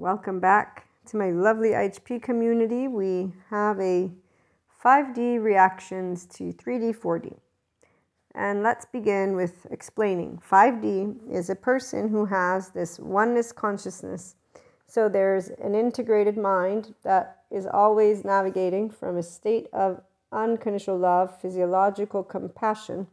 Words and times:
Welcome 0.00 0.40
back 0.40 0.86
to 1.08 1.18
my 1.18 1.30
lovely 1.30 1.72
IHP 1.72 2.22
community. 2.22 2.88
We 2.88 3.34
have 3.50 3.78
a 3.80 4.10
5D 4.82 5.42
reactions 5.42 6.24
to 6.36 6.54
3D, 6.54 6.96
4D. 6.96 7.36
And 8.34 8.62
let's 8.62 8.86
begin 8.86 9.36
with 9.36 9.66
explaining. 9.70 10.40
5D 10.50 11.30
is 11.30 11.50
a 11.50 11.54
person 11.54 12.08
who 12.08 12.24
has 12.24 12.70
this 12.70 12.98
oneness 12.98 13.52
consciousness. 13.52 14.36
So 14.86 15.10
there's 15.10 15.50
an 15.62 15.74
integrated 15.74 16.38
mind 16.38 16.94
that 17.02 17.42
is 17.50 17.66
always 17.66 18.24
navigating 18.24 18.88
from 18.88 19.18
a 19.18 19.22
state 19.22 19.66
of 19.74 20.00
unconditional 20.32 20.96
love, 20.96 21.38
physiological 21.42 22.24
compassion. 22.24 23.06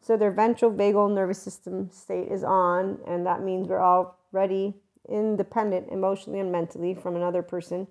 So 0.00 0.16
their 0.16 0.30
ventral 0.30 0.70
vagal 0.70 1.12
nervous 1.12 1.42
system 1.42 1.90
state 1.90 2.28
is 2.30 2.44
on, 2.44 3.00
and 3.04 3.26
that 3.26 3.42
means 3.42 3.66
we're 3.66 3.82
already 3.82 4.76
independent 5.08 5.88
emotionally 5.90 6.40
and 6.40 6.52
mentally 6.52 6.94
from 6.94 7.16
another 7.16 7.42
person. 7.42 7.86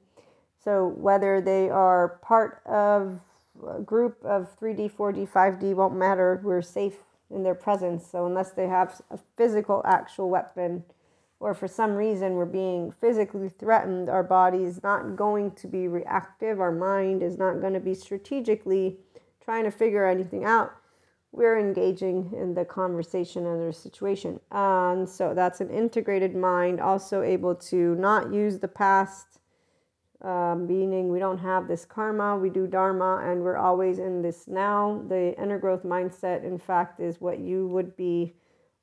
So 0.64 0.88
whether 0.88 1.42
they 1.42 1.70
are 1.70 2.20
part 2.22 2.62
of 2.66 3.20
a 3.68 3.82
group 3.82 4.18
of 4.24 4.58
3D, 4.60 4.92
4D, 4.92 5.30
5D 5.30 5.74
won't 5.76 5.96
matter. 5.96 6.40
We're 6.44 6.62
safe 6.62 6.98
in 7.30 7.44
their 7.44 7.56
presence. 7.56 8.08
So 8.10 8.26
unless 8.26 8.52
they 8.52 8.68
have 8.68 9.02
a 9.12 9.20
physical 9.38 9.82
actual 9.86 10.30
weapon 10.30 10.84
or 11.40 11.54
for 11.54 11.68
some 11.68 11.94
reason 11.94 12.34
we're 12.34 12.46
being 12.46 12.92
physically 12.92 13.50
threatened, 13.50 14.10
our 14.10 14.24
body 14.24 14.64
is 14.64 14.84
not 14.84 15.16
going 15.16 15.52
to 15.52 15.68
be 15.68 15.88
reactive. 15.88 16.60
Our 16.60 16.72
mind 16.72 17.24
is 17.24 17.38
not 17.38 17.62
going 17.62 17.74
to 17.74 17.80
be 17.80 17.94
strategically 17.94 18.98
trying 19.44 19.64
to 19.64 19.72
figure 19.72 20.06
anything 20.06 20.44
out 20.44 20.74
we're 21.32 21.60
engaging 21.60 22.32
in 22.36 22.54
the 22.54 22.66
conversation 22.66 23.46
and 23.46 23.68
the 23.68 23.74
situation. 23.74 24.40
And 24.52 25.08
so 25.08 25.34
that's 25.34 25.62
an 25.62 25.70
integrated 25.70 26.36
mind, 26.36 26.80
also 26.80 27.22
able 27.22 27.56
to 27.56 27.96
not 27.96 28.34
use 28.34 28.60
the 28.60 28.68
past, 28.68 29.40
um, 30.22 30.68
meaning 30.68 31.10
we 31.10 31.20
don't 31.20 31.38
have 31.38 31.68
this 31.68 31.86
karma, 31.86 32.38
we 32.38 32.50
do 32.50 32.68
dharma, 32.68 33.22
and 33.24 33.42
we're 33.42 33.58
always 33.58 34.00
in 34.00 34.22
this 34.22 34.48
now. 34.48 35.04
The 35.08 35.40
inner 35.42 35.60
growth 35.60 35.84
mindset, 35.84 36.44
in 36.44 36.58
fact, 36.58 37.00
is 37.00 37.22
what 37.22 37.40
you 37.40 37.68
would 37.68 37.96
be 37.96 38.34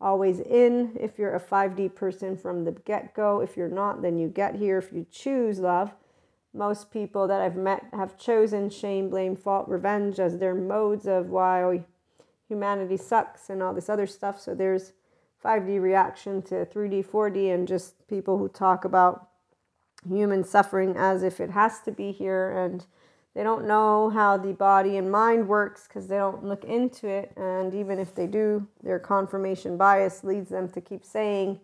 always 0.00 0.40
in 0.40 0.96
if 1.00 1.18
you're 1.18 1.34
a 1.34 1.40
5D 1.40 1.94
person 1.94 2.36
from 2.36 2.64
the 2.64 2.72
get 2.72 3.14
go. 3.14 3.40
If 3.40 3.56
you're 3.56 3.68
not, 3.68 4.02
then 4.02 4.18
you 4.18 4.28
get 4.28 4.54
here. 4.54 4.78
If 4.78 4.92
you 4.92 5.06
choose 5.10 5.58
love, 5.58 5.94
most 6.54 6.90
people 6.90 7.26
that 7.28 7.42
I've 7.42 7.56
met 7.56 7.84
have 7.92 8.16
chosen 8.16 8.70
shame, 8.70 9.10
blame, 9.10 9.36
fault, 9.36 9.68
revenge 9.68 10.18
as 10.18 10.38
their 10.38 10.54
modes 10.54 11.06
of 11.06 11.28
why 11.28 11.82
humanity 12.48 12.96
sucks 12.96 13.50
and 13.50 13.62
all 13.62 13.74
this 13.74 13.88
other 13.88 14.06
stuff. 14.06 14.40
So 14.40 14.54
there's 14.54 14.92
5D 15.44 15.80
reaction 15.80 16.42
to 16.42 16.66
3D, 16.66 17.06
4D, 17.06 17.52
and 17.52 17.68
just 17.68 18.06
people 18.08 18.38
who 18.38 18.48
talk 18.48 18.84
about 18.84 19.28
human 20.08 20.44
suffering 20.44 20.94
as 20.96 21.22
if 21.22 21.40
it 21.40 21.50
has 21.50 21.80
to 21.80 21.90
be 21.90 22.12
here 22.12 22.50
and 22.50 22.86
they 23.34 23.42
don't 23.42 23.66
know 23.66 24.08
how 24.08 24.36
the 24.36 24.52
body 24.52 24.96
and 24.96 25.10
mind 25.10 25.46
works 25.46 25.86
because 25.86 26.06
they 26.06 26.16
don't 26.16 26.44
look 26.44 26.64
into 26.64 27.08
it 27.08 27.32
and 27.36 27.74
even 27.74 27.98
if 27.98 28.14
they 28.14 28.26
do 28.26 28.66
their 28.82 28.98
confirmation 28.98 29.76
bias 29.76 30.22
leads 30.22 30.48
them 30.48 30.68
to 30.68 30.80
keep 30.80 31.04
saying 31.04 31.58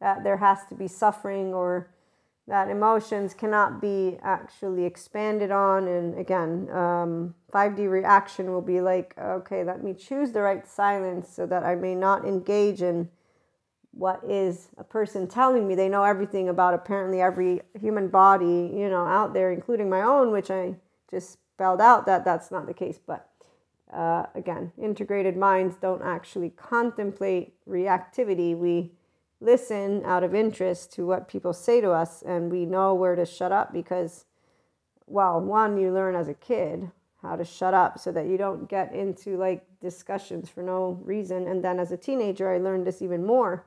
that 0.00 0.22
there 0.22 0.36
has 0.36 0.64
to 0.66 0.74
be 0.74 0.86
suffering 0.86 1.52
or 1.52 1.90
that 2.48 2.70
emotions 2.70 3.34
cannot 3.34 3.80
be 3.80 4.18
actually 4.22 4.84
expanded 4.84 5.50
on. 5.50 5.86
And 5.86 6.18
again, 6.18 6.68
um, 6.70 7.34
5D 7.52 7.88
reaction 7.90 8.50
will 8.50 8.62
be 8.62 8.80
like, 8.80 9.14
okay, 9.18 9.62
let 9.62 9.84
me 9.84 9.92
choose 9.92 10.32
the 10.32 10.40
right 10.40 10.66
silence 10.66 11.28
so 11.28 11.46
that 11.46 11.62
I 11.62 11.74
may 11.74 11.94
not 11.94 12.24
engage 12.24 12.80
in 12.80 13.10
what 13.92 14.22
is 14.26 14.68
a 14.78 14.84
person 14.84 15.26
telling 15.26 15.68
me 15.68 15.74
they 15.74 15.88
know 15.88 16.04
everything 16.04 16.48
about 16.48 16.72
apparently 16.72 17.20
every 17.20 17.60
human 17.78 18.08
body, 18.08 18.70
you 18.74 18.88
know, 18.88 19.04
out 19.04 19.34
there, 19.34 19.52
including 19.52 19.90
my 19.90 20.00
own, 20.02 20.30
which 20.30 20.50
I 20.50 20.76
just 21.10 21.32
spelled 21.54 21.80
out 21.82 22.06
that 22.06 22.24
that's 22.24 22.50
not 22.50 22.66
the 22.66 22.74
case. 22.74 22.98
But 23.04 23.28
uh, 23.92 24.24
again, 24.34 24.72
integrated 24.80 25.36
minds 25.36 25.76
don't 25.76 26.02
actually 26.02 26.50
contemplate 26.50 27.54
reactivity. 27.68 28.56
We 28.56 28.92
listen 29.40 30.02
out 30.04 30.24
of 30.24 30.34
interest 30.34 30.92
to 30.92 31.06
what 31.06 31.28
people 31.28 31.52
say 31.52 31.80
to 31.80 31.90
us 31.90 32.22
and 32.22 32.50
we 32.50 32.66
know 32.66 32.94
where 32.94 33.14
to 33.14 33.24
shut 33.24 33.52
up 33.52 33.72
because 33.72 34.24
well 35.06 35.40
one 35.40 35.76
you 35.76 35.92
learn 35.92 36.14
as 36.14 36.28
a 36.28 36.34
kid 36.34 36.90
how 37.22 37.36
to 37.36 37.44
shut 37.44 37.74
up 37.74 37.98
so 37.98 38.12
that 38.12 38.26
you 38.26 38.36
don't 38.36 38.68
get 38.68 38.92
into 38.94 39.36
like 39.36 39.64
discussions 39.80 40.48
for 40.48 40.62
no 40.62 41.00
reason. 41.02 41.48
And 41.48 41.64
then 41.64 41.80
as 41.80 41.92
a 41.92 41.96
teenager 41.96 42.52
i 42.52 42.58
learned 42.58 42.86
this 42.86 43.02
even 43.02 43.24
more 43.24 43.64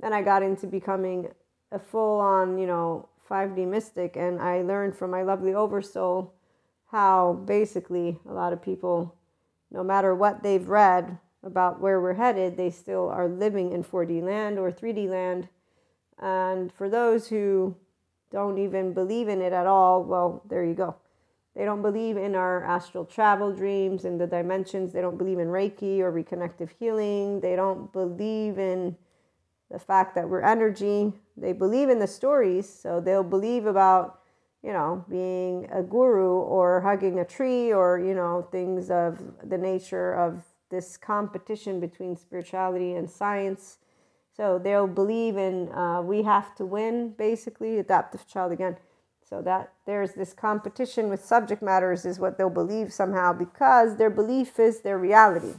then 0.00 0.12
i 0.12 0.22
got 0.22 0.42
into 0.42 0.66
becoming 0.66 1.28
a 1.70 1.78
full 1.78 2.20
on 2.20 2.58
you 2.58 2.66
know 2.66 3.08
5d 3.28 3.66
mystic 3.66 4.16
and 4.16 4.40
i 4.40 4.62
learned 4.62 4.96
from 4.96 5.10
my 5.10 5.22
lovely 5.22 5.54
oversoul 5.54 6.34
how 6.90 7.34
basically 7.46 8.18
a 8.28 8.32
lot 8.32 8.52
of 8.52 8.62
people 8.62 9.14
no 9.70 9.82
matter 9.82 10.14
what 10.14 10.42
they've 10.42 10.68
read 10.68 11.18
about 11.44 11.80
where 11.80 12.00
we're 12.00 12.14
headed, 12.14 12.56
they 12.56 12.70
still 12.70 13.08
are 13.08 13.28
living 13.28 13.72
in 13.72 13.84
4D 13.84 14.22
land 14.22 14.58
or 14.58 14.72
3D 14.72 15.08
land. 15.08 15.48
And 16.18 16.72
for 16.72 16.88
those 16.88 17.28
who 17.28 17.76
don't 18.30 18.58
even 18.58 18.92
believe 18.92 19.28
in 19.28 19.40
it 19.40 19.52
at 19.52 19.66
all, 19.66 20.02
well, 20.02 20.42
there 20.48 20.64
you 20.64 20.74
go. 20.74 20.96
They 21.54 21.64
don't 21.64 21.82
believe 21.82 22.16
in 22.16 22.34
our 22.34 22.64
astral 22.64 23.04
travel 23.04 23.52
dreams 23.52 24.04
and 24.04 24.20
the 24.20 24.26
dimensions. 24.26 24.92
They 24.92 25.00
don't 25.00 25.18
believe 25.18 25.38
in 25.38 25.48
Reiki 25.48 26.00
or 26.00 26.12
reconnective 26.12 26.70
healing. 26.80 27.40
They 27.40 27.54
don't 27.54 27.92
believe 27.92 28.58
in 28.58 28.96
the 29.70 29.78
fact 29.78 30.16
that 30.16 30.28
we're 30.28 30.40
energy. 30.42 31.12
They 31.36 31.52
believe 31.52 31.90
in 31.90 32.00
the 32.00 32.08
stories. 32.08 32.68
So 32.68 33.00
they'll 33.00 33.22
believe 33.22 33.66
about, 33.66 34.20
you 34.64 34.72
know, 34.72 35.04
being 35.08 35.68
a 35.70 35.82
guru 35.82 36.38
or 36.38 36.80
hugging 36.80 37.20
a 37.20 37.24
tree 37.24 37.72
or, 37.72 38.00
you 38.00 38.14
know, 38.14 38.48
things 38.50 38.90
of 38.90 39.20
the 39.48 39.58
nature 39.58 40.12
of 40.14 40.42
this 40.74 40.96
competition 40.96 41.78
between 41.78 42.16
spirituality 42.16 42.94
and 42.94 43.08
science. 43.08 43.78
So 44.36 44.58
they'll 44.58 44.88
believe 44.88 45.36
in 45.36 45.70
uh, 45.72 46.02
we 46.02 46.24
have 46.24 46.56
to 46.56 46.66
win, 46.66 47.10
basically, 47.16 47.78
adaptive 47.78 48.26
child 48.26 48.50
again. 48.50 48.76
So 49.22 49.40
that 49.42 49.72
there's 49.86 50.12
this 50.14 50.32
competition 50.32 51.08
with 51.08 51.24
subject 51.24 51.62
matters 51.62 52.04
is 52.04 52.18
what 52.18 52.36
they'll 52.36 52.50
believe 52.50 52.92
somehow 52.92 53.32
because 53.32 53.96
their 53.96 54.10
belief 54.10 54.58
is 54.58 54.80
their 54.80 54.98
reality. 54.98 55.54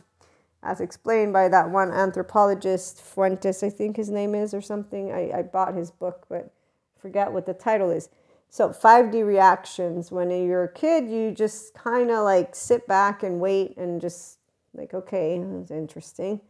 As 0.61 0.81
explained 0.81 1.31
by 1.31 1.47
that 1.47 1.69
one 1.69 1.91
anthropologist, 1.91 3.01
Fuentes, 3.01 3.63
I 3.63 3.69
think 3.69 3.95
his 3.95 4.09
name 4.09 4.35
is, 4.35 4.53
or 4.53 4.61
something. 4.61 5.11
I, 5.11 5.39
I 5.39 5.41
bought 5.43 5.75
his 5.75 5.91
book, 5.91 6.25
but 6.27 6.51
forget 6.99 7.31
what 7.31 7.45
the 7.45 7.53
title 7.53 7.89
is. 7.89 8.09
So 8.49 8.69
5D 8.69 9.25
reactions. 9.25 10.11
When 10.11 10.29
you're 10.31 10.63
a 10.65 10.73
kid, 10.73 11.09
you 11.09 11.31
just 11.31 11.73
kind 11.73 12.11
of 12.11 12.23
like 12.23 12.55
sit 12.55 12.87
back 12.87 13.23
and 13.23 13.39
wait 13.39 13.77
and 13.77 14.01
just 14.01 14.39
like, 14.75 14.93
okay, 14.93 15.41
that's 15.43 15.71
interesting. 15.71 16.41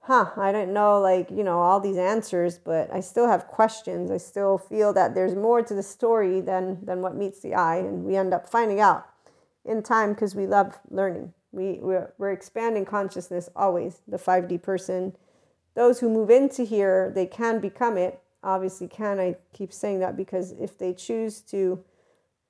Huh, 0.00 0.30
I 0.36 0.52
don't 0.52 0.74
know, 0.74 1.00
like, 1.00 1.30
you 1.30 1.42
know, 1.42 1.60
all 1.60 1.80
these 1.80 1.96
answers, 1.96 2.58
but 2.58 2.92
I 2.92 3.00
still 3.00 3.26
have 3.26 3.46
questions. 3.46 4.10
I 4.10 4.18
still 4.18 4.58
feel 4.58 4.92
that 4.92 5.14
there's 5.14 5.34
more 5.34 5.62
to 5.62 5.74
the 5.74 5.82
story 5.82 6.42
than, 6.42 6.84
than 6.84 7.00
what 7.00 7.16
meets 7.16 7.40
the 7.40 7.54
eye. 7.54 7.76
And 7.76 8.04
we 8.04 8.16
end 8.16 8.34
up 8.34 8.48
finding 8.48 8.80
out 8.80 9.06
in 9.64 9.82
time 9.82 10.12
because 10.12 10.34
we 10.34 10.46
love 10.46 10.78
learning. 10.90 11.32
We, 11.52 11.78
we're, 11.80 12.12
we're 12.18 12.32
expanding 12.32 12.84
consciousness 12.84 13.48
always, 13.56 14.02
the 14.06 14.18
5D 14.18 14.60
person. 14.62 15.16
Those 15.74 16.00
who 16.00 16.10
move 16.10 16.30
into 16.30 16.64
here, 16.64 17.10
they 17.14 17.26
can 17.26 17.60
become 17.60 17.96
it. 17.96 18.20
Obviously, 18.42 18.88
can. 18.88 19.18
I 19.18 19.36
keep 19.54 19.72
saying 19.72 20.00
that 20.00 20.16
because 20.16 20.52
if 20.52 20.76
they 20.76 20.92
choose 20.92 21.40
to 21.42 21.82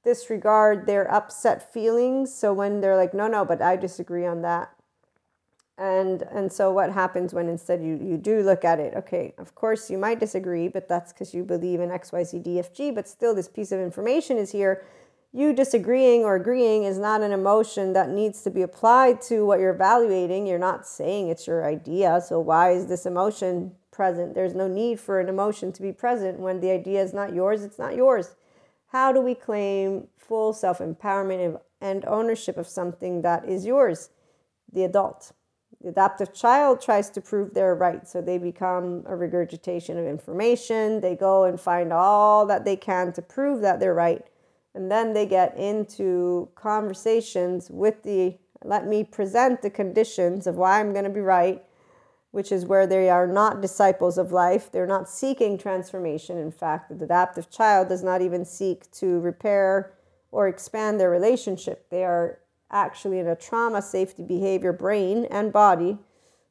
disregard 0.02 0.86
their 0.86 1.10
upset 1.10 1.72
feelings, 1.72 2.34
so 2.34 2.52
when 2.52 2.80
they're 2.80 2.96
like, 2.96 3.14
no, 3.14 3.28
no, 3.28 3.44
but 3.44 3.62
I 3.62 3.76
disagree 3.76 4.26
on 4.26 4.42
that, 4.42 4.72
and 5.76 6.22
and 6.30 6.52
so 6.52 6.70
what 6.70 6.92
happens 6.92 7.34
when 7.34 7.48
instead 7.48 7.82
you 7.82 7.98
you 8.00 8.16
do 8.16 8.42
look 8.42 8.64
at 8.64 8.78
it 8.78 8.94
okay 8.94 9.34
of 9.38 9.54
course 9.56 9.90
you 9.90 9.98
might 9.98 10.20
disagree 10.20 10.68
but 10.68 10.88
that's 10.88 11.12
because 11.12 11.34
you 11.34 11.42
believe 11.42 11.80
in 11.80 11.90
xyzdfg 11.90 12.94
but 12.94 13.08
still 13.08 13.34
this 13.34 13.48
piece 13.48 13.72
of 13.72 13.80
information 13.80 14.37
is 14.37 14.52
here. 14.52 14.84
You 15.37 15.52
disagreeing 15.52 16.22
or 16.22 16.37
agreeing 16.37 16.84
is 16.84 16.96
not 16.96 17.20
an 17.20 17.32
emotion 17.32 17.93
that 17.94 18.08
needs 18.08 18.43
to 18.43 18.50
be 18.50 18.62
applied 18.62 19.20
to 19.22 19.44
what 19.44 19.58
you're 19.58 19.75
evaluating. 19.75 20.46
You're 20.46 20.60
not 20.60 20.87
saying 20.87 21.26
it's 21.28 21.49
your 21.49 21.66
idea 21.66 22.20
so 22.25 22.38
why 22.38 22.70
is 22.70 22.87
this 22.87 23.04
emotion 23.04 23.72
present? 23.90 24.37
There's 24.37 24.54
no 24.54 24.69
need 24.69 25.00
for 25.00 25.19
an 25.19 25.28
emotion 25.28 25.72
to 25.72 25.82
be 25.82 25.90
present 25.90 26.38
when 26.38 26.60
the 26.60 26.70
idea 26.70 27.02
is 27.02 27.12
not 27.12 27.34
yours 27.34 27.64
it's 27.64 27.81
not 27.81 27.96
yours. 27.96 28.37
How 28.93 29.10
do 29.10 29.20
we 29.20 29.34
claim 29.34 30.06
full 30.16 30.52
self-empowerment 30.52 31.58
and 31.81 32.04
ownership 32.04 32.56
of 32.56 32.69
something 32.69 33.22
that 33.22 33.44
is 33.44 33.66
yours? 33.66 34.10
The 34.72 34.84
adult 34.84 35.32
the 35.84 35.90
adaptive 35.90 36.32
child 36.32 36.81
tries 36.81 37.10
to 37.10 37.20
prove 37.20 37.52
they're 37.52 37.75
right, 37.75 38.08
so 38.08 38.22
they 38.22 38.38
become 38.38 39.04
a 39.06 39.14
regurgitation 39.14 39.98
of 39.98 40.06
information. 40.06 41.02
They 41.02 41.14
go 41.14 41.44
and 41.44 41.60
find 41.60 41.92
all 41.92 42.46
that 42.46 42.64
they 42.64 42.75
can 42.75 43.12
to 43.12 43.20
prove 43.22 43.60
that 43.60 43.81
they're 43.81 43.92
right. 43.92 44.26
And 44.75 44.90
then 44.90 45.12
they 45.12 45.26
get 45.26 45.56
into 45.58 46.48
conversations 46.54 47.70
with 47.70 48.02
the 48.02 48.38
let 48.64 48.86
me 48.86 49.04
present 49.04 49.60
the 49.60 49.69
conditions 49.69 50.46
of 50.46 50.56
why 50.56 50.81
I'm 50.81 50.94
going 50.94 51.04
to 51.04 51.10
be 51.10 51.20
right. 51.20 51.62
which 52.34 52.50
is 52.50 52.66
where 52.66 52.84
they 52.84 53.08
are 53.08 53.28
not 53.28 53.60
disciples 53.60 54.19
of 54.19 54.32
life. 54.32 54.72
They're 54.72 54.88
not 54.88 55.08
seeking 55.08 55.56
transformation. 55.56 56.37
In 56.37 56.50
fact, 56.50 56.88
the 56.88 57.04
adaptive 57.04 57.48
child 57.48 57.88
does 57.88 58.02
not 58.02 58.22
even 58.22 58.44
seek 58.44 58.90
to 58.92 59.20
repair 59.20 59.92
or 60.32 60.48
expand 60.48 60.98
their 60.98 61.10
relationship. 61.10 61.88
They 61.90 62.02
are 62.02 62.40
actually 62.70 63.19
in 63.19 63.26
a 63.26 63.37
trauma 63.37 63.81
safety 63.81 64.22
behavior 64.22 64.72
brain 64.72 65.26
and 65.31 65.52
body 65.52 65.99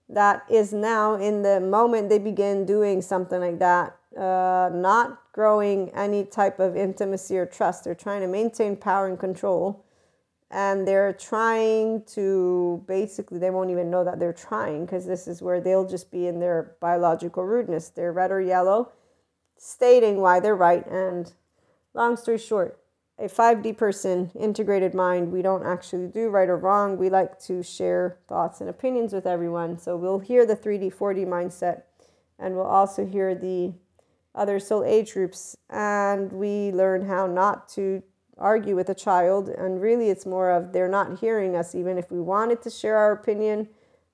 that 0.09 0.43
is 0.49 0.73
now 0.73 1.15
in 1.15 1.41
the 1.41 1.59
moment 1.59 2.09
they 2.09 2.19
begin 2.19 2.65
doing 2.65 3.01
something 3.01 3.39
like 3.39 3.59
that 3.59 3.97
uh, 4.17 4.69
not 4.73 5.19
growing 5.31 5.89
any 5.91 6.23
type 6.23 6.59
of 6.59 6.77
intimacy 6.77 7.37
or 7.37 7.45
trust. 7.45 7.83
They're 7.83 7.95
trying 7.95 8.21
to 8.21 8.27
maintain 8.27 8.75
power 8.75 9.07
and 9.07 9.19
control 9.19 9.83
and 10.51 10.87
they're 10.87 11.13
trying 11.13 12.03
to 12.03 12.83
basically 12.87 13.39
they 13.39 13.49
won't 13.49 13.71
even 13.71 13.89
know 13.89 14.03
that 14.03 14.19
they're 14.19 14.31
trying 14.31 14.85
because 14.85 15.07
this 15.07 15.27
is 15.27 15.41
where 15.41 15.59
they'll 15.59 15.87
just 15.87 16.11
be 16.11 16.27
in 16.27 16.39
their 16.39 16.75
biological 16.79 17.43
rudeness. 17.43 17.89
They're 17.89 18.13
red 18.13 18.31
or 18.31 18.39
yellow 18.41 18.91
stating 19.57 20.17
why 20.17 20.39
they're 20.39 20.55
right 20.55 20.85
and 20.87 21.31
long 21.93 22.17
story 22.17 22.37
short 22.37 22.79
a 23.23 23.27
5d 23.27 23.77
person 23.77 24.31
integrated 24.39 24.93
mind 24.93 25.31
we 25.31 25.41
don't 25.41 25.65
actually 25.65 26.07
do 26.07 26.29
right 26.29 26.49
or 26.49 26.57
wrong 26.57 26.97
we 26.97 27.09
like 27.09 27.39
to 27.39 27.63
share 27.63 28.17
thoughts 28.27 28.61
and 28.61 28.69
opinions 28.69 29.13
with 29.13 29.25
everyone 29.25 29.77
so 29.77 29.95
we'll 29.95 30.19
hear 30.19 30.45
the 30.45 30.55
3d 30.55 30.93
4d 30.93 31.25
mindset 31.25 31.83
and 32.37 32.55
we'll 32.55 32.65
also 32.65 33.05
hear 33.05 33.33
the 33.33 33.73
other 34.35 34.59
soul 34.59 34.83
age 34.83 35.13
groups 35.13 35.55
and 35.69 36.31
we 36.31 36.71
learn 36.71 37.05
how 37.05 37.25
not 37.25 37.69
to 37.69 38.03
argue 38.37 38.75
with 38.75 38.89
a 38.89 38.95
child. 38.95 39.49
And 39.49 39.81
really, 39.81 40.09
it's 40.09 40.25
more 40.25 40.51
of 40.51 40.73
they're 40.73 40.89
not 40.89 41.19
hearing 41.19 41.55
us, 41.55 41.75
even 41.75 41.97
if 41.97 42.11
we 42.11 42.19
wanted 42.19 42.61
to 42.63 42.69
share 42.69 42.97
our 42.97 43.11
opinion. 43.11 43.69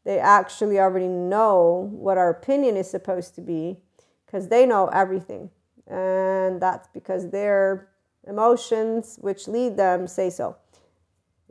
They 0.05 0.19
actually 0.19 0.79
already 0.79 1.07
know 1.07 1.89
what 1.91 2.17
our 2.17 2.29
opinion 2.29 2.77
is 2.77 2.89
supposed 2.89 3.35
to 3.35 3.41
be 3.41 3.79
because 4.25 4.47
they 4.47 4.65
know 4.65 4.87
everything. 4.87 5.49
And 5.87 6.61
that's 6.61 6.87
because 6.93 7.31
their 7.31 7.88
emotions, 8.29 9.17
which 9.21 9.47
lead 9.47 9.77
them, 9.77 10.07
say 10.07 10.29
so. 10.29 10.55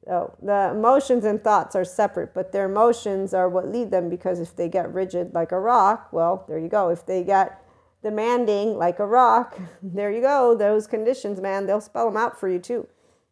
So 0.04 0.34
the 0.42 0.70
emotions 0.70 1.26
and 1.26 1.42
thoughts 1.42 1.76
are 1.76 1.84
separate, 1.84 2.32
but 2.32 2.50
their 2.50 2.64
emotions 2.64 3.34
are 3.34 3.48
what 3.48 3.68
lead 3.68 3.90
them 3.90 4.08
because 4.08 4.40
if 4.40 4.56
they 4.56 4.68
get 4.68 4.92
rigid 4.92 5.34
like 5.34 5.52
a 5.52 5.60
rock, 5.60 6.08
well, 6.12 6.46
there 6.48 6.58
you 6.58 6.68
go. 6.68 6.88
If 6.88 7.04
they 7.04 7.22
get 7.22 7.62
demanding 8.02 8.78
like 8.78 9.00
a 9.00 9.06
rock, 9.06 9.58
there 9.82 10.10
you 10.10 10.22
go. 10.22 10.54
Those 10.54 10.86
conditions, 10.86 11.40
man, 11.40 11.66
they'll 11.66 11.82
spell 11.82 12.06
them 12.06 12.16
out 12.16 12.40
for 12.40 12.48
you 12.48 12.58
too. 12.58 12.86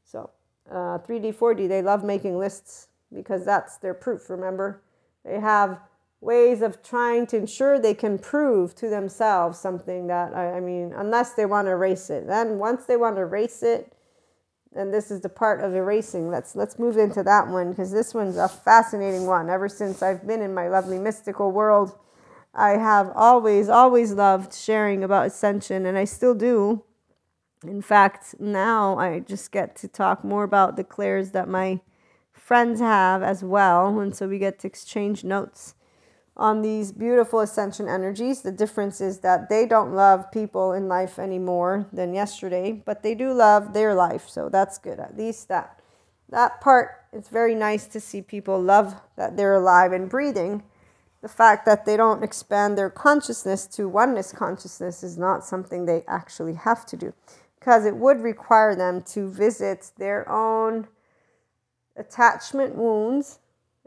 So, 0.05 0.31
uh, 0.71 0.99
3D, 0.99 1.35
4D, 1.35 1.67
they 1.67 1.81
love 1.81 2.05
making 2.05 2.39
lists 2.39 2.89
because 3.15 3.45
that's 3.45 3.79
their 3.79 3.95
proof, 3.95 4.29
remember? 4.29 4.83
They 5.25 5.41
have 5.41 5.81
ways 6.27 6.61
of 6.61 6.83
trying 6.83 7.27
to 7.29 7.37
ensure 7.37 7.79
they 7.79 7.95
can 7.95 8.19
prove 8.19 8.75
to 8.75 8.91
themselves 8.91 9.59
something 9.59 10.09
that, 10.09 10.35
I, 10.35 10.57
I 10.57 10.61
mean, 10.61 10.93
unless 10.95 11.35
they 11.35 11.47
want 11.47 11.69
to 11.69 11.71
erase 11.71 12.11
it. 12.11 12.27
Then 12.27 12.59
once 12.59 12.85
they 12.85 12.97
want 12.97 13.17
to 13.17 13.23
erase 13.23 13.63
it, 13.63 13.93
and 14.75 14.93
this 14.93 15.11
is 15.11 15.23
the 15.23 15.31
part 15.31 15.63
of 15.63 15.75
erasing. 15.75 16.29
Let's 16.29 16.55
let's 16.55 16.79
move 16.79 16.99
into 16.99 17.23
that 17.23 17.49
one 17.49 17.71
because 17.71 17.93
this 17.93 18.13
one's 18.13 18.37
a 18.37 18.47
fascinating 18.49 19.25
one. 19.25 19.49
Ever 19.49 19.71
since 19.71 20.03
I've 20.03 20.27
been 20.27 20.43
in 20.43 20.53
my 20.53 20.69
lovely 20.69 20.99
mystical 20.99 21.51
world, 21.51 21.97
I 22.53 22.71
have 22.71 23.11
always, 23.15 23.71
always 23.71 24.13
loved 24.13 24.53
sharing 24.53 25.03
about 25.03 25.27
ascension, 25.27 25.87
and 25.87 25.97
I 25.97 26.05
still 26.05 26.35
do. 26.35 26.83
In 27.67 27.81
fact, 27.81 28.35
now 28.39 28.99
I 28.99 29.21
just 29.21 29.51
get 29.51 29.77
to 29.77 29.89
talk 29.89 30.23
more 30.23 30.45
about 30.45 30.77
the 30.77 30.85
clairs 30.85 31.31
that 31.31 31.49
my 31.49 31.81
friends 32.33 32.81
have 32.81 33.23
as 33.23 33.43
well. 33.43 33.99
And 33.99 34.15
so 34.15 34.29
we 34.29 34.39
get 34.39 34.59
to 34.59 34.67
exchange 34.67 35.25
notes 35.25 35.76
on 36.37 36.63
these 36.63 36.93
beautiful 36.93 37.41
ascension 37.41 37.89
energies. 37.89 38.43
The 38.43 38.53
difference 38.53 39.01
is 39.01 39.21
that 39.21 39.49
they 39.49 39.67
don't 39.67 39.95
love 39.95 40.31
people 40.31 40.73
in 40.73 40.89
life 40.89 41.19
anymore 41.19 41.87
than 41.93 42.13
yesterday, 42.13 42.73
but 42.73 43.03
they 43.03 43.15
do 43.15 43.33
love 43.33 43.73
their 43.73 43.95
life. 43.95 44.29
So 44.29 44.49
that's 44.49 44.79
good. 44.79 45.01
At 45.01 45.17
least 45.17 45.49
that 45.49 45.81
that 46.29 46.61
part 46.61 47.05
it's 47.13 47.29
very 47.29 47.55
nice 47.55 47.87
to 47.87 48.01
see 48.01 48.21
people 48.21 48.61
love 48.61 49.01
that 49.17 49.37
they're 49.37 49.55
alive 49.55 49.93
and 49.93 50.09
breathing 50.09 50.63
the 51.23 51.29
fact 51.29 51.65
that 51.67 51.87
they 51.87 51.97
don't 51.97 52.23
expand 52.23 52.77
their 52.77 52.91
consciousness 52.91 53.67
to 53.67 53.89
oneness 53.89 54.33
consciousness 54.33 55.03
is 55.03 55.17
not 55.17 55.45
something 55.45 55.85
they 55.85 56.05
actually 56.09 56.55
have 56.55 56.85
to 56.87 56.97
do 56.97 57.15
because 57.59 57.85
it 57.85 57.97
would 57.97 58.21
require 58.21 58.75
them 58.75 59.03
to 59.03 59.29
visit 59.29 59.91
their 59.99 60.29
own 60.29 60.89
attachment 61.97 62.75
wounds 62.75 63.39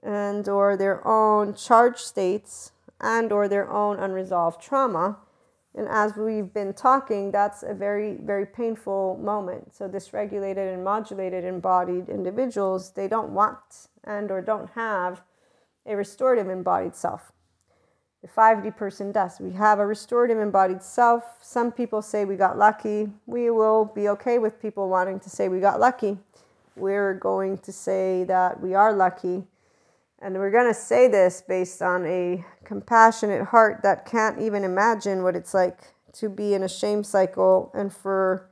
and 0.04 0.48
or 0.48 0.78
their 0.78 1.06
own 1.07 1.54
charge 1.54 1.98
states 1.98 2.72
and 3.01 3.31
or 3.31 3.48
their 3.48 3.69
own 3.69 3.98
unresolved 3.98 4.62
trauma 4.62 5.18
and 5.75 5.88
as 5.90 6.16
we've 6.16 6.54
been 6.54 6.74
talking 6.74 7.31
that's 7.31 7.63
a 7.63 7.74
very 7.74 8.16
very 8.16 8.46
painful 8.46 9.19
moment 9.22 9.74
so 9.74 9.88
dysregulated 9.88 10.74
and 10.74 10.84
modulated 10.84 11.44
embodied 11.44 12.10
individuals 12.10 12.92
they 12.92 13.07
don't 13.07 13.30
want 13.30 13.88
and 14.04 14.31
or 14.31 14.42
don't 14.42 14.69
have 14.72 15.22
a 15.86 15.96
restorative 15.96 16.50
embodied 16.50 16.95
self. 16.95 17.31
The 18.22 18.28
5D 18.28 18.75
person 18.75 19.12
does. 19.12 19.40
We 19.40 19.54
have 19.54 19.80
a 19.80 19.86
restorative 19.86 20.38
embodied 20.38 20.84
self. 20.84 21.24
Some 21.42 21.72
people 21.72 22.02
say 22.02 22.25
we 22.25 22.36
got 22.36 22.57
lucky. 22.57 23.10
We 23.25 23.50
will 23.50 23.86
be 23.86 24.10
okay 24.10 24.40
with 24.40 24.62
people 24.62 24.90
wanting 24.90 25.19
to 25.22 25.30
say 25.30 25.48
we 25.48 25.60
got 25.60 25.80
lucky. 25.80 26.18
We're 26.75 27.13
going 27.13 27.57
to 27.60 27.72
say 27.72 28.25
that 28.25 28.62
we 28.62 28.75
are 28.75 28.94
lucky. 28.94 29.44
And 30.21 30.36
we're 30.36 30.51
going 30.51 30.68
to 30.68 30.80
say 30.80 31.07
this 31.07 31.42
based 31.48 31.81
on 31.81 32.06
a 32.06 32.44
compassionate 32.66 33.48
heart 33.48 33.81
that 33.83 34.06
can't 34.06 34.42
even 34.42 34.63
imagine 34.63 35.24
what 35.24 35.36
it's 35.36 35.54
like 35.54 35.80
to 36.13 36.27
be 36.30 36.54
in 36.54 36.63
a 36.63 36.69
shame 36.69 37.04
cycle 37.04 37.71
and 37.74 37.94
for 37.94 38.50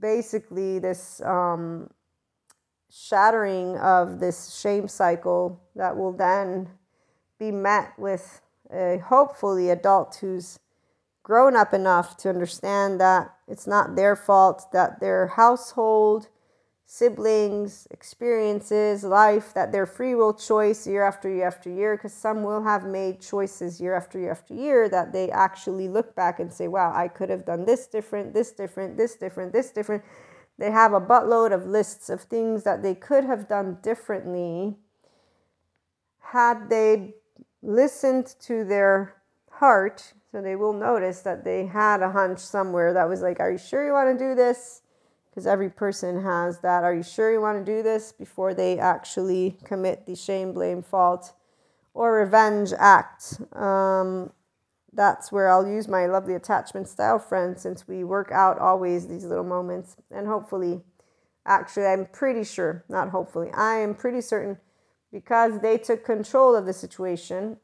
basically 0.00 0.80
this 0.80 1.20
um, 1.22 1.90
shattering 2.90 3.76
of 3.78 4.18
this 4.18 4.54
shame 4.54 4.88
cycle 4.88 5.60
that 5.76 5.96
will 5.96 6.12
then 6.12 6.70
be 7.38 7.52
met 7.52 7.92
with 7.98 8.40
a 8.72 8.98
hopefully 8.98 9.70
adult 9.70 10.16
who's 10.20 10.58
grown 11.22 11.54
up 11.54 11.72
enough 11.72 12.16
to 12.16 12.28
understand 12.28 13.00
that 13.00 13.32
it's 13.46 13.66
not 13.66 13.94
their 13.94 14.16
fault 14.16 14.66
that 14.72 14.98
their 15.00 15.28
household 15.28 16.28
siblings 16.88 17.88
experiences 17.90 19.02
life 19.02 19.52
that 19.54 19.72
their 19.72 19.86
free 19.86 20.14
will 20.14 20.32
choice 20.32 20.86
year 20.86 21.02
after 21.02 21.28
year 21.28 21.46
after 21.46 21.68
year 21.68 21.96
because 21.96 22.12
some 22.12 22.44
will 22.44 22.62
have 22.62 22.84
made 22.84 23.20
choices 23.20 23.80
year 23.80 23.94
after 23.94 24.20
year 24.20 24.30
after 24.30 24.54
year 24.54 24.88
that 24.88 25.12
they 25.12 25.28
actually 25.30 25.88
look 25.88 26.14
back 26.14 26.38
and 26.38 26.52
say 26.52 26.68
wow 26.68 26.92
i 26.94 27.08
could 27.08 27.28
have 27.28 27.44
done 27.44 27.64
this 27.64 27.88
different 27.88 28.32
this 28.32 28.52
different 28.52 28.96
this 28.96 29.16
different 29.16 29.52
this 29.52 29.70
different 29.72 30.02
they 30.58 30.70
have 30.70 30.92
a 30.92 31.00
buttload 31.00 31.52
of 31.52 31.66
lists 31.66 32.08
of 32.08 32.22
things 32.22 32.62
that 32.62 32.82
they 32.82 32.94
could 32.94 33.24
have 33.24 33.48
done 33.48 33.78
differently 33.82 34.76
had 36.32 36.70
they 36.70 37.14
listened 37.62 38.34
to 38.40 38.64
their 38.64 39.16
heart. 39.50 40.12
So 40.32 40.42
they 40.42 40.56
will 40.56 40.72
notice 40.72 41.20
that 41.20 41.44
they 41.44 41.66
had 41.66 42.02
a 42.02 42.10
hunch 42.10 42.38
somewhere 42.38 42.92
that 42.92 43.08
was 43.08 43.22
like, 43.22 43.40
Are 43.40 43.50
you 43.50 43.58
sure 43.58 43.86
you 43.86 43.92
want 43.92 44.18
to 44.18 44.24
do 44.24 44.34
this? 44.34 44.82
Because 45.36 45.46
every 45.46 45.68
person 45.68 46.22
has 46.22 46.60
that. 46.60 46.82
Are 46.82 46.94
you 46.94 47.02
sure 47.02 47.30
you 47.30 47.42
want 47.42 47.58
to 47.58 47.72
do 47.76 47.82
this 47.82 48.10
before 48.10 48.54
they 48.54 48.78
actually 48.78 49.58
commit 49.64 50.06
the 50.06 50.16
shame, 50.16 50.54
blame, 50.54 50.80
fault, 50.80 51.34
or 51.92 52.14
revenge 52.14 52.72
act? 52.78 53.42
Um, 53.52 54.32
that's 54.94 55.30
where 55.30 55.50
I'll 55.50 55.68
use 55.68 55.88
my 55.88 56.06
lovely 56.06 56.32
attachment 56.32 56.88
style 56.88 57.18
friend 57.18 57.58
since 57.58 57.86
we 57.86 58.02
work 58.02 58.32
out 58.32 58.58
always 58.58 59.08
these 59.08 59.26
little 59.26 59.44
moments. 59.44 59.96
And 60.10 60.26
hopefully, 60.26 60.80
actually, 61.44 61.84
I'm 61.84 62.06
pretty 62.06 62.42
sure, 62.42 62.86
not 62.88 63.10
hopefully, 63.10 63.50
I 63.52 63.74
am 63.80 63.94
pretty 63.94 64.22
certain 64.22 64.56
because 65.12 65.60
they 65.60 65.76
took 65.76 66.02
control 66.02 66.56
of 66.56 66.64
the 66.64 66.72
situation 66.72 67.58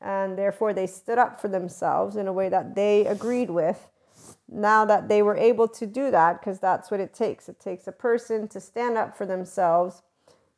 and 0.00 0.38
therefore 0.38 0.72
they 0.72 0.86
stood 0.86 1.18
up 1.18 1.38
for 1.38 1.48
themselves 1.48 2.16
in 2.16 2.26
a 2.26 2.32
way 2.32 2.48
that 2.48 2.74
they 2.74 3.04
agreed 3.04 3.50
with. 3.50 3.90
Now 4.50 4.84
that 4.86 5.08
they 5.08 5.22
were 5.22 5.36
able 5.36 5.68
to 5.68 5.86
do 5.86 6.10
that, 6.10 6.40
because 6.40 6.58
that's 6.58 6.90
what 6.90 7.00
it 7.00 7.12
takes, 7.12 7.48
it 7.48 7.60
takes 7.60 7.86
a 7.86 7.92
person 7.92 8.48
to 8.48 8.60
stand 8.60 8.96
up 8.96 9.16
for 9.16 9.26
themselves 9.26 10.02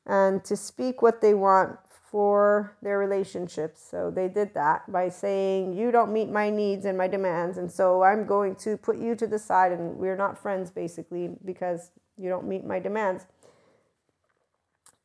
and 0.06 0.44
to 0.44 0.56
speak 0.56 1.02
what 1.02 1.20
they 1.20 1.34
want 1.34 1.78
for 2.10 2.76
their 2.82 2.98
relationships. 2.98 3.80
So 3.88 4.10
they 4.10 4.28
did 4.28 4.52
that 4.54 4.90
by 4.90 5.08
saying, 5.08 5.74
You 5.74 5.92
don't 5.92 6.12
meet 6.12 6.28
my 6.28 6.50
needs 6.50 6.84
and 6.84 6.98
my 6.98 7.06
demands. 7.06 7.56
And 7.58 7.70
so 7.70 8.02
I'm 8.02 8.26
going 8.26 8.56
to 8.56 8.76
put 8.76 8.98
you 8.98 9.14
to 9.14 9.26
the 9.26 9.38
side, 9.38 9.72
and 9.72 9.96
we're 9.96 10.16
not 10.16 10.36
friends 10.36 10.70
basically 10.70 11.30
because 11.44 11.92
you 12.18 12.28
don't 12.28 12.48
meet 12.48 12.64
my 12.64 12.80
demands. 12.80 13.26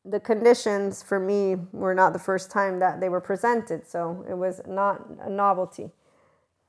The 0.03 0.19
conditions 0.19 1.01
for 1.01 1.19
me 1.19 1.55
were 1.71 1.95
not 1.95 2.13
the 2.13 2.19
first 2.19 2.51
time 2.51 2.79
that 2.79 2.99
they 2.99 3.09
were 3.09 3.21
presented, 3.21 3.87
so 3.87 4.25
it 4.29 4.35
was 4.35 4.61
not 4.67 5.07
a 5.21 5.29
novelty. 5.29 5.91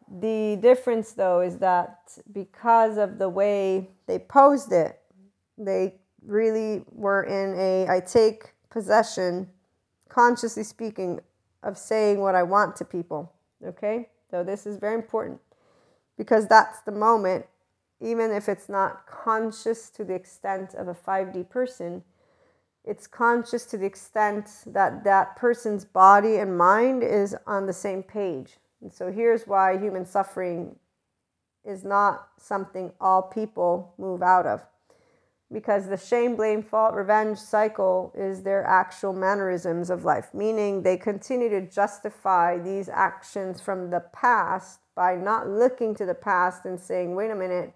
The 0.09 0.57
difference, 0.63 1.13
though, 1.13 1.41
is 1.41 1.59
that 1.59 2.17
because 2.33 2.97
of 2.97 3.19
the 3.19 3.29
way 3.29 3.91
they 4.07 4.19
posed 4.19 4.73
it, 4.73 5.01
they 5.59 5.95
really 6.25 6.85
were 6.93 7.25
in 7.25 7.59
a 7.59 7.89
I 7.89 8.01
take 8.01 8.55
possession 8.71 9.49
consciously 10.09 10.63
speaking, 10.63 11.21
of 11.63 11.77
saying 11.77 12.21
what 12.21 12.35
I 12.35 12.43
want 12.43 12.77
to 12.77 12.85
people. 12.85 13.33
Okay? 13.65 14.09
So 14.31 14.45
this 14.45 14.67
is 14.67 14.79
very 14.79 14.95
important 14.95 15.41
because 16.17 16.47
that's 16.47 16.81
the 16.81 16.93
moment, 16.93 17.45
even 18.01 18.31
if 18.31 18.49
it's 18.49 18.69
not 18.69 19.07
conscious 19.07 19.91
to 19.91 20.05
the 20.05 20.15
extent 20.15 20.75
of 20.75 20.89
a 20.89 20.95
5D 20.95 21.49
person, 21.51 22.03
it's 22.85 23.07
conscious 23.07 23.65
to 23.67 23.77
the 23.77 23.85
extent 23.85 24.49
that 24.67 25.03
that 25.05 25.37
person's 25.37 25.85
body 25.85 26.37
and 26.37 26.57
mind 26.57 27.03
is 27.03 27.37
on 27.47 27.67
the 27.67 27.73
same 27.73 28.03
page. 28.03 28.59
And 28.83 28.92
so 28.92 29.11
here's 29.11 29.47
why 29.47 29.78
human 29.78 30.04
suffering 30.04 30.76
is 31.64 31.85
not 31.85 32.28
something 32.38 32.92
all 33.00 33.23
people 33.23 33.95
move 33.99 34.23
out 34.23 34.47
of 34.47 34.64
because 35.52 35.87
the 35.87 35.97
shame, 35.97 36.35
blame, 36.35 36.62
fault, 36.62 36.95
revenge 36.95 37.38
cycle 37.38 38.12
is 38.16 38.42
their 38.42 38.64
actual 38.64 39.12
mannerisms 39.12 39.90
of 39.90 40.04
life, 40.04 40.35
meaning 40.35 40.83
they 40.83 40.97
continue 40.97 41.49
to 41.49 41.61
justify 41.61 42.59
these 42.59 42.88
actions 42.88 43.61
from 43.61 43.90
the 43.90 44.00
past 44.12 44.80
by 44.97 45.14
not 45.14 45.49
looking 45.49 45.95
to 45.95 46.04
the 46.04 46.14
past 46.14 46.64
and 46.64 46.80
saying, 46.80 47.14
wait 47.14 47.30
a 47.30 47.35
minute, 47.35 47.73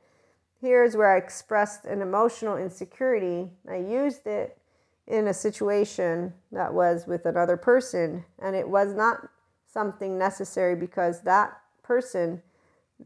here's 0.61 0.97
where 0.97 1.14
I 1.14 1.19
expressed 1.19 1.85
an 1.85 2.02
emotional 2.02 2.57
insecurity. 2.57 3.49
I 3.71 3.76
used 3.76 4.26
it 4.26 4.59
in 5.07 5.28
a 5.28 5.35
situation 5.35 6.33
that 6.50 6.75
was 6.75 7.07
with 7.07 7.25
another 7.25 7.57
person, 7.57 8.25
and 8.40 8.57
it 8.57 8.69
was 8.69 8.95
not 8.95 9.28
something 9.73 10.19
necessary 10.19 10.77
because 10.77 11.23
that 11.23 11.61
person 11.83 12.43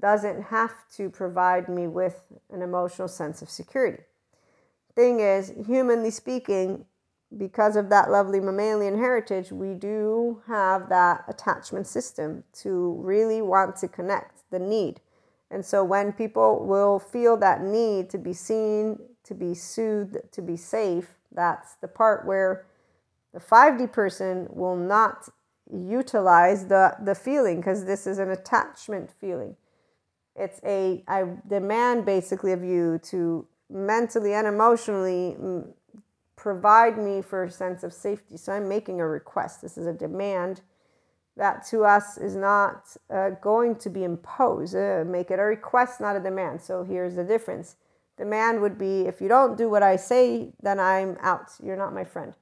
doesn't 0.00 0.42
have 0.42 0.75
to 0.97 1.09
provide 1.09 1.68
me 1.68 1.87
with 1.87 2.25
an 2.50 2.62
emotional 2.62 3.09
sense 3.09 3.42
of 3.42 3.50
security 3.50 4.02
thing 4.94 5.21
is, 5.21 5.52
humanly 5.66 6.11
speaking, 6.11 6.85
because 7.37 7.76
of 7.76 7.88
that 7.88 8.11
lovely 8.11 8.40
mammalian 8.40 8.99
heritage, 8.99 9.50
we 9.50 9.75
do 9.75 10.40
have 10.47 10.88
that 10.88 11.25
attachment 11.26 11.87
system 11.87 12.44
to 12.52 12.92
really 13.00 13.42
want 13.42 13.76
to 13.76 13.88
connect, 13.88 14.42
the 14.50 14.59
need. 14.59 15.00
And 15.50 15.64
so 15.64 15.83
when 15.83 16.12
people 16.12 16.64
will 16.64 16.99
feel 16.99 17.37
that 17.38 17.62
need 17.62 18.09
to 18.11 18.18
be 18.18 18.33
seen, 18.33 19.00
to 19.25 19.35
be 19.35 19.54
soothed, 19.54 20.18
to 20.33 20.42
be 20.42 20.56
safe, 20.56 21.16
that's 21.33 21.75
the 21.76 21.88
part 21.88 22.25
where 22.25 22.66
the 23.33 23.40
5D 23.40 23.90
person 23.90 24.47
will 24.50 24.76
not 24.76 25.28
utilize 25.73 26.66
the, 26.66 26.97
the 27.02 27.14
feeling 27.14 27.56
because 27.56 27.85
this 27.85 28.06
is 28.06 28.18
an 28.18 28.30
attachment 28.30 29.11
feeling. 29.21 29.56
It's 30.37 30.61
a 30.64 31.04
I 31.06 31.25
demand 31.49 32.04
basically 32.04 32.52
of 32.52 32.64
you 32.64 32.99
to 33.04 33.47
mentally 33.71 34.35
and 34.35 34.47
emotionally 34.47 35.37
mm, 35.40 35.73
provide 36.37 36.99
me 36.99 37.23
for 37.23 37.44
a 37.44 37.50
sense 37.50 37.85
of 37.85 37.92
safety. 37.92 38.37
So 38.37 38.52
I'm 38.52 38.68
making 38.68 39.00
a 39.00 39.06
request. 39.06 39.62
This 39.62 39.78
is 39.78 39.87
a 39.87 39.92
demand 39.92 40.61
that 41.37 41.66
to 41.66 41.85
us 41.85 42.18
is 42.18 42.37
not 42.37 42.97
uh, 43.11 43.30
going 43.30 43.76
to 43.76 43.90
be 43.90 44.04
imposed. 44.04 44.76
Uh, 44.76 45.04
make 45.06 45.30
it 45.30 45.38
a 45.38 45.42
request, 45.42 46.00
not 46.00 46.16
a 46.16 46.21
demand. 46.21 46.61
So 46.61 46.85
here's 46.85 47.16
the 47.16 47.25
difference. 47.25 47.76
Demand 48.16 48.61
would 48.61 48.78
be 48.78 49.02
if 49.02 49.21
you 49.21 49.28
don't 49.28 49.59
do 49.59 49.68
what 49.68 49.83
I 49.83 49.97
say, 49.97 50.52
then 50.62 50.78
I'm 50.78 51.16
out. 51.21 51.50
You're 51.62 51.76
not 51.76 51.92
my 51.92 52.04
friend. 52.04 52.35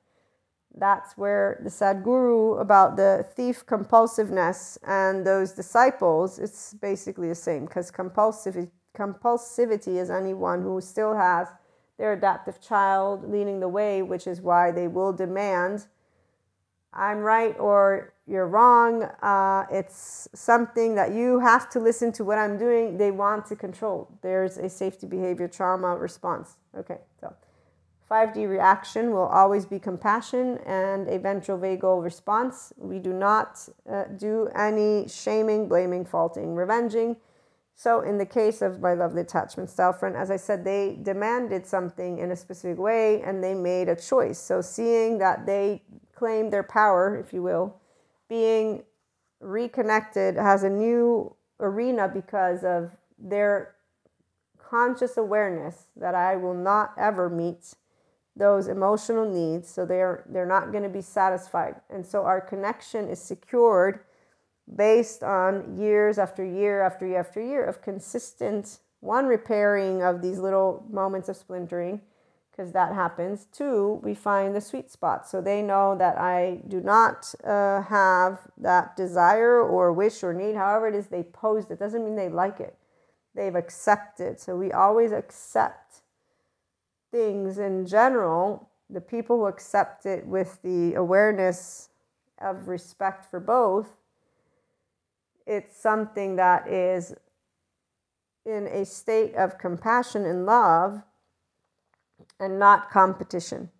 That's 0.74 1.16
where 1.18 1.60
the 1.62 1.70
Sadhguru 1.70 2.60
about 2.60 2.96
the 2.96 3.26
thief 3.34 3.66
compulsiveness 3.66 4.78
and 4.86 5.26
those 5.26 5.52
disciples, 5.52 6.38
it's 6.38 6.74
basically 6.74 7.28
the 7.28 7.34
same 7.34 7.66
because 7.66 7.90
compulsive 7.90 8.68
compulsivity 8.96 10.00
is 10.00 10.10
anyone 10.10 10.62
who 10.62 10.80
still 10.80 11.14
has 11.14 11.48
their 11.98 12.14
adaptive 12.14 12.60
child 12.60 13.30
leading 13.30 13.60
the 13.60 13.68
way, 13.68 14.02
which 14.02 14.26
is 14.26 14.40
why 14.40 14.70
they 14.70 14.88
will 14.88 15.12
demand, 15.12 15.86
I'm 16.92 17.18
right 17.18 17.58
or 17.58 18.12
you're 18.26 18.46
wrong. 18.46 19.04
Uh, 19.22 19.66
it's 19.70 20.28
something 20.34 20.94
that 20.94 21.12
you 21.12 21.38
have 21.40 21.70
to 21.70 21.80
listen 21.80 22.12
to 22.12 22.24
what 22.24 22.38
I'm 22.38 22.58
doing. 22.58 22.98
They 22.98 23.10
want 23.10 23.46
to 23.46 23.56
control. 23.56 24.08
There's 24.22 24.58
a 24.58 24.68
safety 24.68 25.06
behavior 25.06 25.48
trauma 25.48 25.96
response. 25.96 26.56
Okay, 26.76 26.98
so 27.20 27.34
5D 28.12 28.46
reaction 28.48 29.12
will 29.12 29.26
always 29.26 29.64
be 29.64 29.78
compassion 29.78 30.58
and 30.66 31.08
a 31.08 31.18
ventral 31.18 31.58
vagal 31.58 32.04
response. 32.04 32.72
We 32.76 32.98
do 32.98 33.14
not 33.14 33.66
uh, 33.90 34.04
do 34.18 34.48
any 34.54 35.08
shaming, 35.08 35.66
blaming, 35.66 36.04
faulting, 36.04 36.54
revenging 36.54 37.16
so, 37.74 38.00
in 38.02 38.18
the 38.18 38.26
case 38.26 38.62
of 38.62 38.80
my 38.80 38.94
lovely 38.94 39.22
attachment 39.22 39.70
style 39.70 39.92
friend, 39.92 40.16
as 40.16 40.30
I 40.30 40.36
said, 40.36 40.62
they 40.64 40.98
demanded 41.02 41.66
something 41.66 42.18
in 42.18 42.30
a 42.30 42.36
specific 42.36 42.78
way 42.78 43.22
and 43.22 43.42
they 43.42 43.54
made 43.54 43.88
a 43.88 43.96
choice. 43.96 44.38
So, 44.38 44.60
seeing 44.60 45.18
that 45.18 45.46
they 45.46 45.82
claim 46.14 46.50
their 46.50 46.62
power, 46.62 47.16
if 47.16 47.32
you 47.32 47.42
will, 47.42 47.80
being 48.28 48.84
reconnected 49.40 50.36
has 50.36 50.62
a 50.62 50.70
new 50.70 51.34
arena 51.58 52.08
because 52.08 52.62
of 52.62 52.92
their 53.18 53.74
conscious 54.58 55.16
awareness 55.16 55.86
that 55.96 56.14
I 56.14 56.36
will 56.36 56.54
not 56.54 56.92
ever 56.96 57.28
meet 57.28 57.74
those 58.36 58.68
emotional 58.68 59.28
needs. 59.28 59.68
So, 59.68 59.84
they're, 59.84 60.24
they're 60.28 60.46
not 60.46 60.72
going 60.72 60.84
to 60.84 60.88
be 60.88 61.02
satisfied. 61.02 61.76
And 61.90 62.06
so, 62.06 62.24
our 62.24 62.40
connection 62.40 63.08
is 63.08 63.20
secured 63.20 64.00
based 64.76 65.22
on 65.22 65.78
years 65.78 66.18
after 66.18 66.44
year 66.44 66.82
after 66.82 67.06
year 67.06 67.20
after 67.20 67.40
year 67.40 67.64
of 67.64 67.82
consistent 67.82 68.78
one 69.00 69.26
repairing 69.26 70.02
of 70.02 70.22
these 70.22 70.38
little 70.38 70.86
moments 70.90 71.28
of 71.28 71.36
splintering 71.36 72.00
because 72.50 72.72
that 72.72 72.94
happens 72.94 73.46
two 73.52 74.00
we 74.02 74.14
find 74.14 74.54
the 74.54 74.60
sweet 74.60 74.90
spot 74.90 75.28
so 75.28 75.40
they 75.40 75.62
know 75.62 75.96
that 75.98 76.16
i 76.18 76.60
do 76.68 76.80
not 76.80 77.34
uh, 77.44 77.82
have 77.82 78.40
that 78.56 78.96
desire 78.96 79.60
or 79.60 79.92
wish 79.92 80.22
or 80.22 80.32
need 80.32 80.54
however 80.54 80.88
it 80.88 80.94
is 80.94 81.08
they 81.08 81.22
posed 81.24 81.70
it 81.70 81.78
doesn't 81.78 82.04
mean 82.04 82.14
they 82.14 82.28
like 82.28 82.60
it 82.60 82.76
they've 83.34 83.56
accepted 83.56 84.38
so 84.38 84.56
we 84.56 84.70
always 84.70 85.10
accept 85.10 86.01
things 87.12 87.58
in 87.58 87.86
general 87.86 88.68
the 88.90 89.00
people 89.00 89.38
who 89.38 89.46
accept 89.46 90.04
it 90.04 90.26
with 90.26 90.60
the 90.62 90.94
awareness 90.94 91.88
of 92.40 92.66
respect 92.66 93.30
for 93.30 93.38
both 93.38 93.96
it's 95.46 95.76
something 95.76 96.36
that 96.36 96.68
is 96.68 97.14
in 98.44 98.66
a 98.66 98.84
state 98.84 99.34
of 99.34 99.58
compassion 99.58 100.24
and 100.24 100.46
love 100.46 101.02
and 102.40 102.58
not 102.58 102.90
competition. 102.90 103.70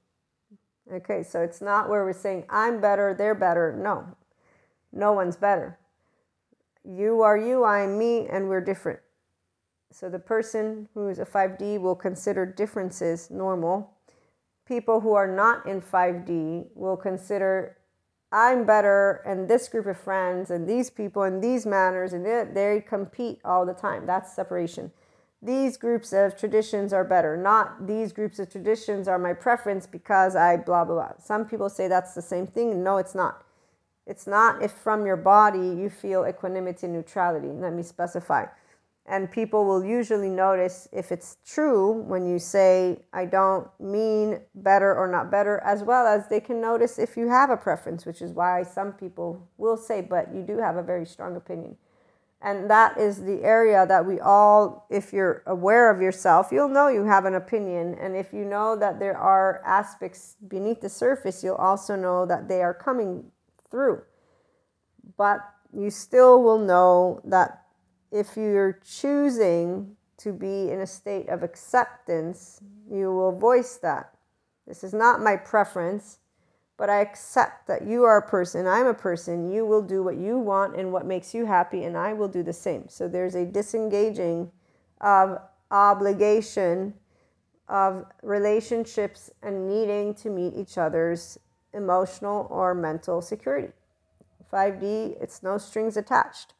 Okay, 0.93 1.23
so 1.23 1.41
it's 1.41 1.61
not 1.61 1.89
where 1.89 2.05
we're 2.05 2.13
saying, 2.13 2.45
I'm 2.51 2.81
better, 2.81 3.15
they're 3.17 3.35
better. 3.35 3.75
No, 3.77 4.17
no 4.93 5.13
one's 5.13 5.37
better. 5.37 5.79
You 6.85 7.23
are 7.23 7.37
you, 7.37 7.65
I 7.65 7.81
am 7.81 7.99
me, 7.99 8.27
and 8.29 8.49
we're 8.49 8.61
different. 8.61 9.01
So 9.93 10.09
the 10.09 10.19
person 10.19 10.89
who 10.95 11.09
is 11.09 11.19
a 11.19 11.27
5D 11.27 11.79
will 11.81 11.95
consider 11.95 12.47
differences 12.47 13.31
normal. 13.31 13.93
People 14.67 15.01
who 15.01 15.13
are 15.13 15.29
not 15.29 15.67
in 15.67 15.83
5D 15.83 16.69
will 16.75 16.97
consider 16.97 17.77
I'm 18.33 18.65
better 18.65 19.21
and 19.27 19.47
this 19.47 19.69
group 19.69 19.85
of 19.85 19.99
friends 19.99 20.51
and 20.51 20.67
these 20.67 20.89
people 20.89 21.23
and 21.25 21.45
these 21.45 21.67
manners 21.67 22.15
and 22.15 22.25
they, 22.25 22.47
they 22.51 22.81
compete 22.81 23.41
all 23.45 23.67
the 23.67 23.75
time. 23.75 24.07
That's 24.07 24.35
separation. 24.35 24.91
These 25.43 25.77
groups 25.77 26.15
of 26.15 26.39
traditions 26.39 26.95
are 26.95 27.05
better, 27.05 27.37
not 27.37 27.87
these 27.87 28.13
groups 28.13 28.39
of 28.39 28.49
traditions 28.49 29.09
are 29.09 29.19
my 29.19 29.35
preference 29.35 29.87
because 29.87 30.35
I 30.35 30.57
blah, 30.57 30.85
blah, 30.85 30.95
blah. 30.95 31.13
Some 31.19 31.47
people 31.47 31.69
say 31.69 31.89
that's 31.89 32.15
the 32.15 32.23
same 32.23 32.47
thing. 32.47 32.83
No, 32.83 32.97
it's 32.97 33.15
not. 33.15 33.45
It's 34.07 34.27
not 34.27 34.63
if 34.63 34.73
from 34.73 35.05
your 35.05 35.17
body 35.17 35.59
you 35.59 35.91
feel 35.91 36.25
equanimity 36.25 36.87
and 36.87 36.95
neutrality. 36.95 37.49
Let 37.49 37.75
me 37.75 37.83
specify. 37.83 38.47
And 39.07 39.31
people 39.31 39.65
will 39.65 39.85
usually 39.85 40.31
notice 40.31 40.89
if 40.93 41.11
it's 41.11 41.37
true 41.45 42.03
when 42.03 42.25
you 42.25 42.39
say, 42.39 43.03
I 43.13 43.25
don't 43.25 43.69
mean 43.81 44.41
better 44.55 44.95
or 44.95 45.09
not 45.09 45.31
better, 45.31 45.61
as 45.65 45.83
well 45.83 46.07
as 46.07 46.29
they 46.29 46.39
can 46.39 46.61
notice 46.61 46.99
if 46.99 47.17
you 47.17 47.29
have 47.29 47.51
a 47.51 47.57
preference, 47.57 48.07
which 48.07 48.23
is 48.23 48.33
why 48.33 48.63
some 48.63 48.93
people 48.93 49.49
will 49.59 49.77
say, 49.77 50.03
but 50.03 50.33
you 50.33 50.43
do 50.43 50.59
have 50.59 50.77
a 50.77 50.83
very 50.83 51.05
strong 51.05 51.35
opinion. 51.35 51.77
And 52.41 52.71
that 52.71 52.99
is 52.99 53.23
the 53.23 53.43
area 53.43 53.87
that 53.87 54.05
we 54.05 54.19
all, 54.19 54.87
if 54.91 55.13
you're 55.13 55.43
aware 55.47 55.91
of 55.91 56.01
yourself, 56.01 56.49
you'll 56.51 56.69
know 56.69 56.89
you 56.89 57.05
have 57.05 57.25
an 57.25 57.35
opinion. 57.35 57.97
And 58.01 58.17
if 58.17 58.33
you 58.33 58.45
know 58.45 58.77
that 58.77 58.99
there 58.99 59.17
are 59.17 59.63
aspects 59.65 60.37
beneath 60.49 60.81
the 60.81 60.89
surface, 60.89 61.45
you'll 61.45 61.55
also 61.55 61.95
know 61.95 62.27
that 62.27 62.49
they 62.49 62.63
are 62.63 62.75
coming 62.75 63.31
through. 63.71 64.03
But 65.17 65.41
you 65.73 65.91
still 65.91 66.43
will 66.43 66.59
know 66.59 67.21
that 67.25 67.62
if 68.13 68.37
you're 68.37 68.79
choosing 68.85 69.97
to 70.19 70.33
be 70.33 70.71
in 70.71 70.81
a 70.81 70.87
state 70.87 71.29
of 71.29 71.43
acceptance, 71.43 72.61
you 72.89 73.13
will 73.13 73.33
voice 73.33 73.77
that. 73.79 74.15
This 74.67 74.85
is 74.85 74.93
not 74.93 75.21
my 75.21 75.35
preference, 75.37 76.19
but 76.77 76.91
I 76.91 77.01
accept 77.01 77.67
that 77.67 77.87
you 77.87 78.05
are 78.05 78.19
a 78.19 78.29
person, 78.29 78.67
I'm 78.67 78.87
a 78.87 78.95
person. 78.95 79.51
You 79.51 79.67
will 79.67 79.83
do 79.83 80.03
what 80.03 80.17
you 80.17 80.39
want 80.39 80.77
and 80.77 80.93
what 80.93 81.07
makes 81.07 81.35
you 81.35 81.47
happy, 81.47 81.85
and 81.85 81.97
I 81.97 82.13
will 82.13 82.29
do 82.29 82.43
the 82.43 82.53
same. 82.53 82.89
So 82.89 83.09
there's 83.09 83.35
a 83.35 83.45
disengaging 83.45 84.53
of 85.01 85.39
obligation 85.71 86.95
of 87.69 88.05
relationships 88.23 89.31
and 89.43 89.69
needing 89.69 90.15
to 90.15 90.29
meet 90.29 90.55
each 90.55 90.77
other's 90.77 91.39
emotional 91.73 92.47
or 92.51 92.75
mental 92.75 93.23
security. 93.23 93.73
5D, 94.53 95.17
it's 95.21 95.43
no 95.43 95.57
strings 95.57 95.97
attached. 95.97 96.55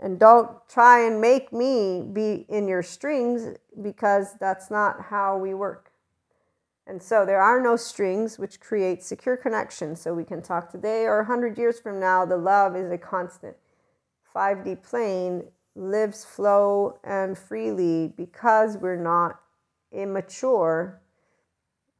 And 0.00 0.18
don't 0.18 0.50
try 0.68 1.04
and 1.04 1.20
make 1.20 1.52
me 1.52 2.02
be 2.02 2.46
in 2.48 2.68
your 2.68 2.82
strings 2.82 3.56
because 3.82 4.34
that's 4.38 4.70
not 4.70 5.00
how 5.10 5.36
we 5.36 5.54
work. 5.54 5.90
And 6.86 7.02
so 7.02 7.26
there 7.26 7.42
are 7.42 7.60
no 7.60 7.76
strings, 7.76 8.38
which 8.38 8.60
create 8.60 9.02
secure 9.02 9.36
connection. 9.36 9.94
So 9.94 10.14
we 10.14 10.24
can 10.24 10.40
talk 10.40 10.70
today 10.70 11.04
or 11.04 11.18
100 11.18 11.58
years 11.58 11.78
from 11.78 12.00
now, 12.00 12.24
the 12.24 12.36
love 12.36 12.76
is 12.76 12.90
a 12.90 12.96
constant. 12.96 13.56
5D 14.34 14.82
plane 14.82 15.44
lives 15.74 16.24
flow 16.24 16.98
and 17.04 17.36
freely 17.36 18.12
because 18.16 18.76
we're 18.76 18.96
not 18.96 19.40
immature 19.92 21.00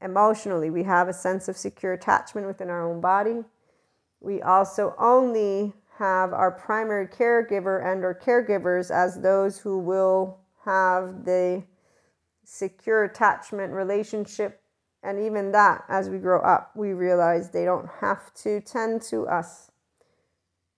emotionally. 0.01 0.71
We 0.71 0.85
have 0.85 1.09
a 1.09 1.13
sense 1.13 1.49
of 1.49 1.57
secure 1.57 1.93
attachment 1.93 2.47
within 2.47 2.71
our 2.71 2.89
own 2.89 3.01
body. 3.01 3.45
We 4.21 4.41
also 4.41 4.95
only 4.99 5.75
have 5.99 6.33
our 6.33 6.51
primary 6.51 7.07
caregiver 7.07 7.85
and 7.85 8.05
or 8.05 8.15
caregivers 8.15 8.91
as 8.91 9.21
those 9.21 9.59
who 9.59 9.79
will 9.79 10.39
have 10.65 11.25
the 11.25 11.65
secure 12.45 13.05
attachment 13.05 13.73
relationship. 13.73 14.63
And 15.03 15.19
even 15.19 15.53
that 15.53 15.85
as 15.89 16.09
we 16.09 16.19
grow 16.19 16.41
up 16.41 16.73
we 16.75 16.93
realize 16.93 17.51
they 17.51 17.65
don't 17.65 17.89
have 18.01 18.33
to 18.35 18.61
tend 18.61 19.03
to 19.03 19.27
us. 19.27 19.71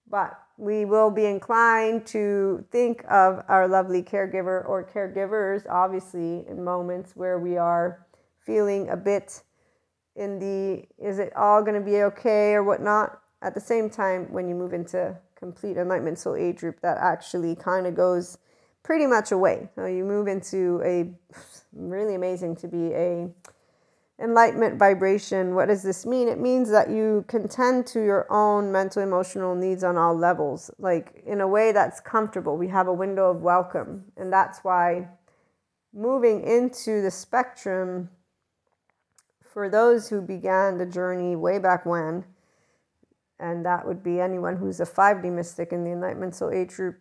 But 0.08 0.38
we 0.56 0.84
will 0.84 1.10
be 1.10 1.24
inclined 1.24 2.06
to 2.06 2.64
think 2.70 3.02
of 3.08 3.42
our 3.48 3.66
lovely 3.66 4.02
caregiver 4.02 4.68
or 4.68 4.88
caregivers 4.92 5.64
obviously 5.70 6.44
in 6.48 6.62
moments 6.62 7.16
where 7.16 7.38
we 7.38 7.56
are 7.56 8.06
feeling 8.44 8.88
a 8.90 8.96
bit 8.96 9.42
in 10.16 10.38
the 10.38 10.84
is 10.98 11.18
it 11.18 11.34
all 11.34 11.62
going 11.62 11.78
to 11.78 11.80
be 11.80 12.02
okay 12.02 12.52
or 12.52 12.62
whatnot 12.62 13.19
at 13.42 13.54
the 13.54 13.60
same 13.60 13.88
time 13.88 14.26
when 14.32 14.48
you 14.48 14.54
move 14.54 14.72
into 14.72 15.16
complete 15.34 15.76
enlightenment 15.76 16.18
soul 16.18 16.36
age 16.36 16.58
group 16.58 16.80
that 16.80 16.98
actually 16.98 17.56
kind 17.56 17.86
of 17.86 17.94
goes 17.94 18.38
pretty 18.82 19.06
much 19.06 19.32
away. 19.32 19.68
So 19.74 19.86
you 19.86 20.04
move 20.04 20.28
into 20.28 20.80
a 20.84 21.10
really 21.72 22.14
amazing 22.14 22.56
to 22.56 22.68
be 22.68 22.92
a 22.92 23.30
enlightenment 24.22 24.78
vibration. 24.78 25.54
What 25.54 25.68
does 25.68 25.82
this 25.82 26.04
mean? 26.04 26.28
It 26.28 26.38
means 26.38 26.70
that 26.70 26.90
you 26.90 27.24
can 27.26 27.48
tend 27.48 27.86
to 27.88 28.04
your 28.04 28.30
own 28.30 28.70
mental 28.70 29.02
emotional 29.02 29.54
needs 29.54 29.82
on 29.82 29.96
all 29.96 30.14
levels 30.14 30.70
like 30.78 31.22
in 31.26 31.40
a 31.40 31.48
way 31.48 31.72
that's 31.72 32.00
comfortable. 32.00 32.58
We 32.58 32.68
have 32.68 32.86
a 32.86 32.92
window 32.92 33.30
of 33.30 33.40
welcome 33.40 34.04
and 34.16 34.30
that's 34.30 34.60
why 34.62 35.08
moving 35.94 36.42
into 36.42 37.00
the 37.00 37.10
spectrum 37.10 38.10
for 39.42 39.68
those 39.68 40.08
who 40.08 40.20
began 40.20 40.76
the 40.78 40.86
journey 40.86 41.34
way 41.34 41.58
back 41.58 41.86
when 41.86 42.24
and 43.40 43.64
that 43.64 43.86
would 43.86 44.02
be 44.02 44.20
anyone 44.20 44.56
who's 44.56 44.80
a 44.80 44.86
5D 44.86 45.32
mystic 45.32 45.72
in 45.72 45.84
the 45.84 45.90
Enlightenment 45.90 46.34
Soul 46.34 46.50
Age 46.50 46.74
group, 46.74 46.98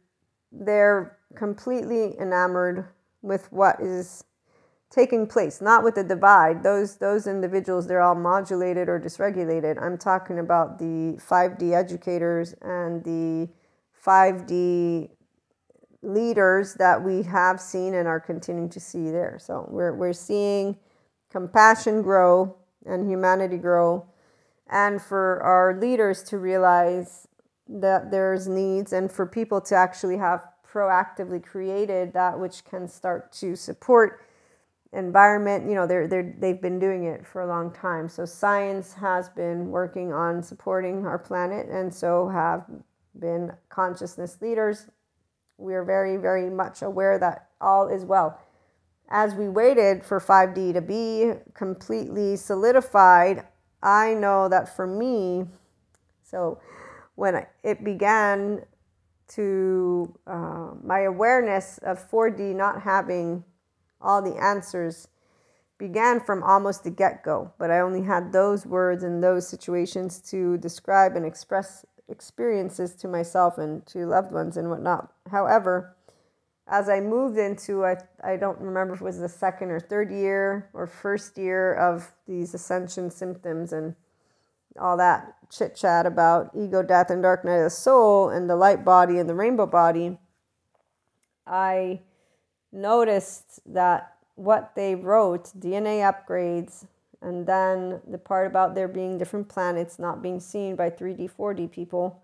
they're 0.52 1.18
completely 1.36 2.18
enamored 2.20 2.88
with 3.22 3.52
what 3.52 3.80
is 3.82 4.24
taking 4.90 5.28
place, 5.28 5.62
not 5.62 5.84
with 5.84 5.96
the 5.96 6.04
divide. 6.04 6.64
Those 6.64 6.98
those 6.98 7.28
individuals, 7.28 7.88
they're 7.88 8.02
all 8.02 8.16
modulated 8.16 8.90
or 8.90 9.00
dysregulated. 9.00 9.82
I'm 9.82 9.98
talking 9.98 10.40
about 10.40 10.80
the 10.80 11.20
5D 11.20 11.74
educators 11.74 12.56
and 12.62 13.04
the 13.04 13.50
5D 14.04 15.10
leaders 16.02 16.76
that 16.76 17.04
we 17.04 17.24
have 17.24 17.60
seen 17.60 17.94
and 17.94 18.08
are 18.08 18.20
continuing 18.20 18.70
to 18.70 18.80
see 18.80 19.12
there. 19.12 19.38
So 19.40 19.68
we're 19.70 19.94
we're 19.94 20.14
seeing 20.14 20.78
compassion 21.30 22.02
grow 22.02 22.56
and 22.86 23.08
humanity 23.08 23.58
grow 23.58 24.08
and 24.70 25.02
for 25.02 25.42
our 25.42 25.80
leaders 25.80 26.24
to 26.24 26.38
realize 26.38 27.28
that 27.68 28.12
there's 28.12 28.48
needs 28.48 28.94
and 28.94 29.12
for 29.12 29.26
people 29.26 29.62
to 29.62 29.76
actually 29.76 30.18
have 30.18 30.44
proactively 30.72 31.44
created 31.44 32.14
that 32.14 32.40
which 32.40 32.64
can 32.66 32.88
start 32.88 33.32
to 33.32 33.56
support 33.56 34.24
environment. 34.94 35.68
You 35.68 35.76
know 35.76 35.88
they're, 35.88 36.08
they're 36.08 36.36
they've 36.40 36.62
been 36.62 36.80
doing 36.80 37.06
it 37.06 37.26
for 37.26 37.42
a 37.42 37.48
long 37.48 37.72
time. 37.72 38.10
So 38.10 38.26
science 38.26 38.94
has 38.94 39.30
been 39.30 39.70
working 39.70 40.14
on 40.14 40.42
supporting 40.44 41.06
our 41.06 41.20
planet 41.20 41.68
and 41.70 41.94
so 41.94 42.28
have 42.30 42.66
been 43.20 43.52
consciousness 43.70 44.38
leaders. 44.42 44.88
We 45.58 45.74
are 45.74 45.84
very 45.84 46.18
very 46.18 46.50
much 46.50 46.82
aware 46.82 47.18
that 47.20 47.50
all 47.62 47.88
is 47.88 48.06
well. 48.06 48.40
As 49.12 49.34
we 49.34 49.50
waited 49.50 50.06
for 50.06 50.20
5d 50.20 50.74
to 50.74 50.82
be 50.82 51.34
completely 51.56 52.36
solidified 52.36 53.44
I 53.82 54.14
know 54.14 54.50
that 54.50 54.76
for 54.76 54.86
me, 54.86 55.46
so 56.24 56.60
when 57.16 57.46
it 57.64 57.84
began 57.84 58.66
to 59.30 60.18
uh, 60.28 60.72
my 60.84 61.02
awareness 61.02 61.78
of 61.80 62.10
4D 62.10 62.56
not 62.56 62.82
having 62.82 63.44
all 64.02 64.22
the 64.22 64.36
answers 64.42 65.08
began 65.78 66.20
from 66.20 66.44
almost 66.44 66.84
the 66.84 66.90
get 66.90 67.24
go, 67.24 67.54
but 67.58 67.72
I 67.72 67.80
only 67.80 68.04
had 68.04 68.34
those 68.34 68.66
words 68.66 69.04
and 69.04 69.24
those 69.24 69.48
situations 69.48 70.20
to 70.30 70.58
describe 70.58 71.16
and 71.16 71.26
express 71.26 71.86
experiences 72.10 72.96
to 72.96 73.08
myself 73.08 73.58
and 73.58 73.86
to 73.86 74.06
loved 74.06 74.32
ones 74.32 74.58
and 74.58 74.70
whatnot. 74.70 75.12
However, 75.32 75.96
as 76.70 76.88
I 76.88 77.00
moved 77.00 77.38
into, 77.38 77.84
I, 77.84 77.98
I 78.24 78.38
don't 78.38 78.60
remember 78.60 78.94
if 78.94 79.02
it 79.02 79.04
was 79.04 79.20
the 79.20 79.28
second 79.28 79.72
or 79.72 79.80
third 79.80 80.12
year 80.12 80.70
or 80.74 80.86
first 80.86 81.38
year 81.38 81.74
of 81.74 82.12
these 82.28 82.54
ascension 82.54 83.10
symptoms 83.10 83.74
and 83.74 83.96
all 84.80 84.96
that 84.98 85.36
chit 85.50 85.76
chat 85.76 86.06
about 86.06 86.52
ego, 86.56 86.84
death, 86.84 87.10
and 87.10 87.24
dark 87.24 87.44
night 87.44 87.58
of 87.58 87.64
the 87.64 87.70
soul 87.72 88.30
and 88.30 88.48
the 88.48 88.56
light 88.56 88.86
body 88.86 89.18
and 89.18 89.28
the 89.28 89.34
rainbow 89.34 89.66
body, 89.66 90.18
I 91.48 92.02
noticed 92.72 93.60
that 93.66 94.14
what 94.36 94.74
they 94.76 94.94
wrote, 94.94 95.46
DNA 95.60 96.02
upgrades, 96.02 96.86
and 97.22 97.48
then 97.48 98.00
the 98.08 98.20
part 98.20 98.46
about 98.46 98.76
there 98.76 98.88
being 98.88 99.18
different 99.18 99.50
planets 99.50 99.98
not 99.98 100.22
being 100.22 100.40
seen 100.40 100.76
by 100.76 100.92
3D, 100.92 101.32
4D 101.32 101.72
people 101.72 102.22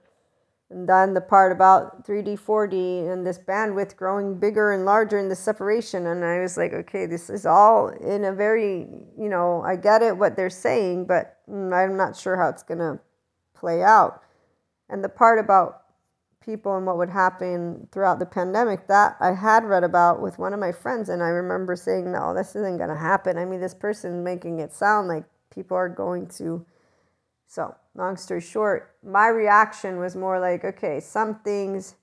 and 0.76 0.90
then 0.90 1.14
the 1.14 1.22
part 1.22 1.54
about 1.54 2.06
3D, 2.06 2.38
4D, 2.38 3.10
and 3.10 3.26
this 3.26 3.40
bandwidth 3.40 3.96
growing 3.96 4.38
bigger 4.38 4.74
and 4.74 4.84
larger 4.84 5.18
in 5.18 5.30
the 5.30 5.36
separation. 5.36 6.06
And 6.06 6.26
I 6.26 6.42
was 6.42 6.58
like, 6.58 6.74
okay, 6.74 7.06
this 7.06 7.30
is 7.30 7.46
all 7.46 7.88
in 7.88 8.26
a 8.26 8.34
very, 8.34 8.86
you 9.18 9.30
know, 9.30 9.62
I 9.66 9.78
get 9.78 10.02
it 10.02 10.18
what 10.18 10.36
they're 10.36 10.50
saying, 10.50 11.06
but 11.06 11.38
mm, 11.50 11.74
I'm 11.74 11.96
not 11.96 12.18
sure 12.18 12.36
how 12.36 12.50
it's 12.50 12.62
going 12.62 12.80
to 12.80 13.00
play 13.54 13.84
out. 13.84 14.22
And 14.90 15.02
the 15.02 15.08
part 15.08 15.40
about 15.40 15.84
people 16.42 16.76
and 16.76 16.86
what 16.86 16.98
would 16.98 17.10
happen 17.10 17.88
throughout 17.94 18.20
the 18.20 18.26
pandemic 18.26 18.90
that 18.90 19.16
I 19.22 19.32
had 19.32 19.64
read 19.64 19.86
about 19.86 20.22
with 20.22 20.38
one 20.38 20.54
of 20.54 20.60
my 20.60 20.74
friends. 20.74 21.08
And 21.08 21.24
I 21.24 21.30
remember 21.30 21.78
saying, 21.78 22.12
no, 22.12 22.34
this 22.34 22.50
isn't 22.50 22.80
going 22.80 22.90
to 22.90 22.98
happen. 22.98 23.38
I 23.38 23.46
mean, 23.46 23.62
this 23.62 23.74
person 23.74 24.26
making 24.26 24.60
it 24.60 24.74
sound 24.74 25.08
like 25.08 25.24
people 25.50 25.78
are 25.78 25.88
going 25.88 26.28
to. 26.38 26.66
So 27.48 27.76
long 27.94 28.18
story 28.18 28.42
short, 28.42 28.96
my 29.04 29.28
reaction 29.28 29.98
was 29.98 30.16
more 30.16 30.40
like, 30.40 30.66
okay, 30.66 31.00
some 31.00 31.36
things, 31.40 31.96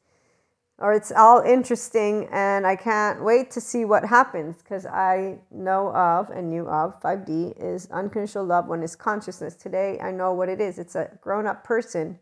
or 0.78 0.92
it's 0.92 1.12
all 1.12 1.40
interesting, 1.40 2.28
and 2.32 2.66
I 2.66 2.76
can't 2.76 3.22
wait 3.22 3.50
to 3.52 3.60
see 3.60 3.84
what 3.84 4.04
happens 4.04 4.56
because 4.58 4.86
I 4.86 5.38
know 5.50 5.94
of 5.94 6.30
and 6.30 6.48
knew 6.48 6.66
of 6.68 7.00
5D 7.00 7.62
is 7.62 7.88
unconditional 7.90 8.44
love 8.46 8.66
when 8.66 8.82
it's 8.82 8.96
consciousness. 8.96 9.54
Today, 9.54 9.98
I 10.00 10.10
know 10.10 10.32
what 10.32 10.48
it 10.48 10.60
is. 10.60 10.78
It's 10.78 10.94
a 10.94 11.10
grown 11.20 11.46
up 11.46 11.64
person 11.64 12.18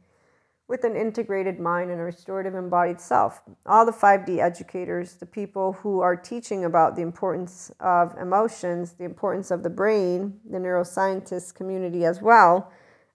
with 0.66 0.85
an 0.85 0.94
integrated 0.94 1.59
mind 1.59 1.90
and 1.90 2.00
a 2.00 2.04
restorative 2.04 2.54
embodied 2.54 3.00
self. 3.00 3.42
All 3.66 3.85
the 3.85 3.92
5D 3.92 4.38
educators, 4.38 5.14
the 5.14 5.26
people 5.26 5.72
who 5.72 6.00
are 6.00 6.14
teaching 6.14 6.64
about 6.64 6.94
the 6.94 7.02
importance 7.02 7.72
of 7.80 8.16
emotions, 8.16 8.92
the 8.92 9.04
importance 9.04 9.50
of 9.50 9.62
the 9.64 9.70
brain, 9.70 10.38
the 10.48 10.59
neuroscientist 10.59 11.54
community 11.54 12.04
as 12.04 12.22
well 12.22 12.70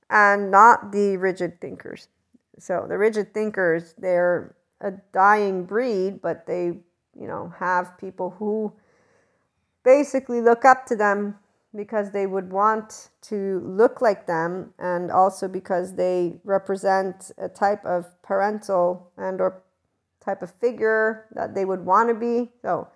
and 0.10 0.52
not 0.52 0.92
the 0.92 1.18
rigid 1.18 1.60
thinkers. 1.60 2.08
So 2.60 2.86
the 2.88 2.98
rigid 2.98 3.34
thinkers, 3.34 3.94
they're 3.98 4.56
a 4.82 4.92
dying 5.14 5.66
breed, 5.66 6.22
but 6.22 6.46
they, 6.46 6.66
you 7.20 7.28
know, 7.28 7.54
have 7.58 7.98
people 7.98 8.32
who 8.32 8.74
basically 9.84 10.42
look 10.42 10.66
up 10.66 10.86
to 10.88 10.96
them 10.96 11.36
because 11.76 12.12
they 12.12 12.26
would 12.26 12.52
want 12.52 13.10
to 13.22 13.62
look 13.66 14.02
like 14.02 14.26
them 14.26 14.74
and 14.80 15.12
also 15.12 15.48
because 15.48 15.96
they 15.96 16.40
represent 16.44 17.32
a 17.38 17.50
type 17.50 17.84
of 17.86 18.22
parental 18.22 19.12
and 19.18 19.42
or 19.42 19.62
type 20.24 20.42
of 20.42 20.52
figure 20.60 21.26
that 21.34 21.54
they 21.54 21.66
would 21.66 21.86
want 21.86 22.10
to 22.10 22.16
be. 22.16 22.52
So, 22.62 22.88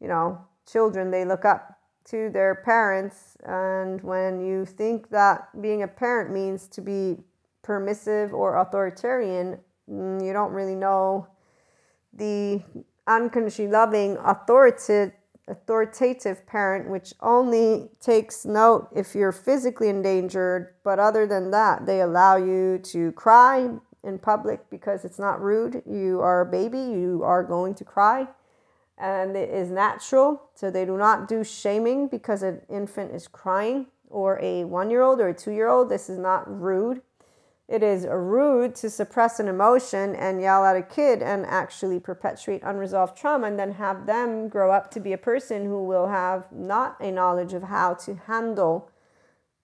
you 0.00 0.08
know, 0.08 0.38
children 0.70 1.10
they 1.10 1.24
look 1.24 1.44
up 1.44 1.79
to 2.10 2.30
their 2.30 2.54
parents. 2.54 3.36
And 3.44 4.00
when 4.02 4.40
you 4.40 4.64
think 4.64 5.10
that 5.10 5.48
being 5.60 5.82
a 5.82 5.88
parent 5.88 6.32
means 6.32 6.68
to 6.68 6.80
be 6.80 7.18
permissive 7.62 8.32
or 8.32 8.56
authoritarian, 8.56 9.58
mm, 9.90 10.24
you 10.24 10.32
don't 10.32 10.52
really 10.52 10.74
know 10.74 11.28
the 12.12 12.62
unconditionally 13.06 13.70
loving 13.70 14.16
authoritative 14.24 15.12
authoritative 15.48 16.46
parent 16.46 16.88
which 16.88 17.12
only 17.22 17.88
takes 18.00 18.44
note 18.44 18.88
if 18.94 19.16
you're 19.16 19.32
physically 19.32 19.88
endangered 19.88 20.74
but 20.84 21.00
other 21.00 21.26
than 21.26 21.50
that 21.50 21.86
they 21.86 22.02
allow 22.02 22.36
you 22.36 22.78
to 22.78 23.10
cry 23.12 23.68
in 24.04 24.18
public 24.18 24.68
because 24.70 25.04
it's 25.04 25.18
not 25.18 25.40
rude. 25.40 25.82
You 25.86 26.20
are 26.20 26.42
a 26.42 26.46
baby, 26.46 26.78
you 26.78 27.22
are 27.24 27.42
going 27.42 27.74
to 27.74 27.84
cry, 27.84 28.26
and 29.00 29.36
it 29.36 29.48
is 29.50 29.70
natural. 29.70 30.42
So 30.54 30.70
they 30.70 30.84
do 30.84 30.96
not 30.96 31.28
do 31.28 31.42
shaming 31.42 32.08
because 32.08 32.42
an 32.42 32.60
infant 32.68 33.14
is 33.14 33.26
crying 33.26 33.86
or 34.08 34.38
a 34.42 34.64
one 34.64 34.90
year 34.90 35.02
old 35.02 35.20
or 35.20 35.28
a 35.28 35.34
two 35.34 35.52
year 35.52 35.68
old. 35.68 35.88
This 35.88 36.10
is 36.10 36.18
not 36.18 36.44
rude. 36.46 37.02
It 37.68 37.84
is 37.84 38.04
rude 38.04 38.74
to 38.76 38.90
suppress 38.90 39.38
an 39.38 39.46
emotion 39.46 40.16
and 40.16 40.40
yell 40.40 40.64
at 40.64 40.74
a 40.74 40.82
kid 40.82 41.22
and 41.22 41.46
actually 41.46 42.00
perpetuate 42.00 42.62
unresolved 42.64 43.16
trauma 43.16 43.46
and 43.46 43.58
then 43.58 43.72
have 43.72 44.06
them 44.06 44.48
grow 44.48 44.72
up 44.72 44.90
to 44.90 45.00
be 45.00 45.12
a 45.12 45.18
person 45.18 45.64
who 45.66 45.84
will 45.84 46.08
have 46.08 46.50
not 46.50 46.96
a 47.00 47.12
knowledge 47.12 47.52
of 47.52 47.62
how 47.62 47.94
to 47.94 48.16
handle 48.26 48.90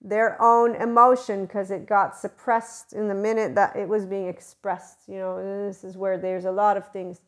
their 0.01 0.41
own 0.41 0.75
emotion 0.75 1.45
because 1.45 1.69
it 1.69 1.85
got 1.85 2.15
suppressed 2.15 2.93
in 2.93 3.09
the 3.09 3.13
minute 3.13 3.55
that 3.55 3.75
it 3.75 3.89
was 3.89 4.05
being 4.05 4.27
expressed. 4.27 4.99
You 5.07 5.17
know, 5.17 5.67
this 5.67 5.83
is 5.83 5.97
where 5.97 6.17
there's 6.17 6.45
a 6.45 6.51
lot 6.51 6.77
of 6.77 6.89
things. 6.93 7.19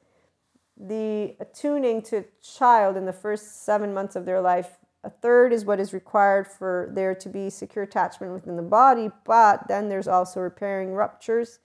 The 0.80 1.36
attuning 1.40 2.02
to 2.04 2.24
child 2.42 2.96
in 2.96 3.06
the 3.06 3.14
first 3.14 3.66
seven 3.66 3.94
months 3.94 4.16
of 4.16 4.26
their 4.26 4.40
life 4.40 4.78
a 5.04 5.10
third 5.10 5.54
is 5.54 5.64
what 5.64 5.80
is 5.80 5.94
required 5.94 6.46
for 6.48 6.90
there 6.94 7.16
to 7.16 7.30
be 7.30 7.50
secure 7.50 7.86
attachment 7.86 8.34
within 8.34 8.58
the 8.58 8.62
body, 8.62 9.10
but 9.24 9.68
then 9.68 9.88
there's 9.88 10.08
also 10.08 10.42
repairing 10.42 10.94
ruptures, 10.94 11.60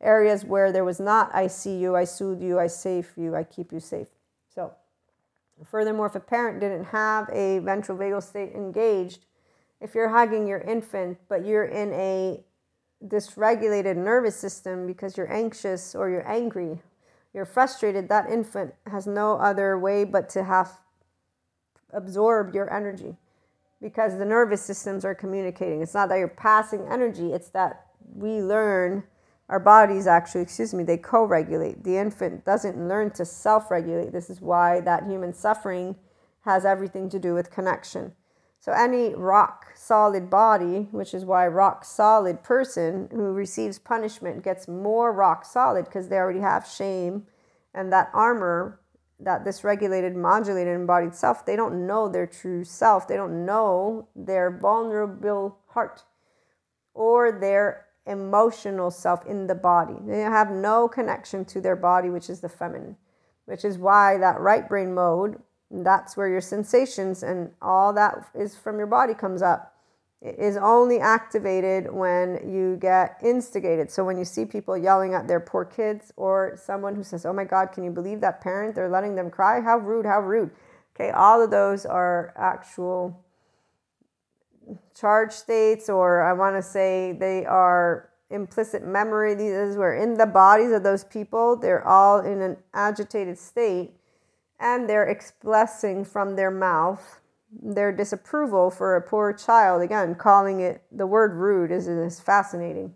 areas 0.00 0.44
where 0.44 0.70
there 0.70 0.84
was 0.84 1.00
not 1.00 1.34
I 1.34 1.48
see 1.48 1.76
you, 1.76 1.96
I 1.96 2.04
soothe 2.04 2.42
you, 2.42 2.60
I 2.60 2.68
save 2.68 3.12
you, 3.16 3.34
I 3.34 3.42
keep 3.42 3.72
you 3.72 3.80
safe. 3.80 4.08
So, 4.54 4.72
furthermore, 5.64 6.06
if 6.06 6.14
a 6.14 6.20
parent 6.20 6.60
didn't 6.60 6.84
have 6.84 7.28
a 7.32 7.58
ventral 7.58 7.98
vagal 7.98 8.22
state 8.22 8.52
engaged, 8.54 9.24
if 9.80 9.94
you're 9.94 10.10
hugging 10.10 10.46
your 10.46 10.60
infant, 10.60 11.18
but 11.28 11.44
you're 11.44 11.66
in 11.66 11.92
a 11.92 12.44
dysregulated 13.04 13.96
nervous 13.96 14.36
system 14.36 14.86
because 14.86 15.16
you're 15.16 15.32
anxious 15.32 15.94
or 15.94 16.08
you're 16.08 16.28
angry, 16.28 16.80
you're 17.36 17.44
frustrated, 17.44 18.08
that 18.08 18.30
infant 18.30 18.74
has 18.86 19.06
no 19.06 19.34
other 19.34 19.78
way 19.78 20.04
but 20.04 20.30
to 20.30 20.42
have 20.42 20.78
absorb 21.92 22.54
your 22.54 22.72
energy 22.72 23.14
because 23.80 24.16
the 24.16 24.24
nervous 24.24 24.62
systems 24.62 25.04
are 25.04 25.14
communicating. 25.14 25.82
It's 25.82 25.92
not 25.92 26.08
that 26.08 26.16
you're 26.16 26.28
passing 26.28 26.88
energy, 26.90 27.34
it's 27.34 27.50
that 27.50 27.88
we 28.14 28.40
learn, 28.40 29.04
our 29.50 29.60
bodies 29.60 30.06
actually, 30.06 30.40
excuse 30.40 30.72
me, 30.72 30.82
they 30.82 30.96
co 30.96 31.24
regulate. 31.24 31.84
The 31.84 31.98
infant 31.98 32.46
doesn't 32.46 32.88
learn 32.88 33.10
to 33.10 33.26
self 33.26 33.70
regulate. 33.70 34.12
This 34.12 34.30
is 34.30 34.40
why 34.40 34.80
that 34.80 35.04
human 35.04 35.34
suffering 35.34 35.94
has 36.40 36.64
everything 36.64 37.10
to 37.10 37.18
do 37.18 37.34
with 37.34 37.50
connection. 37.50 38.12
So, 38.66 38.72
any 38.72 39.14
rock 39.14 39.66
solid 39.76 40.28
body, 40.28 40.88
which 40.90 41.14
is 41.14 41.24
why 41.24 41.46
rock 41.46 41.84
solid 41.84 42.42
person 42.42 43.08
who 43.12 43.32
receives 43.32 43.78
punishment 43.78 44.42
gets 44.42 44.66
more 44.66 45.12
rock 45.12 45.44
solid 45.44 45.84
because 45.84 46.08
they 46.08 46.16
already 46.16 46.40
have 46.40 46.66
shame 46.66 47.28
and 47.72 47.92
that 47.92 48.10
armor 48.12 48.80
that 49.20 49.44
dysregulated, 49.44 50.16
modulated, 50.16 50.74
embodied 50.74 51.14
self, 51.14 51.46
they 51.46 51.54
don't 51.54 51.86
know 51.86 52.08
their 52.08 52.26
true 52.26 52.64
self. 52.64 53.06
They 53.06 53.14
don't 53.14 53.46
know 53.46 54.08
their 54.16 54.50
vulnerable 54.50 55.58
heart 55.68 56.02
or 56.92 57.30
their 57.30 57.86
emotional 58.04 58.90
self 58.90 59.24
in 59.26 59.46
the 59.46 59.54
body. 59.54 59.94
They 60.04 60.22
have 60.22 60.50
no 60.50 60.88
connection 60.88 61.44
to 61.44 61.60
their 61.60 61.76
body, 61.76 62.10
which 62.10 62.28
is 62.28 62.40
the 62.40 62.48
feminine, 62.48 62.96
which 63.44 63.64
is 63.64 63.78
why 63.78 64.18
that 64.18 64.40
right 64.40 64.68
brain 64.68 64.92
mode, 64.92 65.40
that's 65.70 66.16
where 66.16 66.28
your 66.28 66.40
sensations 66.40 67.22
and 67.22 67.50
all 67.60 67.92
that 67.92 68.28
is 68.34 68.56
from 68.56 68.78
your 68.78 68.86
body 68.86 69.14
comes 69.14 69.42
up 69.42 69.74
It 70.22 70.38
is 70.38 70.56
only 70.56 70.98
activated 70.98 71.92
when 71.92 72.50
you 72.50 72.76
get 72.76 73.18
instigated. 73.22 73.90
So 73.90 74.04
when 74.04 74.16
you 74.18 74.24
see 74.24 74.44
people 74.46 74.76
yelling 74.76 75.14
at 75.14 75.28
their 75.28 75.40
poor 75.40 75.64
kids 75.64 76.12
or 76.16 76.56
someone 76.56 76.96
who 76.96 77.04
says, 77.04 77.26
"Oh 77.26 77.32
my 77.32 77.44
god, 77.44 77.72
can 77.72 77.84
you 77.84 77.90
believe 77.90 78.20
that 78.22 78.40
parent? 78.40 78.74
They're 78.74 78.88
letting 78.88 79.14
them 79.14 79.30
cry. 79.30 79.60
How 79.60 79.78
rude, 79.78 80.06
how 80.06 80.20
rude." 80.20 80.50
Okay, 80.94 81.10
all 81.10 81.42
of 81.42 81.50
those 81.50 81.84
are 81.86 82.32
actual 82.36 83.22
charge 84.94 85.32
states 85.32 85.88
or 85.90 86.22
I 86.22 86.32
want 86.32 86.56
to 86.56 86.62
say 86.62 87.12
they 87.12 87.44
are 87.46 88.10
implicit 88.30 88.84
memory. 88.84 89.34
These 89.34 89.52
is 89.52 89.76
where 89.76 89.94
in 89.94 90.14
the 90.14 90.26
bodies 90.26 90.72
of 90.72 90.82
those 90.82 91.04
people, 91.04 91.56
they're 91.56 91.86
all 91.86 92.20
in 92.20 92.40
an 92.40 92.56
agitated 92.74 93.38
state 93.38 93.95
and 94.58 94.88
they're 94.88 95.06
expressing 95.06 96.04
from 96.04 96.36
their 96.36 96.50
mouth 96.50 97.20
their 97.62 97.92
disapproval 97.92 98.70
for 98.70 98.96
a 98.96 99.00
poor 99.00 99.32
child, 99.32 99.82
again, 99.82 100.14
calling 100.14 100.60
it 100.60 100.82
the 100.92 101.06
word 101.06 101.34
rude 101.34 101.70
is, 101.70 101.88
is 101.88 102.20
fascinating. 102.20 102.94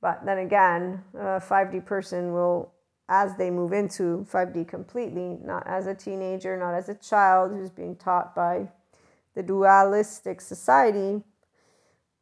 But 0.00 0.24
then 0.24 0.38
again, 0.38 1.02
a 1.14 1.40
5D 1.40 1.84
person 1.86 2.32
will, 2.32 2.72
as 3.08 3.36
they 3.36 3.50
move 3.50 3.72
into 3.72 4.26
5D 4.30 4.68
completely, 4.68 5.38
not 5.42 5.66
as 5.66 5.86
a 5.86 5.94
teenager, 5.94 6.56
not 6.56 6.74
as 6.74 6.88
a 6.88 6.94
child 6.94 7.52
who's 7.52 7.70
being 7.70 7.96
taught 7.96 8.34
by 8.34 8.68
the 9.34 9.42
dualistic 9.42 10.40
society, 10.40 11.22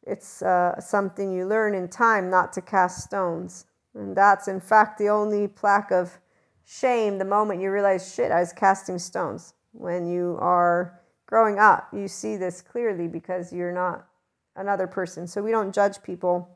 it's 0.05 0.41
uh, 0.41 0.79
something 0.79 1.31
you 1.31 1.47
learn 1.47 1.73
in 1.73 1.87
time 1.87 2.29
not 2.29 2.53
to 2.53 2.61
cast 2.61 3.03
stones. 3.03 3.65
And 3.95 4.15
that's, 4.15 4.47
in 4.47 4.59
fact, 4.59 4.97
the 4.97 5.09
only 5.09 5.47
plaque 5.47 5.91
of 5.91 6.19
shame 6.65 7.17
the 7.17 7.25
moment 7.25 7.61
you 7.61 7.71
realize, 7.71 8.13
shit, 8.13 8.31
I 8.31 8.39
was 8.39 8.51
casting 8.51 8.99
stones. 8.99 9.53
When 9.71 10.07
you 10.07 10.37
are 10.39 10.99
growing 11.25 11.59
up, 11.59 11.89
you 11.93 12.07
see 12.07 12.37
this 12.37 12.61
clearly 12.61 13.07
because 13.07 13.53
you're 13.53 13.73
not 13.73 14.07
another 14.55 14.87
person. 14.87 15.27
So 15.27 15.41
we 15.41 15.51
don't 15.51 15.73
judge 15.73 16.01
people. 16.03 16.49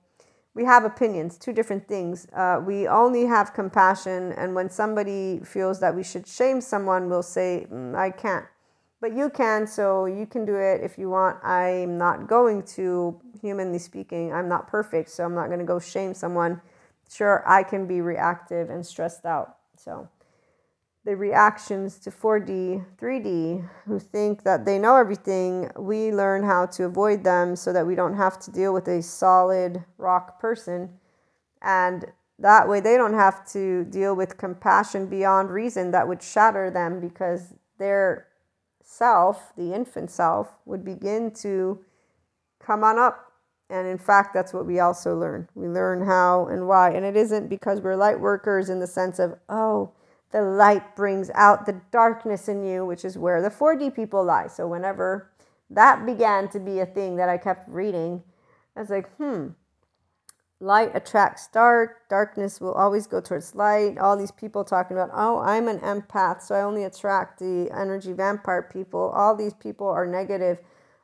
We 0.56 0.65
have 0.65 0.84
opinions, 0.84 1.38
two 1.38 1.54
different 1.54 1.88
things. 1.88 2.28
Uh, 2.34 2.62
we 2.65 2.88
only 2.88 3.26
have 3.26 3.54
compassion, 3.54 4.34
and 4.34 4.56
when 4.56 4.69
somebody 4.69 5.39
feels 5.45 5.80
that 5.80 5.95
we 5.95 6.04
should 6.04 6.28
shame 6.28 6.60
someone, 6.60 7.10
we'll 7.10 7.24
say, 7.24 7.67
mm, 7.72 7.95
I 7.95 8.10
can't. 8.10 8.45
But 9.00 9.15
you 9.15 9.30
can, 9.30 9.67
so 9.67 10.06
you 10.06 10.26
can 10.26 10.45
do 10.45 10.56
it 10.56 10.82
if 10.84 10.98
you 10.98 11.10
want. 11.10 11.41
I'm 11.45 11.98
not 11.98 12.28
going 12.28 12.63
to, 12.76 13.22
humanly 13.41 13.80
speaking, 13.80 14.34
I'm 14.34 14.50
not 14.50 14.67
perfect, 14.67 15.10
so 15.12 15.24
I'm 15.24 15.36
not 15.36 15.48
going 15.48 15.60
to 15.60 15.65
go 15.65 15.80
shame 15.80 16.13
someone. 16.13 16.62
Sure, 17.10 17.43
I 17.48 17.63
can 17.63 17.88
be 17.88 18.02
reactive 18.02 18.69
and 18.69 18.86
stressed 18.86 19.26
out. 19.26 19.59
So 19.84 20.10
the 21.06 21.15
reactions 21.15 22.00
to 22.00 22.12
4D, 22.12 22.86
3D, 22.98 23.68
who 23.86 23.98
think 23.98 24.44
that 24.44 24.65
they 24.65 24.78
know 24.78 24.98
everything, 24.98 25.72
we 25.78 26.12
learn 26.12 26.44
how 26.44 26.65
to 26.65 26.84
avoid 26.84 27.24
them 27.24 27.56
so 27.56 27.72
that 27.72 27.88
we 27.88 27.96
don't 27.96 28.18
have 28.18 28.38
to 28.39 28.52
deal 28.52 28.74
with 28.74 28.88
a 28.89 29.02
solid 29.02 29.86
rock 29.98 30.39
person. 30.39 30.89
And 31.62 32.12
that 32.38 32.68
way 32.68 32.82
they 32.82 32.98
don't 32.98 33.13
have 33.13 33.50
to 33.54 33.86
deal 33.86 34.15
with 34.15 34.38
compassion 34.38 35.08
beyond 35.08 35.50
reason 35.50 35.92
that 35.92 36.08
would 36.08 36.22
shatter 36.22 36.70
them 36.70 37.00
because 37.00 37.54
their 37.78 38.28
self, 38.84 39.56
the 39.56 39.74
infant 39.74 40.12
self, 40.12 40.50
would 40.65 40.84
begin 40.84 41.32
to 41.32 41.80
come 42.60 42.84
on 42.84 43.00
up. 43.00 43.29
And 43.69 43.88
in 43.88 43.99
fact, 43.99 44.34
that's 44.34 44.53
what 44.53 44.65
we 44.65 44.79
also 44.79 45.15
learn. 45.15 45.47
We 45.53 45.67
learn 45.67 46.05
how 46.05 46.47
and 46.47 46.67
why. 46.67 46.91
And 46.91 47.05
it 47.05 47.15
isn't 47.15 47.49
because 47.49 47.82
we're 47.82 47.95
light 47.95 48.19
workers 48.19 48.69
in 48.69 48.79
the 48.79 48.88
sense 48.88 49.19
of, 49.19 49.38
oh, 49.47 49.91
the 50.32 50.41
light 50.41 50.95
brings 50.95 51.29
out 51.36 51.65
the 51.65 51.79
darkness 51.91 52.47
in 52.47 52.63
you, 52.63 52.86
which 52.86 53.05
is 53.05 53.17
where 53.17 53.41
the 53.41 53.49
4D 53.49 53.95
people 53.95 54.23
lie. 54.23 54.47
So 54.47 54.67
whenever 54.67 55.32
that 55.69 56.05
began 56.05 56.49
to 56.49 56.60
be 56.60 56.79
a 56.79 56.86
thing 56.86 57.15
that 57.17 57.29
I 57.29 57.38
kept 57.38 57.69
reading, 57.69 58.23
I 58.75 58.82
was 58.82 58.89
like, 58.89 59.13
hmm, 59.17 59.49
light 60.60 60.91
attracts 60.95 61.47
dark, 61.47 62.08
darkness 62.10 62.60
will 62.60 62.73
always 62.73 63.08
go 63.08 63.21
towards 63.21 63.55
light. 63.55 63.97
All 63.97 64.17
these 64.17 64.32
people 64.32 64.63
talking 64.63 64.97
about, 64.97 65.12
oh, 65.13 65.39
I'm 65.39 65.67
an 65.67 65.79
empath, 65.79 66.41
so 66.41 66.55
I 66.55 66.62
only 66.62 66.84
attract 66.84 67.39
the 67.39 67.69
energy 67.71 68.13
vampire 68.13 68.63
people. 68.63 69.12
All 69.15 69.36
these 69.36 69.53
people 69.53 69.88
are 69.88 70.05
negative. 70.05 70.60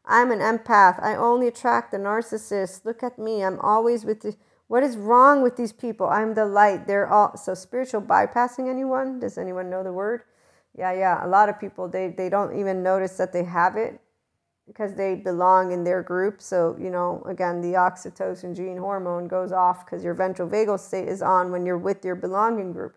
I'm 0.08 0.32
an 0.32 0.39
empath. 0.39 1.02
I 1.04 1.15
only 1.15 1.48
attract 1.48 1.91
the 1.91 1.98
narcissist. 1.98 2.86
Look 2.86 3.04
at 3.04 3.18
me. 3.18 3.44
I'm 3.44 3.60
always 3.60 4.06
with 4.06 4.22
the 4.22 4.36
what 4.68 4.82
is 4.84 4.98
wrong 4.98 5.44
with 5.44 5.58
these 5.58 5.72
people? 5.72 6.08
I'm 6.08 6.34
the 6.34 6.46
light. 6.46 6.88
They're 6.88 7.08
all 7.08 7.38
so 7.38 7.54
spiritual 7.54 8.02
bypassing 8.02 8.68
anyone. 8.68 9.20
Does 9.20 9.38
anyone 9.38 9.70
know 9.70 9.84
the 9.84 9.94
word? 9.94 10.24
Yeah, 10.78 10.91
yeah. 10.91 11.26
A 11.26 11.28
lot 11.28 11.50
of 11.50 11.60
people 11.60 11.88
they 11.88 12.10
they 12.10 12.30
don't 12.30 12.58
even 12.60 12.84
notice 12.84 13.18
that 13.18 13.34
they 13.34 13.44
have 13.44 13.76
it 13.76 14.00
because 14.68 14.96
they 14.96 15.15
belong 15.15 15.72
in 15.72 15.84
their 15.84 16.02
group. 16.02 16.41
So, 16.41 16.76
you 16.80 16.89
know, 16.89 17.24
again, 17.28 17.62
the 17.62 17.74
oxytocin 17.74 18.56
gene 18.56 18.78
hormone 18.78 19.28
goes 19.28 19.52
off 19.52 19.86
because 19.86 20.04
your 20.04 20.15
ventral 20.15 20.50
vagal 20.50 20.80
state 20.80 21.08
is 21.08 21.22
on 21.22 21.52
when 21.52 21.65
you're 21.65 21.78
with 21.78 22.04
your 22.04 22.15
belonging 22.15 22.74
group. 22.74 22.96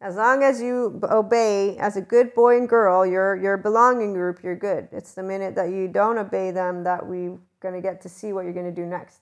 As 0.00 0.14
long 0.14 0.44
as 0.44 0.62
you 0.62 1.00
obey 1.02 1.76
as 1.78 1.96
a 1.96 2.00
good 2.00 2.32
boy 2.32 2.56
and 2.56 2.68
girl, 2.68 3.04
your 3.04 3.34
your 3.34 3.56
belonging 3.56 4.12
group, 4.12 4.42
you're 4.44 4.54
good. 4.54 4.88
It's 4.92 5.14
the 5.14 5.24
minute 5.24 5.56
that 5.56 5.70
you 5.70 5.88
don't 5.88 6.18
obey 6.18 6.52
them 6.52 6.84
that 6.84 7.04
we're 7.04 7.38
to 7.74 7.80
get 7.80 8.00
to 8.02 8.08
see 8.08 8.32
what 8.32 8.44
you're 8.44 8.52
to 8.52 8.70
do 8.70 8.86
next. 8.86 9.20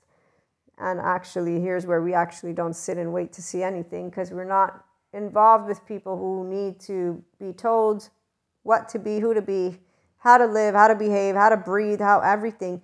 And 0.79 1.01
actually, 1.01 1.61
here's 1.61 1.87
where 1.87 2.03
we 2.03 2.13
actually 2.13 2.53
don't 2.53 2.75
sit 2.75 2.99
and 2.99 3.13
wait 3.13 3.33
to 3.35 3.43
see 3.43 3.63
anything 3.63 4.11
because 4.11 4.31
we're 4.31 4.45
not 4.45 4.85
involved 5.15 5.67
with 5.67 5.87
people 5.87 6.19
who 6.19 6.47
need 6.49 6.79
to 6.81 7.25
be 7.41 7.55
told 7.55 8.11
what 8.63 8.89
to 8.91 8.99
be, 8.99 9.19
who 9.19 9.33
to 9.33 9.41
be, 9.41 9.79
how 10.19 10.37
to 10.37 10.45
live, 10.45 10.75
how 10.75 10.89
to 10.89 10.95
behave, 10.95 11.35
how 11.35 11.49
to 11.49 11.57
breathe, 11.57 12.01
how 12.01 12.21
everything. 12.21 12.83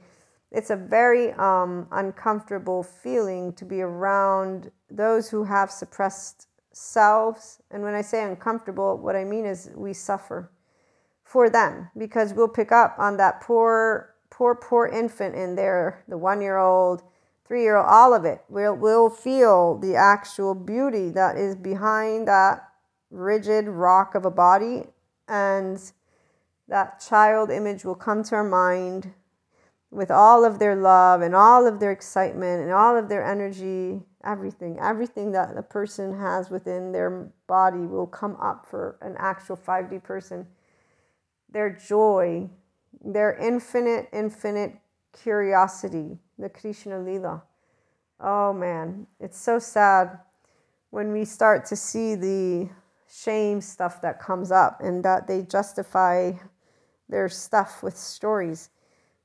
It's 0.50 0.70
a 0.70 0.76
very 0.76 1.33
um, 1.33 1.87
uncomfortable 1.90 2.83
feeling 2.83 3.52
to 3.55 3.66
be 3.66 3.83
around 3.83 4.70
those 4.90 5.28
who 5.28 5.44
have 5.44 5.70
suppressed 5.70 6.46
selves. 6.72 7.61
And 7.70 7.82
when 7.82 7.94
I 7.94 8.02
say 8.02 8.24
uncomfortable, 8.24 8.98
what 8.98 9.16
I 9.16 9.24
mean 9.24 9.44
is 9.44 9.70
we 9.74 9.92
suffer 9.92 10.50
for 11.24 11.48
them 11.48 11.90
because 11.96 12.35
we'll 12.35 12.48
pick 12.48 12.72
up 12.72 12.94
on 12.98 13.16
that 13.16 13.40
poor, 13.40 14.14
poor, 14.30 14.54
poor 14.54 14.87
infant 14.87 15.35
in 15.35 15.54
there, 15.54 16.04
the 16.08 16.18
one 16.18 16.40
year 16.40 16.58
old, 16.58 17.02
three 17.46 17.62
year 17.62 17.76
old, 17.76 17.87
all 17.88 18.14
of 18.14 18.24
it. 18.24 18.42
We'll, 18.48 18.76
we'll 18.76 19.11
feel 19.11 19.78
the 19.78 19.96
actual 19.96 20.54
beauty 20.54 21.11
that 21.11 21.37
is 21.37 21.54
behind 21.54 22.28
that 22.28 22.68
rigid 23.11 23.66
rock 23.66 24.14
of 24.14 24.24
a 24.24 24.30
body. 24.30 24.85
And 25.28 25.80
that 26.68 27.00
child 27.00 27.50
image 27.50 27.85
will 27.85 27.94
come 27.94 28.22
to 28.24 28.35
our 28.35 28.44
mind 28.44 29.12
with 29.92 30.11
all 30.11 30.42
of 30.42 30.59
their 30.59 30.74
love 30.74 31.20
and 31.20 31.37
all 31.37 31.66
of 31.66 31.78
their 31.78 31.92
excitement 31.92 32.62
and 32.62 32.72
all 32.72 32.96
of 32.96 33.11
their 33.11 33.22
energy, 33.22 34.00
everything, 34.24 34.78
everything 34.81 35.33
that 35.33 35.55
the 35.55 35.62
person 35.62 36.18
has 36.18 36.48
within 36.48 36.92
their 36.92 37.31
body 37.46 37.81
will 37.81 38.07
come 38.07 38.35
up 38.40 38.66
for 38.66 38.96
an 39.02 39.14
actual 39.18 39.55
5D 39.55 40.02
person. 40.02 40.46
Their 41.50 41.68
joy, 41.68 42.48
their 43.05 43.37
infinite, 43.37 44.09
infinite 44.14 44.78
curiosity, 45.12 46.18
the 46.38 46.48
Krishna 46.48 46.94
Leela. 46.94 47.42
Oh 48.18 48.55
man, 48.55 49.07
it's 49.20 49.38
so 49.38 49.59
sad 49.59 50.18
when 50.88 51.12
we 51.12 51.26
start 51.26 51.66
to 51.66 51.76
see 51.76 52.14
the 52.14 52.70
shame 53.12 53.61
stuff 53.61 54.00
that 54.00 54.18
comes 54.18 54.50
up 54.50 54.81
and 54.81 55.05
that 55.05 55.26
they 55.26 55.42
justify 55.42 56.33
their 57.11 57.28
stuff 57.28 57.83
with 57.83 57.94
stories. 57.94 58.70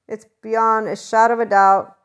It's 0.07 0.25
beyond 0.41 0.87
a 0.87 0.95
shadow 0.95 1.35
of 1.35 1.39
a 1.41 1.45
doubt 1.45 1.97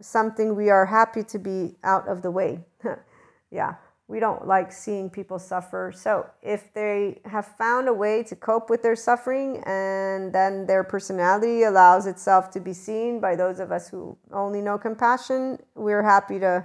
something 0.00 0.56
we 0.56 0.70
are 0.70 0.86
happy 0.86 1.22
to 1.24 1.38
be 1.38 1.76
out 1.84 2.08
of 2.08 2.22
the 2.22 2.30
way. 2.30 2.64
yeah, 3.50 3.74
we 4.08 4.18
don't 4.18 4.46
like 4.46 4.72
seeing 4.72 5.10
people 5.10 5.38
suffer. 5.38 5.92
So 5.94 6.26
if 6.42 6.72
they 6.74 7.20
have 7.24 7.46
found 7.46 7.88
a 7.88 7.92
way 7.92 8.22
to 8.24 8.36
cope 8.36 8.70
with 8.70 8.82
their 8.82 8.96
suffering 8.96 9.62
and 9.66 10.32
then 10.32 10.66
their 10.66 10.82
personality 10.82 11.64
allows 11.64 12.06
itself 12.06 12.50
to 12.52 12.60
be 12.60 12.72
seen 12.72 13.20
by 13.20 13.36
those 13.36 13.60
of 13.60 13.70
us 13.70 13.88
who 13.88 14.16
only 14.32 14.60
know 14.60 14.78
compassion, 14.78 15.58
we're 15.74 16.02
happy 16.02 16.38
to 16.40 16.64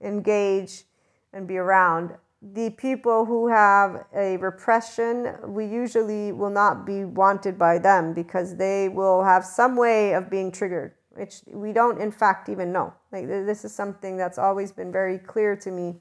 engage 0.00 0.84
and 1.32 1.48
be 1.48 1.56
around 1.56 2.14
the 2.54 2.70
people 2.70 3.24
who 3.24 3.48
have 3.48 4.04
a 4.14 4.36
repression, 4.36 5.34
we 5.46 5.66
usually 5.66 6.32
will 6.32 6.50
not 6.50 6.86
be 6.86 7.04
wanted 7.04 7.58
by 7.58 7.78
them 7.78 8.12
because 8.12 8.56
they 8.56 8.88
will 8.88 9.24
have 9.24 9.44
some 9.44 9.76
way 9.76 10.12
of 10.12 10.30
being 10.30 10.52
triggered, 10.52 10.92
which 11.10 11.40
we 11.46 11.72
don't, 11.72 12.00
in 12.00 12.12
fact, 12.12 12.48
even 12.48 12.72
know. 12.72 12.92
Like 13.10 13.26
this 13.26 13.64
is 13.64 13.74
something 13.74 14.16
that's 14.16 14.38
always 14.38 14.72
been 14.72 14.92
very 14.92 15.18
clear 15.18 15.56
to 15.56 15.70
me 15.70 15.96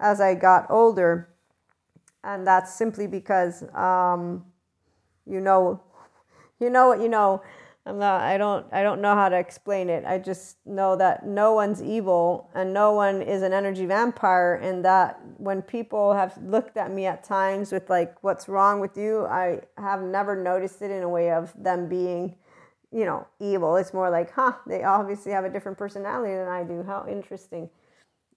as 0.00 0.20
I 0.20 0.34
got 0.34 0.70
older, 0.70 1.28
and 2.22 2.46
that's 2.46 2.74
simply 2.74 3.06
because 3.06 3.62
um, 3.74 4.44
you 5.26 5.40
know, 5.40 5.82
you 6.60 6.70
know 6.70 6.88
what 6.88 7.00
you 7.00 7.08
know. 7.08 7.42
I'm 7.86 7.98
not, 7.98 8.22
I 8.22 8.38
don't 8.38 8.66
I 8.72 8.82
don't 8.82 9.02
know 9.02 9.14
how 9.14 9.28
to 9.28 9.36
explain 9.36 9.90
it. 9.90 10.04
I 10.06 10.18
just 10.18 10.56
know 10.64 10.96
that 10.96 11.26
no 11.26 11.52
one's 11.52 11.82
evil 11.82 12.50
and 12.54 12.72
no 12.72 12.92
one 12.92 13.20
is 13.20 13.42
an 13.42 13.52
energy 13.52 13.84
vampire 13.84 14.54
and 14.54 14.82
that 14.86 15.20
when 15.36 15.60
people 15.60 16.14
have 16.14 16.38
looked 16.42 16.78
at 16.78 16.90
me 16.90 17.04
at 17.04 17.24
times 17.24 17.72
with 17.72 17.90
like 17.90 18.22
what's 18.22 18.48
wrong 18.48 18.80
with 18.80 18.96
you, 18.96 19.26
I 19.26 19.60
have 19.76 20.02
never 20.02 20.34
noticed 20.34 20.80
it 20.80 20.90
in 20.90 21.02
a 21.02 21.08
way 21.08 21.30
of 21.30 21.52
them 21.62 21.86
being, 21.86 22.36
you 22.90 23.04
know, 23.04 23.26
evil. 23.38 23.76
It's 23.76 23.92
more 23.92 24.08
like, 24.08 24.32
huh, 24.32 24.54
they 24.66 24.82
obviously 24.82 25.32
have 25.32 25.44
a 25.44 25.50
different 25.50 25.76
personality 25.76 26.34
than 26.34 26.48
I 26.48 26.64
do. 26.64 26.84
How 26.84 27.06
interesting. 27.06 27.68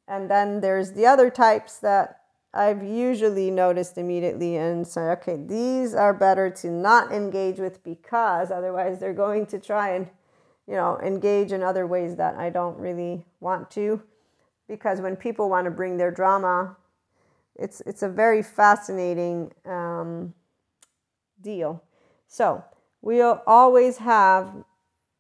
And 0.10 0.30
then 0.30 0.60
there's 0.60 0.92
the 0.92 1.06
other 1.06 1.30
types 1.30 1.78
that 1.80 2.20
I've 2.54 2.84
usually 2.84 3.52
noticed 3.52 3.98
immediately 3.98 4.56
and 4.56 4.88
say, 4.88 5.02
okay, 5.12 5.38
these 5.38 5.94
are 5.94 6.14
better 6.14 6.50
to 6.50 6.72
not 6.72 7.12
engage 7.12 7.60
with 7.60 7.84
because 7.84 8.52
otherwise 8.52 9.00
they're 9.00 9.14
going 9.14 9.46
to 9.48 9.60
try 9.60 9.92
and, 9.92 10.10
you 10.68 10.76
know, 10.76 11.00
engage 11.04 11.52
in 11.52 11.62
other 11.62 11.86
ways 11.86 12.16
that 12.16 12.36
I 12.36 12.50
don't 12.50 12.78
really 12.78 13.26
want 13.40 13.70
to. 13.72 14.02
Because 14.68 15.02
when 15.02 15.16
people 15.16 15.50
want 15.50 15.66
to 15.66 15.72
bring 15.72 15.98
their 15.98 16.12
drama, 16.12 16.76
it's 17.56 17.82
it's 17.86 18.04
a 18.04 18.10
very 18.10 18.44
fascinating 18.44 19.52
um, 19.66 20.34
deal. 21.42 21.84
So 22.28 22.64
we'll 23.02 23.42
always 23.48 23.98
have 23.98 24.54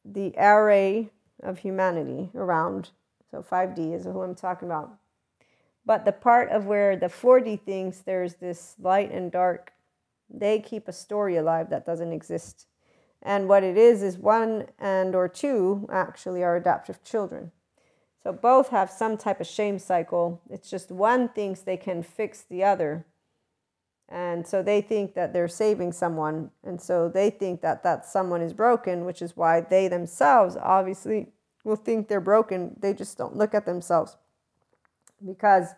the 0.03 0.33
array 0.37 1.11
of 1.41 1.59
humanity 1.59 2.29
around. 2.35 2.89
So 3.31 3.41
5D 3.41 3.93
is 3.93 4.03
who 4.03 4.21
I'm 4.21 4.35
talking 4.35 4.67
about 4.67 4.97
but 5.87 6.03
the 6.03 6.11
part 6.11 6.49
of 6.49 6.65
where 6.65 6.97
the 6.97 7.07
4D 7.07 7.61
thinks 7.61 7.99
there's 7.99 8.35
this 8.35 8.75
light 8.77 9.09
and 9.09 9.31
dark, 9.31 9.71
they 10.29 10.59
keep 10.59 10.89
a 10.89 10.93
story 10.93 11.37
alive 11.37 11.69
that 11.69 11.85
doesn't 11.85 12.11
exist. 12.11 12.67
And 13.23 13.47
what 13.47 13.63
it 13.63 13.77
is 13.77 14.03
is 14.03 14.17
one 14.17 14.67
and 14.77 15.15
or 15.15 15.29
two 15.29 15.87
actually 15.89 16.43
are 16.43 16.57
adaptive 16.57 17.05
children. 17.05 17.53
So 18.21 18.33
both 18.33 18.67
have 18.67 18.91
some 18.91 19.15
type 19.15 19.39
of 19.39 19.47
shame 19.47 19.79
cycle. 19.79 20.41
It's 20.49 20.69
just 20.69 20.91
one 20.91 21.29
thinks 21.29 21.61
they 21.61 21.77
can 21.77 22.03
fix 22.03 22.41
the 22.41 22.65
other. 22.65 23.05
And 24.09 24.45
so 24.45 24.61
they 24.61 24.81
think 24.81 25.13
that 25.13 25.31
they're 25.31 25.47
saving 25.47 25.93
someone. 25.93 26.51
And 26.65 26.81
so 26.81 27.07
they 27.07 27.29
think 27.29 27.61
that 27.61 27.83
that 27.83 28.05
someone 28.05 28.41
is 28.41 28.51
broken, 28.51 29.05
which 29.05 29.21
is 29.21 29.37
why 29.37 29.61
they 29.61 29.87
themselves 29.87 30.57
obviously 30.61 31.27
will 31.63 31.77
think 31.77 32.09
they're 32.09 32.19
broken. 32.19 32.75
They 32.77 32.93
just 32.93 33.17
don't 33.17 33.37
look 33.37 33.55
at 33.55 33.65
themselves 33.65 34.17
because 35.25 35.73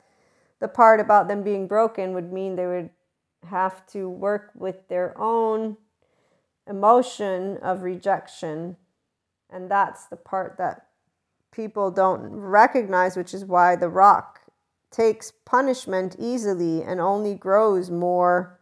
the 0.59 0.67
part 0.67 0.99
about 0.99 1.27
them 1.27 1.43
being 1.43 1.67
broken 1.67 2.13
would 2.13 2.31
mean 2.31 2.55
they 2.55 2.67
would 2.67 2.89
have 3.49 3.85
to 3.87 4.09
work 4.09 4.51
with 4.55 4.87
their 4.87 5.17
own 5.17 5.77
emotion 6.67 7.57
of 7.57 7.81
rejection. 7.81 8.75
And 9.49 9.71
that's 9.71 10.05
the 10.05 10.17
part 10.17 10.57
that 10.57 10.87
people 11.51 11.91
don't 11.91 12.21
recognize, 12.21 13.17
which 13.17 13.33
is 13.33 13.45
why 13.45 13.75
the 13.75 13.89
rock 13.89 14.41
takes 14.91 15.31
punishment 15.45 16.15
easily 16.19 16.83
and 16.83 16.99
only 16.99 17.35
grows 17.35 17.89
more 17.89 18.59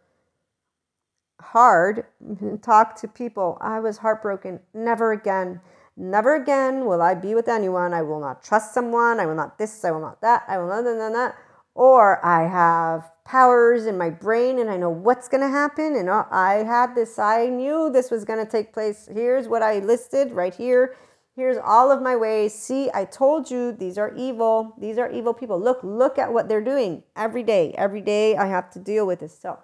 hard. 1.42 2.06
Talk 2.62 2.96
to 2.98 3.08
people. 3.08 3.58
I 3.62 3.80
was 3.80 3.98
heartbroken. 3.98 4.60
Never 4.74 5.12
again. 5.12 5.62
Never 6.00 6.36
again 6.36 6.86
will 6.86 7.02
I 7.02 7.16
be 7.16 7.34
with 7.34 7.48
anyone. 7.48 7.92
I 7.92 8.04
will 8.04 8.20
not 8.20 8.44
trust 8.44 8.72
someone. 8.72 9.20
I 9.20 9.26
will 9.26 9.36
not 9.36 9.58
this. 9.58 9.84
I 9.84 9.90
will 9.90 10.00
not 10.00 10.22
that. 10.22 10.44
I 10.48 10.60
will 10.60 10.68
not, 10.68 10.84
that. 10.84 11.12
not. 11.12 11.36
Or 11.74 12.24
I 12.24 12.48
have 12.48 13.12
powers 13.26 13.88
in 13.88 13.98
my 13.98 14.12
brain 14.12 14.60
and 14.60 14.70
I 14.70 14.78
know 14.78 14.92
what's 14.92 15.28
going 15.28 15.42
to 15.42 15.50
happen. 15.50 15.96
And 15.96 16.08
uh, 16.08 16.26
I 16.30 16.64
had 16.64 16.94
this, 16.94 17.18
I 17.18 17.48
knew 17.48 17.90
this 17.92 18.12
was 18.12 18.26
going 18.26 18.44
to 18.44 18.50
take 18.50 18.74
place. 18.74 19.10
Here's 19.12 19.48
what 19.48 19.64
I 19.64 19.80
listed 19.80 20.32
right 20.32 20.54
here. 20.54 20.96
Here's 21.36 21.58
all 21.58 21.92
of 21.92 22.02
my 22.02 22.16
ways. 22.16 22.54
See, 22.54 22.90
I 22.94 23.06
told 23.06 23.50
you 23.50 23.72
these 23.72 23.98
are 23.98 24.14
evil. 24.16 24.74
These 24.80 25.00
are 25.00 25.10
evil 25.12 25.34
people. 25.34 25.60
Look, 25.60 25.80
look 25.84 26.20
at 26.20 26.32
what 26.32 26.48
they're 26.48 26.64
doing 26.64 27.04
every 27.16 27.44
day. 27.44 27.74
Every 27.76 28.02
day 28.02 28.36
I 28.36 28.48
have 28.48 28.70
to 28.72 28.80
deal 28.80 29.06
with 29.08 29.20
this. 29.20 29.38
So 29.40 29.60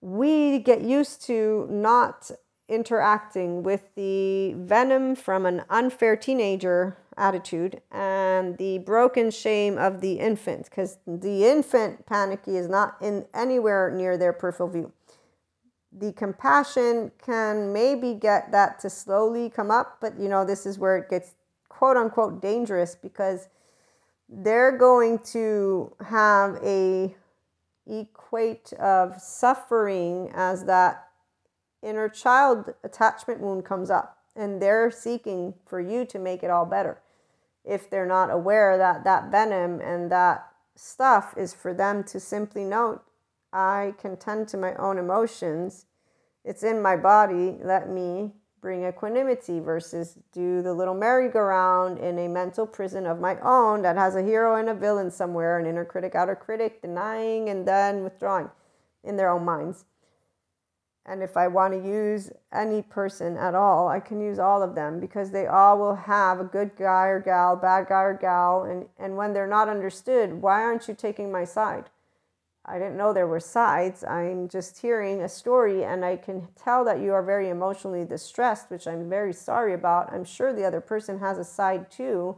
we 0.00 0.60
get 0.60 0.80
used 0.80 1.22
to 1.26 1.66
not 1.70 2.30
interacting 2.70 3.62
with 3.62 3.82
the 3.96 4.54
venom 4.54 5.16
from 5.16 5.44
an 5.44 5.64
unfair 5.68 6.16
teenager 6.16 6.96
attitude 7.16 7.82
and 7.90 8.56
the 8.56 8.78
broken 8.78 9.30
shame 9.30 9.76
of 9.76 10.00
the 10.00 10.14
infant 10.14 10.64
because 10.64 10.98
the 11.06 11.44
infant 11.44 12.06
panicky 12.06 12.56
is 12.56 12.68
not 12.68 12.96
in 13.02 13.26
anywhere 13.34 13.90
near 13.90 14.16
their 14.16 14.32
peripheral 14.32 14.68
view. 14.68 14.92
The 15.92 16.12
compassion 16.12 17.10
can 17.22 17.72
maybe 17.72 18.14
get 18.14 18.52
that 18.52 18.78
to 18.80 18.88
slowly 18.88 19.50
come 19.50 19.70
up 19.70 19.98
but 20.00 20.18
you 20.18 20.28
know 20.28 20.44
this 20.44 20.64
is 20.64 20.78
where 20.78 20.96
it 20.96 21.10
gets 21.10 21.34
quote 21.68 21.96
unquote 21.96 22.40
dangerous 22.40 22.94
because 22.94 23.48
they're 24.28 24.78
going 24.78 25.18
to 25.18 25.92
have 26.06 26.56
a 26.64 27.14
equate 27.86 28.72
of 28.74 29.20
suffering 29.20 30.30
as 30.34 30.64
that 30.66 31.09
inner 31.82 32.08
child 32.08 32.74
attachment 32.84 33.40
wound 33.40 33.64
comes 33.64 33.90
up 33.90 34.18
and 34.36 34.60
they're 34.60 34.90
seeking 34.90 35.54
for 35.66 35.80
you 35.80 36.04
to 36.06 36.18
make 36.18 36.42
it 36.42 36.50
all 36.50 36.66
better. 36.66 37.00
If 37.64 37.90
they're 37.90 38.06
not 38.06 38.30
aware 38.30 38.78
that 38.78 39.04
that 39.04 39.30
venom 39.30 39.80
and 39.80 40.10
that 40.10 40.46
stuff 40.74 41.34
is 41.36 41.52
for 41.52 41.74
them 41.74 42.02
to 42.04 42.18
simply 42.18 42.64
note 42.64 43.02
i 43.52 43.94
can 43.98 44.16
tend 44.16 44.48
to 44.48 44.56
my 44.56 44.74
own 44.76 44.98
emotions. 44.98 45.86
It's 46.44 46.62
in 46.62 46.80
my 46.80 46.96
body. 46.96 47.58
Let 47.62 47.90
me 47.90 48.32
bring 48.60 48.84
equanimity 48.84 49.58
versus 49.60 50.18
do 50.32 50.62
the 50.62 50.72
little 50.72 50.94
merry-go-round 50.94 51.98
in 51.98 52.18
a 52.18 52.28
mental 52.28 52.66
prison 52.66 53.06
of 53.06 53.18
my 53.18 53.38
own 53.40 53.82
that 53.82 53.96
has 53.96 54.14
a 54.14 54.22
hero 54.22 54.56
and 54.56 54.68
a 54.68 54.74
villain 54.74 55.10
somewhere 55.10 55.58
an 55.58 55.66
inner 55.66 55.84
critic 55.84 56.14
outer 56.14 56.36
critic 56.36 56.82
denying 56.82 57.48
and 57.48 57.66
then 57.66 58.04
withdrawing 58.04 58.50
in 59.02 59.16
their 59.16 59.30
own 59.30 59.44
minds 59.44 59.86
And 61.10 61.24
if 61.24 61.36
I 61.36 61.48
want 61.48 61.74
to 61.74 61.88
use 61.88 62.30
any 62.52 62.82
person 62.82 63.36
at 63.36 63.56
all, 63.56 63.88
I 63.88 63.98
can 63.98 64.20
use 64.20 64.38
all 64.38 64.62
of 64.62 64.76
them 64.76 65.00
because 65.00 65.32
they 65.32 65.48
all 65.48 65.76
will 65.76 65.96
have 65.96 66.38
a 66.38 66.44
good 66.44 66.76
guy 66.76 67.06
or 67.06 67.18
gal, 67.18 67.56
bad 67.56 67.88
guy 67.88 68.02
or 68.02 68.14
gal. 68.14 68.62
And, 68.62 68.86
and 68.96 69.16
when 69.16 69.32
they're 69.32 69.48
not 69.48 69.68
understood, 69.68 70.40
why 70.40 70.62
aren't 70.62 70.86
you 70.86 70.94
taking 70.94 71.32
my 71.32 71.42
side? 71.44 71.86
I 72.64 72.78
didn't 72.78 72.96
know 72.96 73.12
there 73.12 73.26
were 73.26 73.40
sides. 73.40 74.04
I'm 74.04 74.48
just 74.48 74.78
hearing 74.78 75.20
a 75.20 75.28
story, 75.28 75.82
and 75.82 76.04
I 76.04 76.16
can 76.16 76.46
tell 76.54 76.84
that 76.84 77.00
you 77.00 77.12
are 77.12 77.24
very 77.24 77.48
emotionally 77.48 78.04
distressed, 78.04 78.70
which 78.70 78.86
I'm 78.86 79.08
very 79.08 79.32
sorry 79.32 79.74
about. 79.74 80.12
I'm 80.12 80.24
sure 80.24 80.52
the 80.52 80.64
other 80.64 80.80
person 80.80 81.18
has 81.18 81.38
a 81.38 81.44
side 81.44 81.90
too. 81.90 82.36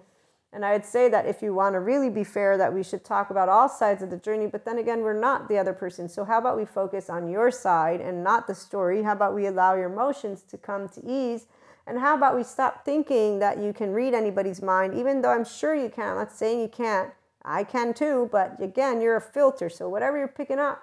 And 0.54 0.66
I'd 0.66 0.84
say 0.84 1.08
that 1.08 1.24
if 1.24 1.40
you 1.40 1.54
want 1.54 1.74
to 1.74 1.80
really 1.80 2.10
be 2.10 2.24
fair, 2.24 2.58
that 2.58 2.74
we 2.74 2.82
should 2.82 3.04
talk 3.04 3.30
about 3.30 3.48
all 3.48 3.70
sides 3.70 4.02
of 4.02 4.10
the 4.10 4.18
journey. 4.18 4.46
But 4.46 4.66
then 4.66 4.76
again, 4.78 5.00
we're 5.00 5.18
not 5.18 5.48
the 5.48 5.56
other 5.56 5.72
person. 5.72 6.08
So 6.10 6.24
how 6.24 6.38
about 6.38 6.58
we 6.58 6.66
focus 6.66 7.08
on 7.08 7.30
your 7.30 7.50
side 7.50 8.02
and 8.02 8.22
not 8.22 8.46
the 8.46 8.54
story? 8.54 9.02
How 9.02 9.12
about 9.12 9.34
we 9.34 9.46
allow 9.46 9.74
your 9.74 9.90
emotions 9.90 10.42
to 10.42 10.58
come 10.58 10.90
to 10.90 11.00
ease? 11.06 11.46
And 11.86 11.98
how 11.98 12.14
about 12.14 12.36
we 12.36 12.44
stop 12.44 12.84
thinking 12.84 13.38
that 13.38 13.58
you 13.58 13.72
can 13.72 13.92
read 13.92 14.12
anybody's 14.12 14.62
mind, 14.62 14.94
even 14.94 15.22
though 15.22 15.30
I'm 15.30 15.44
sure 15.44 15.74
you 15.74 15.88
can. 15.88 16.10
I'm 16.10 16.16
not 16.16 16.32
saying 16.32 16.60
you 16.60 16.68
can't. 16.68 17.10
I 17.44 17.64
can 17.64 17.94
too, 17.94 18.28
but 18.30 18.62
again, 18.62 19.00
you're 19.00 19.16
a 19.16 19.20
filter. 19.20 19.68
So 19.68 19.88
whatever 19.88 20.18
you're 20.18 20.28
picking 20.28 20.58
up, 20.58 20.82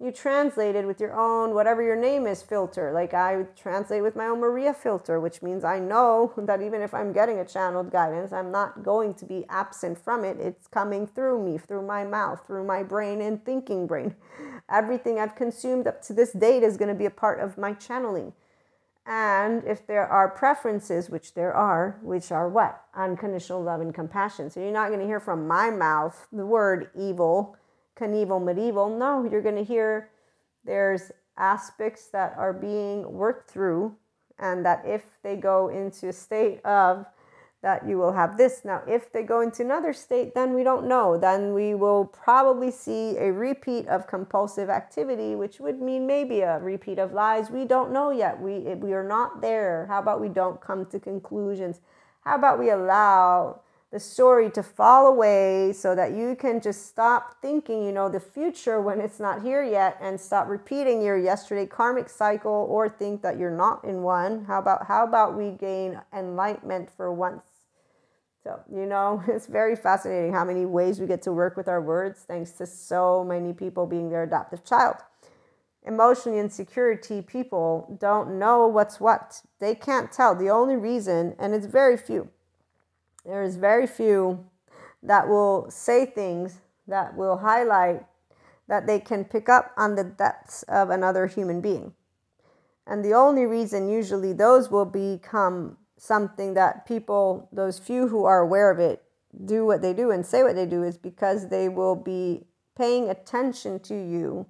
you 0.00 0.12
translated 0.12 0.86
with 0.86 1.00
your 1.00 1.18
own, 1.18 1.54
whatever 1.54 1.82
your 1.82 1.96
name 1.96 2.26
is, 2.26 2.40
filter. 2.40 2.92
Like 2.92 3.14
I 3.14 3.42
translate 3.56 4.02
with 4.02 4.14
my 4.14 4.26
own 4.26 4.38
Maria 4.38 4.72
filter, 4.72 5.18
which 5.18 5.42
means 5.42 5.64
I 5.64 5.80
know 5.80 6.32
that 6.38 6.62
even 6.62 6.82
if 6.82 6.94
I'm 6.94 7.12
getting 7.12 7.38
a 7.38 7.44
channeled 7.44 7.90
guidance, 7.90 8.32
I'm 8.32 8.52
not 8.52 8.84
going 8.84 9.14
to 9.14 9.24
be 9.24 9.44
absent 9.48 9.98
from 9.98 10.24
it. 10.24 10.38
It's 10.38 10.68
coming 10.68 11.06
through 11.06 11.44
me, 11.44 11.58
through 11.58 11.86
my 11.86 12.04
mouth, 12.04 12.46
through 12.46 12.64
my 12.64 12.84
brain 12.84 13.20
and 13.20 13.44
thinking 13.44 13.86
brain. 13.86 14.14
Everything 14.70 15.18
I've 15.18 15.34
consumed 15.34 15.88
up 15.88 16.00
to 16.02 16.12
this 16.12 16.32
date 16.32 16.62
is 16.62 16.76
going 16.76 16.90
to 16.90 16.94
be 16.94 17.06
a 17.06 17.10
part 17.10 17.40
of 17.40 17.58
my 17.58 17.72
channeling. 17.72 18.34
And 19.04 19.64
if 19.64 19.86
there 19.86 20.06
are 20.06 20.28
preferences, 20.28 21.08
which 21.08 21.32
there 21.32 21.54
are, 21.54 21.98
which 22.02 22.30
are 22.30 22.46
what? 22.46 22.84
Unconditional 22.94 23.62
love 23.62 23.80
and 23.80 23.94
compassion. 23.94 24.50
So 24.50 24.60
you're 24.60 24.70
not 24.70 24.88
going 24.88 25.00
to 25.00 25.06
hear 25.06 25.18
from 25.18 25.48
my 25.48 25.70
mouth 25.70 26.26
the 26.30 26.44
word 26.44 26.90
evil, 26.94 27.56
Knievel, 27.98 28.44
medieval. 28.44 28.88
No, 28.96 29.28
you're 29.30 29.42
going 29.42 29.56
to 29.56 29.64
hear 29.64 30.10
there's 30.64 31.10
aspects 31.36 32.08
that 32.08 32.34
are 32.36 32.52
being 32.52 33.12
worked 33.12 33.50
through, 33.50 33.96
and 34.38 34.64
that 34.64 34.82
if 34.86 35.02
they 35.22 35.36
go 35.36 35.68
into 35.68 36.08
a 36.08 36.12
state 36.12 36.64
of 36.64 37.06
that 37.62 37.88
you 37.88 37.98
will 37.98 38.12
have 38.12 38.36
this. 38.36 38.64
Now, 38.64 38.82
if 38.86 39.12
they 39.12 39.22
go 39.22 39.40
into 39.40 39.62
another 39.62 39.92
state, 39.92 40.34
then 40.34 40.54
we 40.54 40.62
don't 40.62 40.86
know. 40.86 41.18
Then 41.18 41.54
we 41.54 41.74
will 41.74 42.04
probably 42.04 42.70
see 42.70 43.16
a 43.16 43.32
repeat 43.32 43.88
of 43.88 44.06
compulsive 44.06 44.70
activity, 44.70 45.34
which 45.34 45.58
would 45.58 45.80
mean 45.80 46.06
maybe 46.06 46.40
a 46.40 46.60
repeat 46.60 47.00
of 47.00 47.12
lies. 47.12 47.50
We 47.50 47.64
don't 47.64 47.92
know 47.92 48.10
yet. 48.10 48.40
We, 48.40 48.60
we 48.60 48.92
are 48.92 49.06
not 49.06 49.40
there. 49.40 49.86
How 49.88 49.98
about 49.98 50.20
we 50.20 50.28
don't 50.28 50.60
come 50.60 50.86
to 50.86 51.00
conclusions? 51.00 51.80
How 52.20 52.36
about 52.36 52.60
we 52.60 52.70
allow 52.70 53.60
the 53.90 53.98
story 53.98 54.50
to 54.50 54.62
fall 54.62 55.06
away 55.06 55.72
so 55.72 55.94
that 55.94 56.12
you 56.12 56.36
can 56.36 56.60
just 56.60 56.86
stop 56.86 57.40
thinking, 57.40 57.82
you 57.82 57.92
know, 57.92 58.08
the 58.08 58.20
future 58.20 58.80
when 58.80 59.00
it's 59.00 59.18
not 59.18 59.42
here 59.42 59.64
yet 59.64 59.96
and 60.00 60.20
stop 60.20 60.46
repeating 60.46 61.00
your 61.00 61.16
yesterday 61.16 61.64
karmic 61.64 62.08
cycle 62.10 62.66
or 62.68 62.88
think 62.88 63.22
that 63.22 63.38
you're 63.38 63.56
not 63.56 63.82
in 63.84 64.02
one. 64.02 64.44
How 64.44 64.58
about 64.58 64.86
how 64.86 65.04
about 65.04 65.36
we 65.36 65.52
gain 65.52 66.00
enlightenment 66.12 66.90
for 66.90 67.10
once? 67.12 67.44
So, 68.44 68.60
you 68.70 68.84
know, 68.84 69.22
it's 69.28 69.46
very 69.46 69.74
fascinating 69.74 70.34
how 70.34 70.44
many 70.44 70.66
ways 70.66 71.00
we 71.00 71.06
get 71.06 71.22
to 71.22 71.32
work 71.32 71.56
with 71.56 71.68
our 71.68 71.80
words 71.80 72.20
thanks 72.20 72.52
to 72.52 72.66
so 72.66 73.24
many 73.24 73.54
people 73.54 73.86
being 73.86 74.10
their 74.10 74.24
adoptive 74.24 74.64
child. 74.64 74.96
Emotionally 75.86 76.38
insecurity 76.38 77.22
people 77.22 77.96
don't 77.98 78.38
know 78.38 78.66
what's 78.66 79.00
what. 79.00 79.40
They 79.60 79.74
can't 79.74 80.12
tell. 80.12 80.34
The 80.34 80.50
only 80.50 80.76
reason, 80.76 81.34
and 81.38 81.54
it's 81.54 81.64
very 81.64 81.96
few, 81.96 82.28
there 83.28 83.42
is 83.42 83.56
very 83.56 83.86
few 83.86 84.42
that 85.02 85.28
will 85.28 85.70
say 85.70 86.06
things 86.06 86.62
that 86.86 87.14
will 87.14 87.36
highlight 87.36 88.06
that 88.68 88.86
they 88.86 88.98
can 88.98 89.22
pick 89.22 89.50
up 89.50 89.72
on 89.76 89.94
the 89.96 90.04
depths 90.04 90.62
of 90.62 90.88
another 90.88 91.26
human 91.26 91.60
being. 91.60 91.92
And 92.86 93.04
the 93.04 93.12
only 93.12 93.44
reason 93.44 93.90
usually 93.90 94.32
those 94.32 94.70
will 94.70 94.86
become 94.86 95.76
something 95.98 96.54
that 96.54 96.86
people, 96.86 97.50
those 97.52 97.78
few 97.78 98.08
who 98.08 98.24
are 98.24 98.40
aware 98.40 98.70
of 98.70 98.78
it, 98.78 99.02
do 99.44 99.66
what 99.66 99.82
they 99.82 99.92
do 99.92 100.10
and 100.10 100.24
say 100.24 100.42
what 100.42 100.54
they 100.54 100.64
do 100.64 100.82
is 100.82 100.96
because 100.96 101.48
they 101.48 101.68
will 101.68 101.96
be 101.96 102.46
paying 102.78 103.10
attention 103.10 103.78
to 103.80 103.94
you 103.94 104.46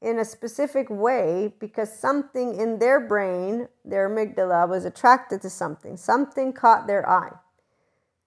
in 0.00 0.18
a 0.18 0.24
specific 0.24 0.88
way 0.88 1.52
because 1.60 1.92
something 1.92 2.58
in 2.58 2.78
their 2.78 3.00
brain, 3.00 3.68
their 3.84 4.08
amygdala, 4.08 4.66
was 4.66 4.86
attracted 4.86 5.42
to 5.42 5.50
something. 5.50 5.98
Something 5.98 6.54
caught 6.54 6.86
their 6.86 7.06
eye. 7.06 7.32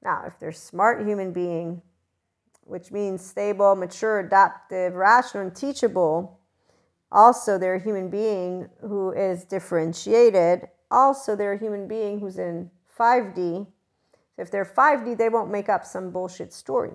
Now, 0.05 0.23
if 0.27 0.37
they're 0.39 0.51
smart 0.51 1.05
human 1.05 1.33
being, 1.33 1.81
which 2.61 2.91
means 2.91 3.25
stable, 3.25 3.75
mature, 3.75 4.19
adaptive, 4.19 4.93
rational, 4.93 5.43
and 5.43 5.55
teachable, 5.55 6.39
also 7.11 7.57
they're 7.57 7.75
a 7.75 7.83
human 7.83 8.11
being 8.11 8.69
who 8.81 9.11
is 9.11 9.45
differentiated. 9.45 10.67
Also, 10.91 11.35
they're 11.35 11.53
a 11.53 11.59
human 11.59 11.87
being 11.87 12.19
who's 12.19 12.37
in 12.37 12.69
5D. 12.97 13.65
If 14.37 14.51
they're 14.51 14.63
5D, 14.63 15.17
they 15.17 15.29
won't 15.29 15.51
make 15.51 15.69
up 15.69 15.83
some 15.83 16.11
bullshit 16.11 16.53
story. 16.53 16.91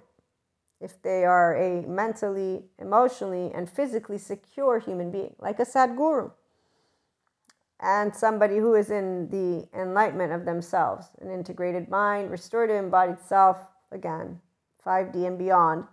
If 0.80 1.02
they 1.02 1.24
are 1.24 1.56
a 1.56 1.82
mentally, 1.88 2.62
emotionally, 2.78 3.50
and 3.52 3.68
physically 3.68 4.18
secure 4.18 4.78
human 4.78 5.10
being, 5.10 5.34
like 5.40 5.58
a 5.58 5.64
Sadhguru, 5.64 6.30
and 7.82 8.14
somebody 8.14 8.58
who 8.58 8.74
is 8.74 8.90
in 8.90 9.28
the 9.30 9.66
enlightenment 9.78 10.32
of 10.32 10.44
themselves, 10.44 11.06
an 11.20 11.30
integrated 11.30 11.88
mind, 11.88 12.30
restorative 12.30 12.76
embodied 12.76 13.20
self, 13.20 13.58
again, 13.90 14.40
5D 14.86 15.26
and 15.26 15.38
beyond. 15.38 15.84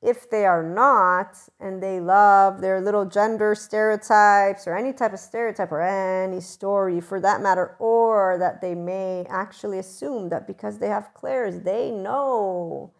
If 0.00 0.28
they 0.28 0.44
are 0.44 0.62
not, 0.62 1.38
and 1.58 1.82
they 1.82 1.98
love 1.98 2.60
their 2.60 2.80
little 2.80 3.06
gender 3.06 3.54
stereotypes 3.54 4.66
or 4.66 4.76
any 4.76 4.92
type 4.92 5.14
of 5.14 5.18
stereotype 5.18 5.72
or 5.72 5.80
any 5.80 6.40
story 6.42 7.00
for 7.00 7.20
that 7.20 7.40
matter, 7.40 7.74
or 7.78 8.36
that 8.38 8.60
they 8.60 8.74
may 8.74 9.24
actually 9.30 9.78
assume 9.78 10.28
that 10.28 10.46
because 10.46 10.78
they 10.78 10.88
have 10.88 11.14
clairs, 11.14 11.60
they 11.60 11.90
know, 11.90 12.92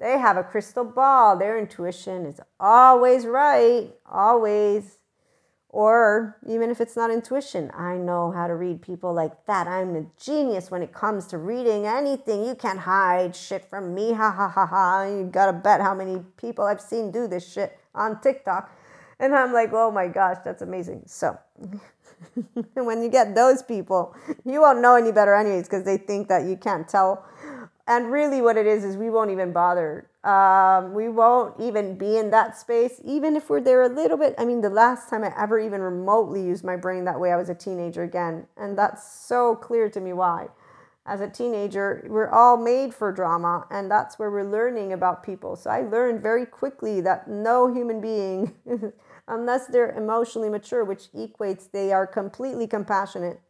they 0.00 0.18
have 0.18 0.38
a 0.38 0.42
crystal 0.42 0.84
ball, 0.84 1.36
their 1.36 1.58
intuition 1.58 2.24
is 2.24 2.40
always 2.58 3.26
right, 3.26 3.90
always 4.10 4.95
or 5.68 6.38
even 6.46 6.70
if 6.70 6.80
it's 6.80 6.96
not 6.96 7.10
intuition, 7.10 7.70
I 7.74 7.96
know 7.96 8.30
how 8.30 8.46
to 8.46 8.54
read 8.54 8.80
people 8.82 9.12
like 9.12 9.46
that. 9.46 9.66
I'm 9.66 9.96
a 9.96 10.06
genius 10.18 10.70
when 10.70 10.82
it 10.82 10.92
comes 10.92 11.26
to 11.28 11.38
reading 11.38 11.86
anything. 11.86 12.44
You 12.44 12.54
can't 12.54 12.78
hide 12.78 13.34
shit 13.34 13.64
from 13.68 13.94
me. 13.94 14.12
Ha 14.12 14.30
ha 14.30 14.48
ha 14.48 14.66
ha. 14.66 15.04
You 15.04 15.24
gotta 15.24 15.52
bet 15.52 15.80
how 15.80 15.94
many 15.94 16.22
people 16.36 16.64
I've 16.64 16.80
seen 16.80 17.10
do 17.10 17.26
this 17.26 17.50
shit 17.50 17.78
on 17.94 18.20
TikTok. 18.20 18.70
And 19.18 19.34
I'm 19.34 19.52
like, 19.52 19.70
oh 19.72 19.90
my 19.90 20.08
gosh, 20.08 20.38
that's 20.44 20.62
amazing. 20.62 21.02
So 21.06 21.38
when 22.74 23.02
you 23.02 23.08
get 23.08 23.34
those 23.34 23.62
people, 23.62 24.14
you 24.44 24.60
won't 24.60 24.80
know 24.80 24.94
any 24.94 25.12
better, 25.12 25.34
anyways, 25.34 25.64
because 25.64 25.84
they 25.84 25.96
think 25.96 26.28
that 26.28 26.44
you 26.44 26.56
can't 26.56 26.88
tell. 26.88 27.24
And 27.86 28.10
really, 28.10 28.42
what 28.42 28.56
it 28.56 28.66
is, 28.66 28.84
is 28.84 28.96
we 28.96 29.10
won't 29.10 29.30
even 29.30 29.52
bother 29.52 30.08
um, 30.26 30.92
we 30.92 31.08
won't 31.08 31.54
even 31.60 31.96
be 31.96 32.16
in 32.16 32.30
that 32.30 32.58
space, 32.58 33.00
even 33.04 33.36
if 33.36 33.48
we're 33.48 33.60
there 33.60 33.82
a 33.82 33.88
little 33.88 34.16
bit. 34.16 34.34
I 34.36 34.44
mean, 34.44 34.60
the 34.60 34.68
last 34.68 35.08
time 35.08 35.22
I 35.22 35.32
ever 35.38 35.56
even 35.60 35.80
remotely 35.80 36.42
used 36.44 36.64
my 36.64 36.74
brain 36.74 37.04
that 37.04 37.20
way, 37.20 37.30
I 37.30 37.36
was 37.36 37.48
a 37.48 37.54
teenager 37.54 38.02
again. 38.02 38.48
And 38.56 38.76
that's 38.76 39.08
so 39.08 39.54
clear 39.54 39.88
to 39.88 40.00
me 40.00 40.12
why. 40.12 40.48
As 41.06 41.20
a 41.20 41.30
teenager, 41.30 42.04
we're 42.08 42.28
all 42.28 42.56
made 42.56 42.92
for 42.92 43.12
drama, 43.12 43.68
and 43.70 43.88
that's 43.88 44.18
where 44.18 44.28
we're 44.28 44.42
learning 44.42 44.92
about 44.92 45.22
people. 45.22 45.54
So 45.54 45.70
I 45.70 45.82
learned 45.82 46.20
very 46.20 46.44
quickly 46.44 47.00
that 47.02 47.28
no 47.28 47.72
human 47.72 48.00
being, 48.00 48.52
unless 49.28 49.68
they're 49.68 49.92
emotionally 49.92 50.48
mature, 50.48 50.84
which 50.84 51.12
equates 51.12 51.70
they 51.70 51.92
are 51.92 52.08
completely 52.08 52.66
compassionate. 52.66 53.40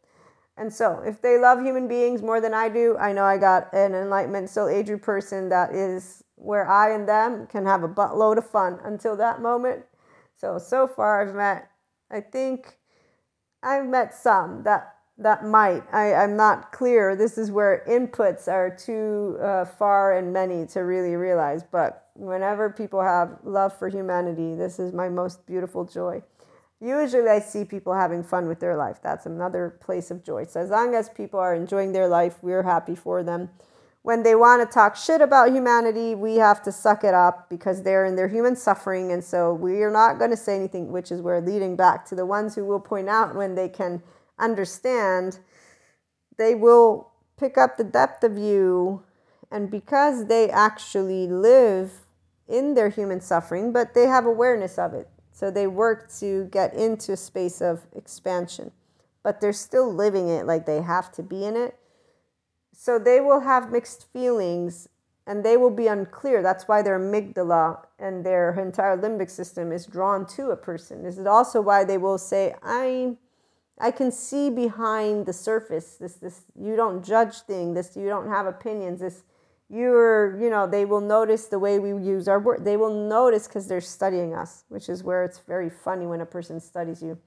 And 0.57 0.73
so, 0.73 1.03
if 1.05 1.21
they 1.21 1.37
love 1.37 1.61
human 1.61 1.87
beings 1.87 2.23
more 2.23 2.41
than 2.41 2.53
I 2.53 2.67
do, 2.67 2.97
I 2.97 3.13
know 3.13 3.23
I 3.23 3.37
got 3.37 3.71
an 3.73 3.93
enlightenment 3.93 4.49
soul 4.49 4.67
age 4.67 4.89
person 5.01 5.49
that 5.49 5.73
is 5.73 6.23
where 6.35 6.67
I 6.67 6.91
and 6.91 7.07
them 7.07 7.47
can 7.47 7.65
have 7.65 7.83
a 7.83 7.89
buttload 7.89 8.37
of 8.37 8.49
fun 8.49 8.79
until 8.83 9.15
that 9.17 9.41
moment. 9.41 9.83
So 10.35 10.57
so 10.57 10.87
far 10.87 11.21
I've 11.21 11.35
met 11.35 11.69
I 12.09 12.21
think 12.21 12.77
I've 13.61 13.87
met 13.87 14.13
some 14.13 14.63
that 14.63 14.95
that 15.17 15.43
might 15.43 15.83
I, 15.91 16.13
I'm 16.13 16.37
not 16.37 16.71
clear. 16.71 17.15
This 17.15 17.37
is 17.37 17.51
where 17.51 17.83
inputs 17.87 18.47
are 18.47 18.75
too 18.75 19.37
uh, 19.41 19.65
far 19.65 20.13
and 20.13 20.31
many 20.31 20.65
to 20.67 20.81
really 20.81 21.15
realize. 21.15 21.63
But 21.63 22.07
whenever 22.13 22.69
people 22.69 23.01
have 23.01 23.39
love 23.43 23.77
for 23.77 23.89
humanity, 23.89 24.55
this 24.55 24.79
is 24.79 24.93
my 24.93 25.09
most 25.09 25.45
beautiful 25.47 25.85
joy. 25.85 26.21
Usually, 26.79 27.29
I 27.29 27.39
see 27.39 27.65
people 27.65 27.93
having 27.93 28.23
fun 28.23 28.47
with 28.47 28.59
their 28.59 28.77
life. 28.77 28.99
That's 29.01 29.25
another 29.25 29.77
place 29.81 30.11
of 30.11 30.23
joy. 30.23 30.45
So, 30.45 30.61
as 30.61 30.69
long 30.69 30.93
as 30.93 31.09
people 31.09 31.39
are 31.39 31.55
enjoying 31.55 31.91
their 31.91 32.07
life, 32.07 32.37
we're 32.41 32.63
happy 32.63 32.95
for 32.95 33.23
them 33.23 33.49
when 34.07 34.23
they 34.23 34.35
want 34.35 34.61
to 34.61 34.73
talk 34.73 34.95
shit 34.95 35.19
about 35.19 35.49
humanity, 35.49 36.15
we 36.15 36.35
have 36.35 36.63
to 36.63 36.71
suck 36.71 37.03
it 37.03 37.13
up 37.13 37.49
because 37.49 37.83
they're 37.83 38.05
in 38.05 38.15
their 38.15 38.29
human 38.29 38.55
suffering. 38.55 39.11
And 39.11 39.21
so 39.21 39.53
we 39.53 39.83
are 39.83 39.91
not 39.91 40.17
going 40.17 40.31
to 40.31 40.37
say 40.37 40.55
anything, 40.55 40.93
which 40.93 41.11
is 41.11 41.21
where 41.21 41.41
leading 41.41 41.75
back 41.75 42.05
to 42.05 42.15
the 42.15 42.25
ones 42.25 42.55
who 42.55 42.63
will 42.63 42.79
point 42.79 43.09
out 43.09 43.35
when 43.35 43.55
they 43.55 43.67
can 43.67 44.01
understand, 44.39 45.39
they 46.37 46.55
will 46.55 47.11
pick 47.35 47.57
up 47.57 47.75
the 47.75 47.83
depth 47.83 48.23
of 48.23 48.37
you. 48.37 49.03
And 49.51 49.69
because 49.69 50.27
they 50.27 50.49
actually 50.49 51.27
live 51.27 51.91
in 52.47 52.75
their 52.75 52.87
human 52.87 53.19
suffering, 53.19 53.73
but 53.73 53.93
they 53.93 54.05
have 54.05 54.25
awareness 54.25 54.77
of 54.77 54.93
it. 54.93 55.09
So 55.37 55.51
they 55.51 55.67
work 55.67 56.11
to 56.19 56.45
get 56.45 56.73
into 56.73 57.11
a 57.11 57.17
space 57.17 57.61
of 57.61 57.85
expansion, 57.95 58.71
but 59.21 59.39
they're 59.39 59.53
still 59.53 59.93
living 59.93 60.29
it 60.29 60.47
like 60.47 60.65
they 60.65 60.81
have 60.81 61.11
to 61.11 61.21
be 61.21 61.45
in 61.45 61.55
it 61.55 61.77
so 62.79 62.99
they 62.99 63.19
will 63.19 63.39
have 63.39 63.71
mixed 63.71 64.05
feelings 64.13 64.87
and 65.25 65.43
they 65.43 65.57
will 65.57 65.71
be 65.71 65.87
unclear. 65.87 66.43
That's 66.43 66.67
why 66.67 66.83
their 66.83 66.99
amygdala 66.99 67.85
and 67.97 68.23
their 68.23 68.57
entire 68.57 68.95
limbic 68.95 69.31
system 69.31 69.71
is 69.71 69.87
drawn 69.87 70.27
to 70.27 70.51
a 70.51 70.55
person. 70.55 71.03
This 71.03 71.17
is 71.17 71.25
also 71.25 71.59
why 71.59 71.83
they 71.83 71.97
will 71.97 72.19
say, 72.19 72.55
I 72.63 73.17
I 73.79 73.91
can 73.91 74.11
see 74.11 74.49
behind 74.49 75.25
the 75.25 75.33
surface. 75.33 75.97
This 75.97 76.13
this 76.13 76.41
you 76.55 76.75
don't 76.75 77.03
judge 77.03 77.41
thing, 77.41 77.73
this 77.73 77.97
you 77.97 78.07
don't 78.07 78.29
have 78.29 78.45
opinions, 78.45 78.99
this 78.99 79.23
you're, 79.69 80.39
you 80.41 80.49
know, 80.49 80.65
they 80.65 80.85
will 80.85 81.01
notice 81.01 81.47
the 81.47 81.59
way 81.59 81.79
we 81.79 81.89
use 81.89 82.27
our 82.27 82.39
word. 82.39 82.63
They 82.63 82.77
will 82.77 83.07
notice 83.07 83.47
because 83.47 83.67
they're 83.67 83.81
studying 83.81 84.33
us, 84.33 84.63
which 84.69 84.89
is 84.89 85.03
where 85.03 85.23
it's 85.23 85.39
very 85.39 85.69
funny 85.69 86.05
when 86.05 86.21
a 86.21 86.25
person 86.25 86.59
studies 86.59 87.01
you. 87.01 87.17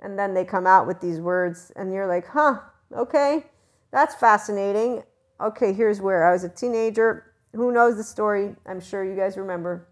And 0.00 0.18
then 0.18 0.34
they 0.34 0.44
come 0.44 0.66
out 0.66 0.86
with 0.86 1.00
these 1.00 1.20
words 1.20 1.72
and 1.76 1.92
you're 1.92 2.06
like, 2.06 2.26
huh, 2.26 2.60
okay 2.94 3.44
that's 3.90 4.14
fascinating. 4.14 5.02
Okay, 5.40 5.72
here's 5.72 6.00
where 6.00 6.26
I 6.26 6.32
was 6.32 6.44
a 6.44 6.48
teenager. 6.48 7.32
Who 7.54 7.72
knows 7.72 7.96
the 7.96 8.04
story? 8.04 8.54
I'm 8.66 8.80
sure 8.80 9.04
you 9.04 9.16
guys 9.16 9.36
remember. 9.36 9.88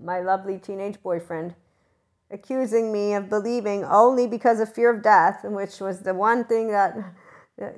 My 0.00 0.20
lovely 0.20 0.58
teenage 0.58 1.00
boyfriend 1.02 1.54
accusing 2.30 2.92
me 2.92 3.14
of 3.14 3.28
believing 3.28 3.84
only 3.84 4.26
because 4.26 4.60
of 4.60 4.72
fear 4.72 4.94
of 4.94 5.02
death, 5.02 5.44
which 5.44 5.80
was 5.80 6.00
the 6.00 6.14
one 6.14 6.44
thing 6.44 6.68
that 6.68 6.96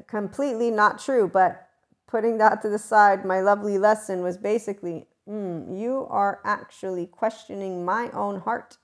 completely 0.06 0.70
not 0.70 0.98
true. 0.98 1.28
But 1.32 1.68
putting 2.10 2.38
that 2.38 2.60
to 2.62 2.68
the 2.68 2.78
side, 2.78 3.24
my 3.24 3.40
lovely 3.40 3.78
lesson 3.78 4.22
was 4.22 4.36
basically 4.36 5.06
mm, 5.28 5.78
you 5.78 6.06
are 6.10 6.40
actually 6.44 7.06
questioning 7.06 7.84
my 7.84 8.10
own 8.10 8.40
heart 8.40 8.78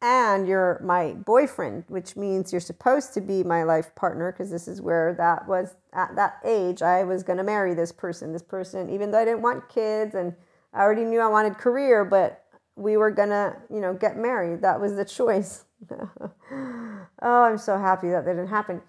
and 0.00 0.46
you're 0.46 0.80
my 0.82 1.12
boyfriend, 1.12 1.84
which 1.88 2.16
means 2.16 2.52
you're 2.52 2.60
supposed 2.60 3.12
to 3.14 3.20
be 3.20 3.42
my 3.42 3.64
life 3.64 3.94
partner 3.96 4.32
because 4.32 4.50
this 4.50 4.68
is 4.68 4.80
where 4.80 5.12
that 5.14 5.46
was 5.48 5.74
at 5.92 6.14
that 6.14 6.38
age. 6.44 6.82
I 6.82 7.02
was 7.04 7.22
going 7.22 7.36
to 7.36 7.42
marry 7.42 7.74
this 7.74 7.92
person. 7.92 8.32
This 8.32 8.42
person, 8.42 8.88
even 8.90 9.10
though 9.10 9.18
I 9.18 9.24
didn't 9.24 9.42
want 9.42 9.68
kids 9.68 10.14
and 10.14 10.34
I 10.72 10.82
already 10.82 11.04
knew 11.04 11.20
I 11.20 11.26
wanted 11.26 11.58
career, 11.58 12.04
but 12.04 12.44
we 12.76 12.96
were 12.96 13.10
going 13.10 13.30
to, 13.30 13.56
you 13.68 13.80
know, 13.80 13.92
get 13.92 14.16
married. 14.16 14.62
That 14.62 14.80
was 14.80 14.94
the 14.94 15.04
choice. 15.18 15.64
oh, 15.90 16.98
I'm 17.20 17.58
so 17.58 17.76
happy 17.76 18.08
that, 18.10 18.24
that 18.24 18.32
didn't 18.32 18.48
happen 18.48 18.80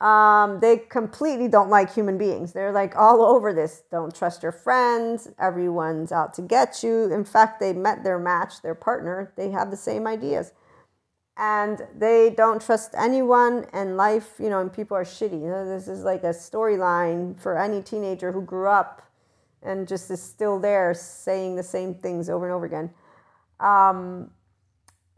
um, 0.00 0.60
they 0.60 0.76
completely 0.76 1.48
don't 1.48 1.70
like 1.70 1.94
human 1.94 2.18
beings. 2.18 2.52
They're 2.52 2.72
like 2.72 2.94
all 2.96 3.22
over 3.22 3.54
this. 3.54 3.82
Don't 3.90 4.14
trust 4.14 4.42
your 4.42 4.52
friends. 4.52 5.28
Everyone's 5.38 6.12
out 6.12 6.34
to 6.34 6.42
get 6.42 6.82
you. 6.82 7.12
In 7.12 7.24
fact, 7.24 7.60
they 7.60 7.72
met 7.72 8.04
their 8.04 8.18
match, 8.18 8.60
their 8.62 8.74
partner. 8.74 9.32
They 9.36 9.50
have 9.50 9.70
the 9.70 9.76
same 9.76 10.06
ideas. 10.06 10.52
And 11.38 11.86
they 11.94 12.30
don't 12.30 12.62
trust 12.62 12.94
anyone, 12.96 13.66
and 13.72 13.98
life, 13.98 14.34
you 14.38 14.48
know, 14.48 14.60
and 14.60 14.72
people 14.72 14.96
are 14.96 15.04
shitty. 15.04 15.40
You 15.40 15.48
know, 15.48 15.68
this 15.68 15.86
is 15.86 16.02
like 16.02 16.24
a 16.24 16.28
storyline 16.28 17.38
for 17.38 17.58
any 17.58 17.82
teenager 17.82 18.32
who 18.32 18.40
grew 18.40 18.68
up 18.68 19.02
and 19.62 19.86
just 19.86 20.10
is 20.10 20.22
still 20.22 20.58
there 20.58 20.94
saying 20.94 21.56
the 21.56 21.62
same 21.62 21.94
things 21.94 22.30
over 22.30 22.46
and 22.46 22.54
over 22.54 22.64
again. 22.64 22.90
Um, 23.60 24.30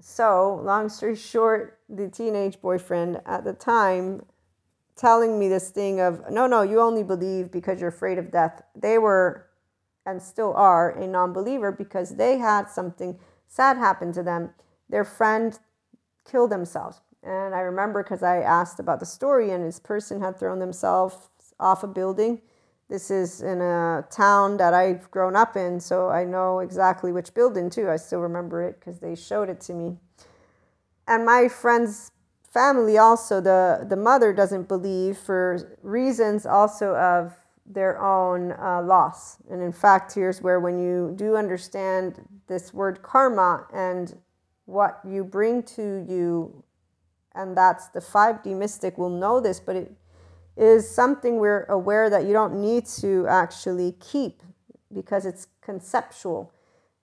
so, 0.01 0.61
long 0.65 0.89
story 0.89 1.15
short, 1.15 1.79
the 1.89 2.09
teenage 2.09 2.61
boyfriend 2.61 3.21
at 3.27 3.45
the 3.45 3.53
time 3.53 4.23
telling 4.99 5.39
me 5.39 5.49
this 5.49 5.71
thing 5.71 6.01
of 6.01 6.23
no 6.31 6.47
no 6.47 6.63
you 6.63 6.81
only 6.81 7.05
believe 7.05 7.51
because 7.51 7.81
you're 7.81 7.89
afraid 7.89 8.19
of 8.19 8.31
death. 8.31 8.63
They 8.75 8.99
were 8.99 9.47
and 10.05 10.21
still 10.21 10.55
are 10.55 10.91
a 10.91 11.07
non-believer 11.07 11.71
because 11.71 12.17
they 12.17 12.39
had 12.39 12.69
something 12.69 13.19
sad 13.47 13.77
happen 13.77 14.13
to 14.13 14.23
them. 14.23 14.51
Their 14.89 15.05
friend 15.05 15.59
killed 16.25 16.51
themselves. 16.51 17.01
And 17.23 17.55
i 17.55 17.61
remember 17.61 18.03
because 18.03 18.23
i 18.23 18.39
asked 18.39 18.81
about 18.81 19.01
the 19.01 19.07
story 19.07 19.51
and 19.51 19.65
this 19.65 19.81
person 19.81 20.21
had 20.21 20.39
thrown 20.39 20.59
themselves 20.59 21.17
off 21.61 21.83
a 21.83 21.89
building. 21.89 22.43
This 22.89 23.11
is 23.11 23.43
in 23.43 23.61
a 23.61 24.05
town 24.11 24.57
that 24.57 24.75
i've 24.75 25.11
grown 25.11 25.37
up 25.37 25.57
in 25.57 25.79
so 25.81 26.09
i 26.09 26.25
know 26.25 26.59
exactly 26.59 27.13
which 27.13 27.35
building 27.35 27.71
too. 27.71 27.89
I 27.89 27.97
still 27.97 28.21
remember 28.21 28.63
it 28.63 28.81
because 28.81 28.99
they 28.99 29.15
showed 29.15 29.49
it 29.49 29.61
to 29.63 29.75
me. 29.75 29.99
And 31.07 31.25
my 31.25 31.49
friend's 31.49 32.11
family 32.53 32.99
also 32.99 33.41
the 33.41 33.87
the 33.89 33.97
mother 33.97 34.33
doesn't 34.33 34.69
believe 34.69 35.17
for 35.17 35.77
reasons 35.83 36.47
also 36.47 36.95
of 36.97 37.35
their 37.67 38.01
own 38.01 38.53
uh, 38.53 38.83
loss. 38.83 39.37
And 39.51 39.63
in 39.63 39.73
fact 39.73 40.15
here's 40.15 40.41
where 40.41 40.59
when 40.61 40.79
you 40.79 41.13
do 41.17 41.37
understand 41.37 42.21
this 42.47 42.73
word 42.73 43.03
karma 43.03 43.67
and 43.73 44.17
what 44.65 45.01
you 45.07 45.25
bring 45.25 45.63
to 45.63 46.05
you 46.09 46.63
and 47.35 47.57
that's 47.57 47.89
the 47.89 48.01
5d 48.01 48.47
mystic 48.57 48.99
will 48.99 49.11
know 49.11 49.41
this 49.41 49.61
but 49.61 49.77
it 49.77 49.93
is 50.57 50.89
something 50.89 51.39
we're 51.39 51.65
aware 51.65 52.11
that 52.11 52.25
you 52.25 52.33
don't 52.33 52.61
need 52.61 52.85
to 52.85 53.27
actually 53.29 53.93
keep 54.01 54.43
because 54.93 55.25
it's 55.25 55.47
conceptual 55.61 56.53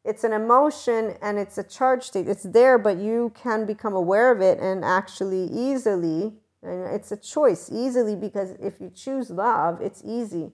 it's 0.06 0.24
an 0.24 0.34
emotion 0.34 1.16
and 1.22 1.39
it's 1.39 1.58
a 1.58 1.64
charge 1.64 2.03
state. 2.03 2.28
It's 2.28 2.43
there, 2.43 2.78
but 2.78 2.97
you 2.97 3.34
can 3.36 3.66
become 3.66 3.93
aware 3.93 4.32
of 4.32 4.39
it 4.39 4.60
and 4.60 4.86
actually 4.86 5.45
easily, 5.45 6.34
and 6.62 6.86
it's 6.93 7.12
a 7.12 7.18
choice 7.18 7.72
easily 7.72 8.16
because 8.16 8.51
if 8.62 8.80
you 8.80 8.91
choose 8.93 9.30
love, 9.30 9.82
it's 9.82 10.03
easy. 10.06 10.51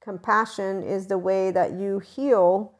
Compassion 0.00 0.82
is 0.82 1.06
the 1.06 1.18
way 1.18 1.50
that 1.50 1.72
you 1.72 2.00
heal 2.00 2.74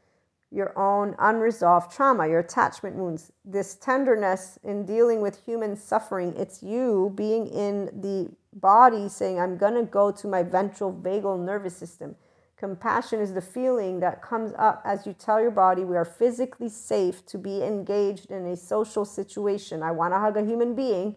your 0.50 0.76
own 0.78 1.16
unresolved 1.18 1.92
trauma, 1.92 2.28
your 2.28 2.40
attachment 2.40 2.96
wounds. 2.96 3.32
This 3.44 3.74
tenderness 3.74 4.58
in 4.62 4.86
dealing 4.86 5.20
with 5.20 5.44
human 5.44 5.76
suffering, 5.76 6.34
it's 6.36 6.62
you 6.62 7.12
being 7.16 7.48
in 7.48 7.86
the 8.00 8.30
body 8.52 9.08
saying, 9.08 9.40
I'm 9.40 9.56
going 9.56 9.74
to 9.74 9.82
go 9.82 10.12
to 10.12 10.28
my 10.28 10.42
ventral 10.42 10.92
vagal 10.92 11.44
nervous 11.44 11.76
system. 11.76 12.14
Compassion 12.56 13.20
is 13.20 13.34
the 13.34 13.40
feeling 13.40 14.00
that 14.00 14.22
comes 14.22 14.52
up 14.56 14.80
as 14.84 15.06
you 15.06 15.12
tell 15.12 15.40
your 15.40 15.50
body 15.50 15.84
we 15.84 15.96
are 15.96 16.04
physically 16.04 16.68
safe 16.68 17.26
to 17.26 17.36
be 17.36 17.62
engaged 17.62 18.30
in 18.30 18.46
a 18.46 18.56
social 18.56 19.04
situation. 19.04 19.82
I 19.82 19.90
want 19.90 20.14
to 20.14 20.20
hug 20.20 20.36
a 20.36 20.44
human 20.44 20.74
being. 20.74 21.16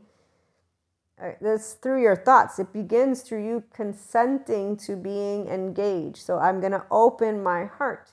Uh, 1.21 1.31
that's 1.41 1.73
through 1.73 2.01
your 2.01 2.15
thoughts. 2.15 2.59
It 2.59 2.73
begins 2.73 3.21
through 3.21 3.45
you 3.45 3.63
consenting 3.73 4.77
to 4.77 4.95
being 4.95 5.47
engaged. 5.47 6.17
So 6.17 6.37
I'm 6.37 6.59
going 6.59 6.73
to 6.73 6.85
open 6.91 7.41
my 7.41 7.65
heart. 7.65 8.11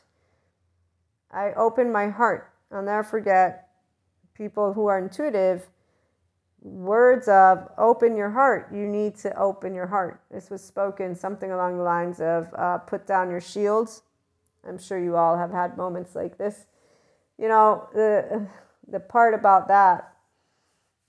I 1.30 1.52
open 1.52 1.92
my 1.92 2.08
heart. 2.08 2.52
I'll 2.72 2.82
never 2.82 3.02
forget 3.02 3.68
people 4.34 4.72
who 4.72 4.86
are 4.86 4.98
intuitive 4.98 5.66
words 6.64 7.28
of 7.28 7.68
open 7.76 8.16
your 8.16 8.30
heart. 8.30 8.68
You 8.72 8.86
need 8.86 9.14
to 9.16 9.36
open 9.38 9.74
your 9.74 9.86
heart. 9.86 10.22
This 10.30 10.50
was 10.50 10.64
spoken 10.64 11.14
something 11.14 11.52
along 11.52 11.76
the 11.76 11.84
lines 11.84 12.20
of 12.20 12.48
uh, 12.56 12.78
put 12.78 13.06
down 13.06 13.30
your 13.30 13.40
shields. 13.40 14.02
I'm 14.66 14.78
sure 14.78 14.98
you 14.98 15.14
all 15.14 15.36
have 15.36 15.50
had 15.50 15.76
moments 15.76 16.14
like 16.14 16.38
this. 16.38 16.66
You 17.38 17.48
know, 17.48 17.88
the, 17.92 18.46
the 18.88 18.98
part 18.98 19.34
about 19.34 19.68
that 19.68 20.14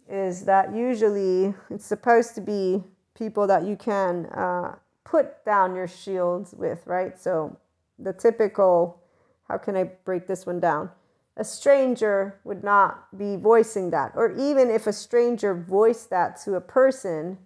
is 0.09 0.43
that 0.45 0.75
usually 0.75 1.53
it's 1.69 1.85
supposed 1.85 2.35
to 2.35 2.41
be 2.41 2.83
people 3.15 3.47
that 3.47 3.63
you 3.63 3.77
can 3.77 4.25
uh, 4.27 4.75
put 5.05 5.45
down 5.45 5.73
your 5.73 5.87
shields 5.87 6.53
with, 6.53 6.85
right? 6.85 7.17
So 7.17 7.57
the 7.97 8.11
typical, 8.11 8.99
how 9.47 9.57
can 9.57 9.77
I 9.77 9.85
break 10.03 10.27
this 10.27 10.45
one 10.45 10.59
down? 10.59 10.89
A 11.37 11.43
stranger 11.43 12.39
would 12.43 12.63
not 12.63 13.17
be 13.17 13.35
voicing 13.35 13.89
that. 13.91 14.13
Or 14.15 14.31
even 14.31 14.69
if 14.69 14.87
a 14.87 14.93
stranger 14.93 15.53
voiced 15.53 16.09
that 16.09 16.39
to 16.43 16.55
a 16.55 16.61
person, 16.61 17.37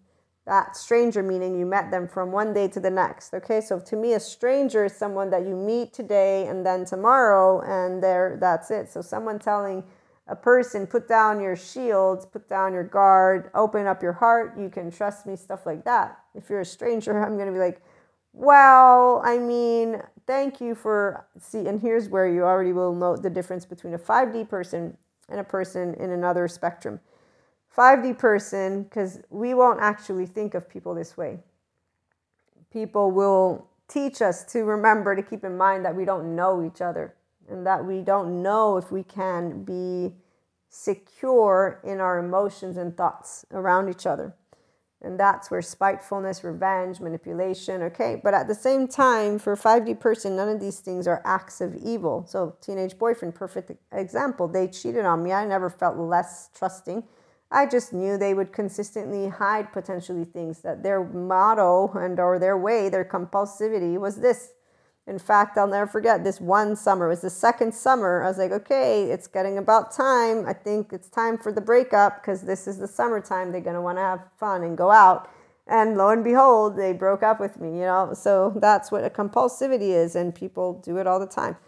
that 0.46 0.76
stranger 0.76 1.24
meaning 1.24 1.58
you 1.58 1.66
met 1.66 1.92
them 1.92 2.08
from 2.08 2.32
one 2.32 2.54
day 2.54 2.68
to 2.70 2.80
the 2.80 2.90
next. 2.90 3.34
Okay, 3.34 3.62
so 3.62 3.80
to 3.80 3.96
me, 3.96 4.14
a 4.14 4.20
stranger 4.20 4.86
is 4.86 4.96
someone 4.96 5.30
that 5.32 5.46
you 5.46 5.56
meet 5.56 5.94
today 5.94 6.48
and 6.48 6.66
then 6.66 6.86
tomorrow, 6.86 7.62
and 7.62 8.02
there 8.02 8.38
that's 8.40 8.72
it. 8.72 8.90
So 8.90 9.02
someone 9.02 9.40
telling 9.40 9.84
a 10.28 10.36
person, 10.36 10.86
put 10.86 11.08
down 11.08 11.42
your 11.42 11.56
shields, 11.56 12.26
put 12.26 12.48
down 12.48 12.74
your 12.74 12.84
guard, 12.84 13.50
open 13.56 13.88
up 13.88 14.04
your 14.04 14.14
heart, 14.14 14.54
you 14.60 14.70
can 14.70 14.92
trust 14.92 15.26
me, 15.26 15.36
stuff 15.36 15.66
like 15.66 15.84
that. 15.86 16.20
If 16.36 16.50
you're 16.50 16.62
a 16.62 16.66
stranger, 16.66 17.24
I'm 17.24 17.38
gonna 17.38 17.52
be 17.52 17.60
like, 17.60 17.82
well, 18.34 19.21
I 19.25 19.38
mean, 19.38 20.01
thank 20.27 20.61
you 20.61 20.75
for 20.75 21.25
see 21.39 21.67
and 21.67 21.82
here's 21.82 22.09
where 22.09 22.27
you 22.27 22.43
already 22.43 22.73
will 22.73 22.93
note 22.93 23.23
the 23.23 23.30
difference 23.30 23.65
between 23.65 23.93
a 23.93 23.99
5d 23.99 24.47
person 24.49 24.95
and 25.27 25.39
a 25.39 25.43
person 25.43 25.95
in 25.95 26.11
another 26.11 26.47
spectrum 26.47 26.99
5d 27.75 28.17
person 28.17 28.84
because 28.84 29.19
we 29.30 29.53
won't 29.53 29.80
actually 29.80 30.27
think 30.27 30.53
of 30.53 30.69
people 30.69 30.93
this 30.93 31.17
way 31.17 31.39
people 32.71 33.11
will 33.11 33.67
teach 33.88 34.21
us 34.21 34.43
to 34.43 34.63
remember 34.63 35.15
to 35.15 35.23
keep 35.23 35.43
in 35.43 35.57
mind 35.57 35.84
that 35.84 35.95
we 35.95 36.05
don't 36.05 36.36
know 36.36 36.63
each 36.63 36.82
other 36.82 37.15
and 37.49 37.65
that 37.65 37.84
we 37.84 38.01
don't 38.01 38.41
know 38.43 38.77
if 38.77 38.91
we 38.91 39.03
can 39.03 39.63
be 39.63 40.13
secure 40.69 41.82
in 41.84 41.99
our 41.99 42.19
emotions 42.19 42.77
and 42.77 42.95
thoughts 42.95 43.45
around 43.51 43.89
each 43.89 44.05
other. 44.05 44.36
And 45.02 45.18
that's 45.18 45.50
where 45.50 45.62
spitefulness, 45.62 46.43
revenge, 46.43 47.00
manipulation, 47.00 47.84
okay. 47.84 48.20
But 48.22 48.34
at 48.34 48.50
the 48.50 48.56
same 48.56 48.86
time, 48.88 49.39
for 49.39 49.54
a 49.54 49.58
5D 49.58 50.00
person, 50.00 50.36
none 50.36 50.50
of 50.50 50.60
these 50.60 50.82
things 50.82 51.08
are 51.08 51.22
acts 51.24 51.62
of 51.62 51.74
evil. 51.76 52.26
So, 52.28 52.58
teenage 52.60 52.97
boyfriend, 52.97 53.34
perfect 53.34 53.72
example. 53.93 54.50
They 54.50 54.68
cheated 54.68 55.06
on 55.06 55.24
me. 55.24 55.32
I 55.32 55.45
never 55.45 55.70
felt 55.70 55.97
less 55.97 56.50
trusting. 56.54 57.04
I 57.52 57.66
just 57.66 57.93
knew 57.93 58.18
they 58.18 58.34
would 58.34 58.52
consistently 58.52 59.30
hide 59.30 59.72
potentially 59.72 60.26
things 60.26 60.62
that 60.62 60.84
their 60.84 61.04
motto 61.04 61.91
and 61.95 62.20
or 62.20 62.38
their 62.38 62.58
way, 62.58 62.89
their 62.89 63.06
compulsivity 63.06 63.97
was 63.97 64.18
this 64.18 64.52
in 65.10 65.18
fact, 65.18 65.57
I'll 65.57 65.66
never 65.66 65.88
forget 65.88 66.24
this 66.24 66.39
one 66.39 66.76
summer. 66.76 67.07
It 67.07 67.10
was 67.10 67.22
the 67.22 67.32
second 67.32 67.74
summer. 67.74 68.24
I 68.24 68.28
was 68.28 68.38
like, 68.38 68.51
okay, 68.51 69.05
it's 69.05 69.26
getting 69.26 69.57
about 69.57 69.91
time. 69.91 70.45
I 70.45 70.53
think 70.53 70.93
it's 70.93 71.10
time 71.10 71.36
for 71.36 71.51
the 71.51 71.62
breakup 71.62 72.22
because 72.22 72.43
this 72.43 72.68
is 72.68 72.78
the 72.78 72.88
summertime. 72.88 73.51
They're 73.51 73.60
going 73.60 73.76
to 73.76 73.82
want 73.82 73.97
to 73.97 74.03
have 74.03 74.22
fun 74.39 74.62
and 74.62 74.78
go 74.78 74.91
out. 74.91 75.28
And 75.66 75.97
lo 75.97 76.10
and 76.10 76.24
behold, 76.24 76.78
they 76.78 76.93
broke 76.93 77.24
up 77.24 77.39
with 77.39 77.60
me, 77.60 77.70
you 77.70 77.86
know? 77.86 78.12
So 78.14 78.53
that's 78.57 78.91
what 78.91 79.03
a 79.03 79.10
compulsivity 79.10 79.89
is, 79.89 80.16
and 80.16 80.34
people 80.34 80.80
do 80.86 80.97
it 80.97 81.07
all 81.07 81.20
the 81.20 81.28
time. 81.28 81.57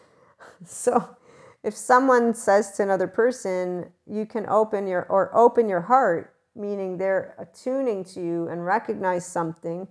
So 0.66 1.16
if 1.64 1.76
someone 1.76 2.34
says 2.34 2.72
to 2.72 2.84
another 2.84 3.08
person, 3.08 3.92
you 4.08 4.26
can 4.26 4.48
open 4.48 4.88
your, 4.88 5.04
or 5.04 5.36
open 5.36 5.70
your 5.70 5.82
heart, 5.82 6.36
meaning 6.56 6.98
they're 6.98 7.36
attuning 7.38 8.04
to 8.06 8.22
you 8.22 8.48
and 8.48 8.66
recognize 8.66 9.26
something, 9.26 9.88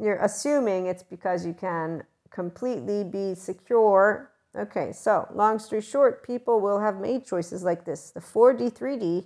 you're 0.00 0.18
assuming 0.18 0.86
it's 0.86 1.02
because 1.02 1.44
you 1.44 1.52
can 1.52 2.04
completely 2.34 3.04
be 3.04 3.34
secure. 3.34 4.32
Okay, 4.56 4.92
so 4.92 5.28
long 5.32 5.58
story 5.58 5.80
short, 5.80 6.26
people 6.26 6.60
will 6.60 6.80
have 6.80 7.00
made 7.00 7.24
choices 7.24 7.62
like 7.62 7.84
this. 7.84 8.10
The 8.10 8.20
4D, 8.20 8.72
3D, 8.72 9.24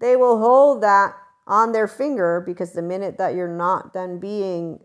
they 0.00 0.16
will 0.16 0.38
hold 0.38 0.82
that 0.82 1.14
on 1.46 1.72
their 1.72 1.88
finger 1.88 2.42
because 2.44 2.72
the 2.72 2.82
minute 2.82 3.18
that 3.18 3.34
you're 3.34 3.48
not 3.48 3.92
done 3.92 4.18
being 4.18 4.80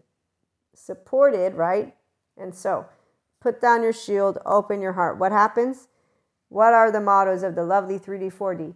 supported, 0.75 1.53
right? 1.55 1.95
And 2.37 2.53
so 2.53 2.85
put 3.41 3.61
down 3.61 3.83
your 3.83 3.93
shield, 3.93 4.37
open 4.45 4.81
your 4.81 4.93
heart. 4.93 5.17
What 5.17 5.31
happens? 5.31 5.87
What 6.49 6.73
are 6.73 6.91
the 6.91 7.01
mottos 7.01 7.43
of 7.43 7.55
the 7.55 7.63
lovely 7.63 7.97
3D, 7.99 8.33
4D? 8.33 8.75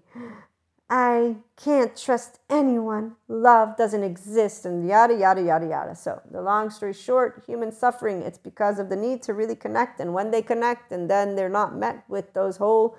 I 0.89 1.35
can't 1.55 1.95
trust 1.95 2.39
anyone. 2.49 3.15
Love 3.27 3.77
doesn't 3.77 4.03
exist, 4.03 4.65
and 4.65 4.87
yada, 4.87 5.13
yada, 5.15 5.41
yada, 5.41 5.67
yada. 5.67 5.95
So, 5.95 6.19
the 6.31 6.41
long 6.41 6.71
story 6.71 6.93
short, 6.93 7.43
human 7.45 7.71
suffering, 7.71 8.23
it's 8.23 8.39
because 8.39 8.79
of 8.79 8.89
the 8.89 8.95
need 8.95 9.21
to 9.23 9.35
really 9.35 9.55
connect. 9.55 9.99
And 9.99 10.13
when 10.15 10.31
they 10.31 10.41
connect, 10.41 10.91
and 10.91 11.07
then 11.07 11.35
they're 11.35 11.47
not 11.47 11.75
met 11.75 12.03
with 12.07 12.33
those 12.33 12.57
whole 12.57 12.97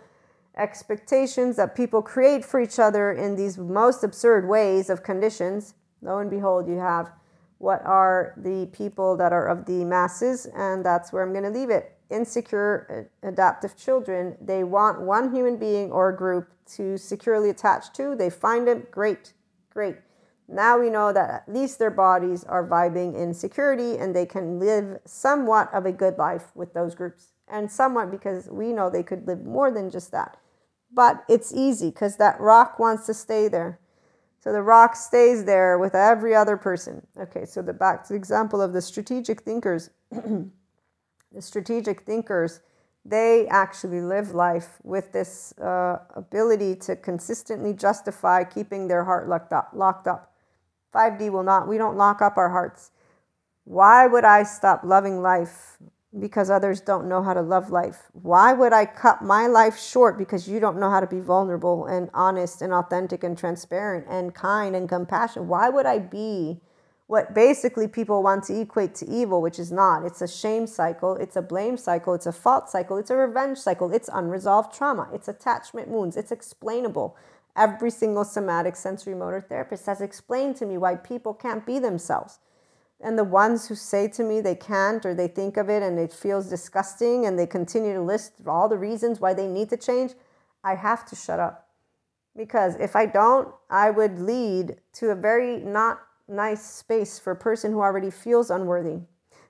expectations 0.57 1.57
that 1.57 1.75
people 1.75 2.01
create 2.01 2.45
for 2.45 2.61
each 2.61 2.79
other 2.79 3.11
in 3.11 3.35
these 3.35 3.59
most 3.59 4.05
absurd 4.05 4.49
ways 4.49 4.89
of 4.89 5.03
conditions, 5.03 5.75
lo 6.01 6.19
and 6.19 6.31
behold, 6.31 6.69
you 6.69 6.79
have 6.79 7.11
what 7.59 7.85
are 7.85 8.35
the 8.37 8.67
people 8.73 9.17
that 9.17 9.33
are 9.33 9.49
of 9.49 9.67
the 9.67 9.85
masses, 9.85 10.47
and 10.55 10.85
that's 10.85 11.13
where 11.13 11.25
I'm 11.25 11.33
going 11.33 11.45
to 11.45 11.51
leave 11.51 11.71
it 11.71 11.97
insecure 12.11 13.09
adaptive 13.23 13.77
children, 13.77 14.37
they 14.41 14.65
want 14.65 15.01
one 15.01 15.35
human 15.35 15.57
being 15.57 15.91
or 15.93 16.13
group 16.13 16.49
to 16.77 16.97
securely 16.99 17.51
attach 17.51 17.93
to. 17.95 18.15
They 18.15 18.31
find 18.31 18.69
it 18.69 18.91
great, 18.91 19.33
great. 19.71 19.97
Now 20.49 20.79
we 20.79 20.91
know 20.91 21.13
that 21.13 21.31
at 21.31 21.55
least 21.55 21.79
their 21.79 21.91
bodies 21.91 22.43
are 22.45 22.67
vibing 22.67 23.15
in 23.15 23.33
security 23.35 23.97
and 23.97 24.15
they 24.15 24.27
can 24.27 24.59
live 24.59 24.99
somewhat 25.05 25.73
of 25.73 25.87
a 25.87 25.93
good 25.93 26.19
life 26.19 26.51
with 26.55 26.75
those 26.75 26.95
groups. 26.95 27.29
And 27.47 27.71
somewhat 27.71 28.11
because 28.11 28.49
we 28.49 28.73
know 28.73 28.91
they 28.91 29.03
could 29.03 29.27
live 29.27 29.45
more 29.45 29.71
than 29.71 29.91
just 29.91 30.11
that. 30.13 30.39
But 30.93 31.25
it's 31.29 31.55
easy 31.55 31.91
because 31.91 32.17
that 32.17 32.41
rock 32.41 32.79
wants 32.79 33.07
to 33.07 33.15
stay 33.15 33.49
there. 33.49 33.79
So 34.41 34.53
the 34.53 34.63
rock 34.63 34.97
stays 34.97 35.45
there 35.45 35.79
with 35.79 35.95
every 35.95 36.35
other 36.35 36.57
person. 36.57 37.07
Okay, 37.17 37.45
so 37.45 37.61
the 37.63 37.73
back 37.73 38.05
to 38.05 38.09
the 38.11 38.19
example 38.19 38.61
of 38.61 38.73
the 38.73 38.81
strategic 38.81 39.43
thinkers. 39.43 39.91
the 40.11 40.51
strategic 41.41 42.03
thinkers, 42.03 42.61
they 43.05 43.47
actually 43.49 44.01
live 44.01 44.33
life 44.33 44.79
with 44.83 45.13
this 45.13 45.53
uh, 45.59 45.99
ability 46.15 46.77
to 46.77 46.97
consistently 46.97 47.73
justify 47.73 48.45
keeping 48.45 48.89
their 48.89 49.05
heart 49.05 49.29
locked 49.29 49.53
up. 49.53 49.71
Locked 49.73 50.07
up. 50.07 50.33
5D 50.95 51.31
will 51.31 51.43
not. 51.43 51.69
We 51.69 51.79
don't 51.79 51.97
lock 51.97 52.21
up 52.21 52.37
our 52.37 52.51
hearts. 52.51 52.91
Why 53.65 54.07
would 54.07 54.25
I 54.25 54.43
stop 54.43 54.83
loving 54.85 55.23
life 55.23 55.79
because 56.19 56.51
others 56.51 56.81
don't 56.81 57.09
know 57.09 57.23
how 57.23 57.35
to 57.35 57.41
love 57.41 57.71
life? 57.71 58.11
Why 58.13 58.53
would 58.53 58.73
I 58.73 58.85
cut 58.85 59.23
my 59.23 59.47
life 59.47 59.79
short 59.79 60.19
because 60.19 60.49
you 60.49 60.61
don't 60.61 60.79
know 60.79 60.91
how 60.91 61.01
to 61.01 61.07
be 61.07 61.21
vulnerable 61.21 61.87
and 61.87 62.11
honest 62.13 62.63
and 62.63 62.73
authentic 62.73 63.23
and 63.23 63.39
transparent 63.39 64.07
and 64.11 64.35
kind 64.35 64.75
and 64.75 64.89
compassionate? 64.89 65.49
Why 65.49 65.69
would 65.69 65.87
I 65.87 66.01
be 66.01 66.61
what 67.11 67.35
basically 67.35 67.89
people 67.89 68.23
want 68.23 68.45
to 68.45 68.61
equate 68.61 68.95
to 68.95 69.05
evil, 69.11 69.43
which 69.43 69.59
is 69.59 69.73
not. 69.73 70.05
It's 70.05 70.23
a 70.23 70.29
shame 70.29 70.65
cycle, 70.69 71.17
it's 71.17 71.35
a 71.35 71.43
blame 71.43 71.77
cycle, 71.77 72.15
it's 72.15 72.27
a 72.27 72.33
fault 72.33 72.71
cycle, 72.71 72.99
it's 72.99 73.11
a 73.11 73.17
revenge 73.17 73.59
cycle, 73.59 73.93
it's 73.93 74.09
unresolved 74.13 74.73
trauma, 74.73 75.09
it's 75.13 75.27
attachment 75.27 75.89
wounds, 75.89 76.17
it's 76.17 76.31
explainable. 76.31 77.17
Every 77.57 77.91
single 77.91 78.25
somatic 78.25 78.77
sensory 78.77 79.17
motor 79.17 79.41
therapist 79.41 79.87
has 79.87 80.01
explained 80.01 80.55
to 80.59 80.67
me 80.67 80.79
why 80.79 80.95
people 80.95 81.35
can't 81.35 81.67
be 81.67 81.81
themselves. 81.81 82.39
And 83.01 83.19
the 83.19 83.25
ones 83.25 83.67
who 83.67 83.75
say 83.75 84.07
to 84.07 84.23
me 84.23 84.41
they 84.41 84.55
can't 84.55 85.05
or 85.05 85.13
they 85.13 85.27
think 85.27 85.57
of 85.57 85.69
it 85.69 85.83
and 85.83 85.99
it 85.99 86.13
feels 86.13 86.49
disgusting 86.49 87.27
and 87.27 87.37
they 87.37 87.45
continue 87.45 87.95
to 87.95 88.03
list 88.03 88.35
all 88.47 88.69
the 88.69 88.79
reasons 88.79 89.19
why 89.19 89.35
they 89.35 89.49
need 89.49 89.69
to 89.71 89.77
change, 89.77 90.13
I 90.63 90.77
have 90.77 91.05
to 91.07 91.17
shut 91.17 91.41
up. 91.41 91.67
Because 92.37 92.77
if 92.77 92.95
I 92.95 93.07
don't, 93.07 93.53
I 93.69 93.91
would 93.91 94.21
lead 94.21 94.77
to 94.93 95.11
a 95.11 95.17
very 95.17 95.57
not 95.57 96.03
nice 96.31 96.65
space 96.65 97.19
for 97.19 97.33
a 97.33 97.37
person 97.37 97.73
who 97.73 97.81
already 97.81 98.11
feels 98.11 98.51
unworthy. 98.51 99.01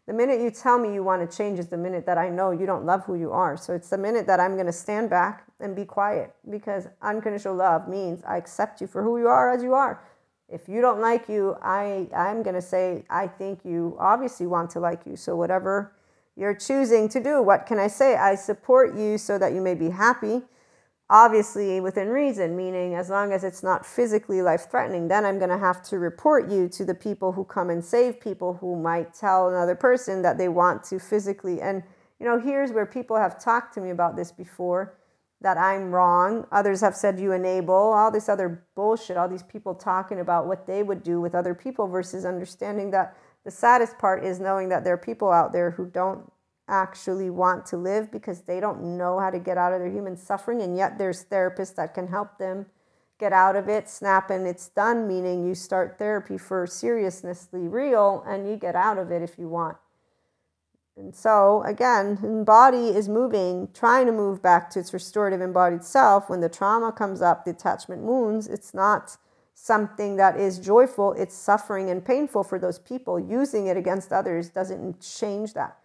The 0.07 0.15
minute 0.15 0.41
you 0.41 0.51
tell 0.51 0.79
me 0.79 0.93
you 0.93 1.05
want 1.05 1.29
to 1.29 1.37
change 1.37 1.59
is 1.59 1.69
the 1.69 1.77
minute 1.77 2.05
that 2.07 2.19
I 2.19 2.31
know 2.31 2.51
you 2.51 2.67
don't 2.67 2.85
love 2.85 3.05
who 3.05 3.15
you 3.15 3.31
are. 3.31 3.57
So 3.57 3.75
it's 3.75 3.91
the 3.91 3.99
minute 3.99 4.27
that 4.27 4.41
I'm 4.41 4.55
going 4.55 4.67
to 4.67 4.73
stand 4.73 5.09
back 5.09 5.45
and 5.61 5.77
be 5.77 5.85
quiet 5.85 6.35
because 6.51 6.89
unconditional 7.03 7.55
love 7.55 7.87
means 7.87 8.23
I 8.27 8.37
accept 8.37 8.81
you 8.81 8.87
for 8.87 9.03
who 9.03 9.19
you 9.19 9.29
are 9.29 9.53
as 9.53 9.63
you 9.63 9.75
are. 9.75 10.03
If 10.49 10.69
you 10.69 10.81
don't 10.81 11.01
like 11.01 11.29
you, 11.29 11.57
I, 11.63 12.09
I'm 12.17 12.43
going 12.43 12.57
to 12.57 12.63
say, 12.63 13.05
I 13.09 13.29
think 13.29 13.61
you 13.65 13.97
obviously 14.01 14.49
want 14.49 14.71
to 14.71 14.81
like 14.81 15.07
you. 15.07 15.15
So 15.15 15.37
whatever 15.37 15.93
you're 16.35 16.55
choosing 16.55 17.09
to 17.11 17.23
do, 17.23 17.41
what 17.41 17.67
can 17.67 17.79
I 17.79 17.87
say? 17.87 18.17
I 18.17 18.35
support 18.35 18.97
you 18.97 19.17
so 19.17 19.39
that 19.39 19.53
you 19.53 19.61
may 19.61 19.75
be 19.75 19.91
happy 19.91 20.43
obviously 21.11 21.81
within 21.81 22.09
reason, 22.09 22.57
meaning 22.57 22.95
as 22.95 23.11
long 23.11 23.33
as 23.33 23.43
it's 23.43 23.65
not 23.65 23.85
physically 23.85 24.41
life 24.41 24.71
threatening, 24.71 25.09
then 25.09 25.27
I'm 25.27 25.39
going 25.39 25.51
to 25.51 25.59
have 25.59 25.83
to 25.89 25.99
report 25.99 26.49
you 26.49 26.69
to 26.69 26.85
the 26.85 26.95
people 26.95 27.33
who 27.33 27.45
come 27.45 27.69
and 27.69 27.85
save 27.85 28.21
people 28.21 28.55
who 28.55 28.81
might 28.81 29.13
tell 29.13 29.49
another 29.49 29.75
person 29.75 30.23
that 30.23 30.39
they 30.39 30.49
want 30.49 30.85
to 30.85 31.01
physically. 31.01 31.61
And, 31.61 31.83
you 32.21 32.27
know, 32.27 32.39
here's 32.39 32.71
where 32.71 32.87
people 32.87 33.17
have 33.17 33.43
talked 33.43 33.75
to 33.75 33.81
me 33.81 33.91
about 33.91 34.15
this 34.15 34.31
before 34.31 34.97
that 35.41 35.59
I'm 35.59 35.91
wrong. 35.91 36.47
Others 36.53 36.81
have 36.83 36.95
said 36.95 37.19
you 37.19 37.33
enable 37.33 37.75
all 37.75 38.13
this 38.13 38.29
other 38.29 38.65
bullshit, 38.77 39.17
all 39.17 39.29
these 39.29 39.43
people 39.43 39.75
talking 39.75 40.21
about 40.21 40.47
what 40.47 40.67
they 40.67 40.85
would 40.85 41.03
do 41.03 41.21
with 41.21 41.35
other 41.35 41.55
people 41.55 41.89
versus 41.89 42.25
understanding 42.25 42.93
that 42.93 43.17
the 43.45 43.51
saddest 43.51 43.99
part 43.99 44.23
is 44.25 44.39
knowing 44.39 44.69
that 44.69 44.85
there 44.85 44.95
are 44.95 44.99
people 44.99 45.33
out 45.33 45.53
there 45.53 45.73
who 45.73 45.87
don't 45.87 46.31
actually 46.71 47.29
want 47.29 47.67
to 47.67 47.77
live 47.77 48.11
because 48.11 48.43
they 48.43 48.61
don't 48.61 48.97
know 48.97 49.19
how 49.19 49.29
to 49.29 49.39
get 49.39 49.59
out 49.59 49.73
of 49.73 49.81
their 49.81 49.91
human 49.91 50.17
suffering 50.17 50.63
and 50.63 50.77
yet 50.77 50.97
there's 50.97 51.25
therapists 51.25 51.75
that 51.75 51.93
can 51.93 52.07
help 52.07 52.39
them 52.39 52.67
get 53.19 53.33
out 53.33 53.57
of 53.57 53.69
it 53.69 53.89
snap 53.89 54.31
and 54.31 54.47
it's 54.47 54.69
done 54.69 55.07
meaning 55.07 55.47
you 55.47 55.55
start 55.55 55.99
therapy 55.99 56.39
for 56.39 56.67
seriously 56.67 57.69
real 57.69 58.25
and 58.27 58.49
you 58.49 58.57
get 58.57 58.75
out 58.75 58.97
of 58.97 59.11
it 59.11 59.21
if 59.21 59.39
you 59.39 59.49
want. 59.49 59.77
And 60.97 61.15
so 61.15 61.63
again 61.67 62.45
body 62.45 62.89
is 62.89 63.09
moving 63.09 63.69
trying 63.75 64.07
to 64.07 64.13
move 64.13 64.41
back 64.41 64.71
to 64.71 64.79
its 64.79 64.95
restorative 64.95 65.41
embodied 65.41 65.85
self. 65.85 66.31
When 66.31 66.41
the 66.41 66.49
trauma 66.49 66.93
comes 66.93 67.21
up 67.21 67.45
the 67.45 67.51
attachment 67.51 68.03
wounds 68.03 68.47
it's 68.47 68.73
not 68.73 69.17
something 69.55 70.17
that 70.17 70.39
is 70.39 70.59
joyful 70.59 71.13
it's 71.15 71.35
suffering 71.35 71.91
and 71.91 72.05
painful 72.05 72.45
for 72.45 72.59
those 72.59 72.79
people. 72.79 73.19
Using 73.19 73.67
it 73.67 73.77
against 73.77 74.13
others 74.13 74.49
doesn't 74.49 75.01
change 75.01 75.53
that 75.55 75.77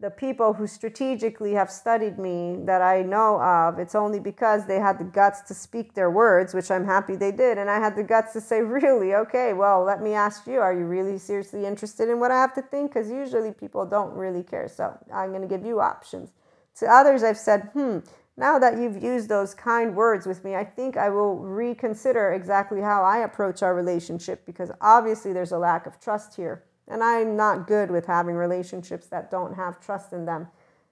the 0.00 0.10
people 0.10 0.54
who 0.54 0.66
strategically 0.66 1.52
have 1.52 1.70
studied 1.70 2.18
me 2.18 2.56
that 2.64 2.80
I 2.80 3.02
know 3.02 3.38
of, 3.38 3.78
it's 3.78 3.94
only 3.94 4.18
because 4.18 4.66
they 4.66 4.78
had 4.78 4.98
the 4.98 5.04
guts 5.04 5.42
to 5.42 5.54
speak 5.54 5.92
their 5.92 6.10
words, 6.10 6.54
which 6.54 6.70
I'm 6.70 6.86
happy 6.86 7.16
they 7.16 7.32
did. 7.32 7.58
And 7.58 7.68
I 7.68 7.78
had 7.78 7.96
the 7.96 8.02
guts 8.02 8.32
to 8.32 8.40
say, 8.40 8.60
really, 8.62 9.14
okay, 9.14 9.52
well, 9.52 9.84
let 9.84 10.00
me 10.02 10.14
ask 10.14 10.46
you, 10.46 10.58
are 10.60 10.72
you 10.72 10.86
really 10.86 11.18
seriously 11.18 11.66
interested 11.66 12.08
in 12.08 12.18
what 12.18 12.30
I 12.30 12.36
have 12.36 12.54
to 12.54 12.62
think? 12.62 12.94
Because 12.94 13.10
usually 13.10 13.52
people 13.52 13.84
don't 13.84 14.14
really 14.14 14.42
care. 14.42 14.68
So 14.68 14.96
I'm 15.12 15.30
going 15.30 15.42
to 15.42 15.48
give 15.48 15.66
you 15.66 15.80
options. 15.80 16.30
To 16.76 16.86
others, 16.86 17.22
I've 17.22 17.36
said, 17.36 17.68
hmm, 17.74 17.98
now 18.38 18.58
that 18.58 18.78
you've 18.78 19.02
used 19.02 19.28
those 19.28 19.52
kind 19.54 19.94
words 19.94 20.24
with 20.24 20.44
me, 20.44 20.54
I 20.54 20.64
think 20.64 20.96
I 20.96 21.10
will 21.10 21.36
reconsider 21.36 22.32
exactly 22.32 22.80
how 22.80 23.04
I 23.04 23.18
approach 23.18 23.62
our 23.62 23.74
relationship 23.74 24.46
because 24.46 24.70
obviously 24.80 25.34
there's 25.34 25.52
a 25.52 25.58
lack 25.58 25.84
of 25.84 26.00
trust 26.00 26.36
here 26.36 26.64
And 26.90 27.02
I'm 27.04 27.36
not 27.36 27.68
good 27.68 27.90
with 27.90 28.06
having 28.06 28.34
relationships 28.34 29.06
that 29.06 29.30
don't 29.30 29.54
have 29.54 29.80
trust 29.80 30.12
in 30.12 30.24
them. 30.26 30.48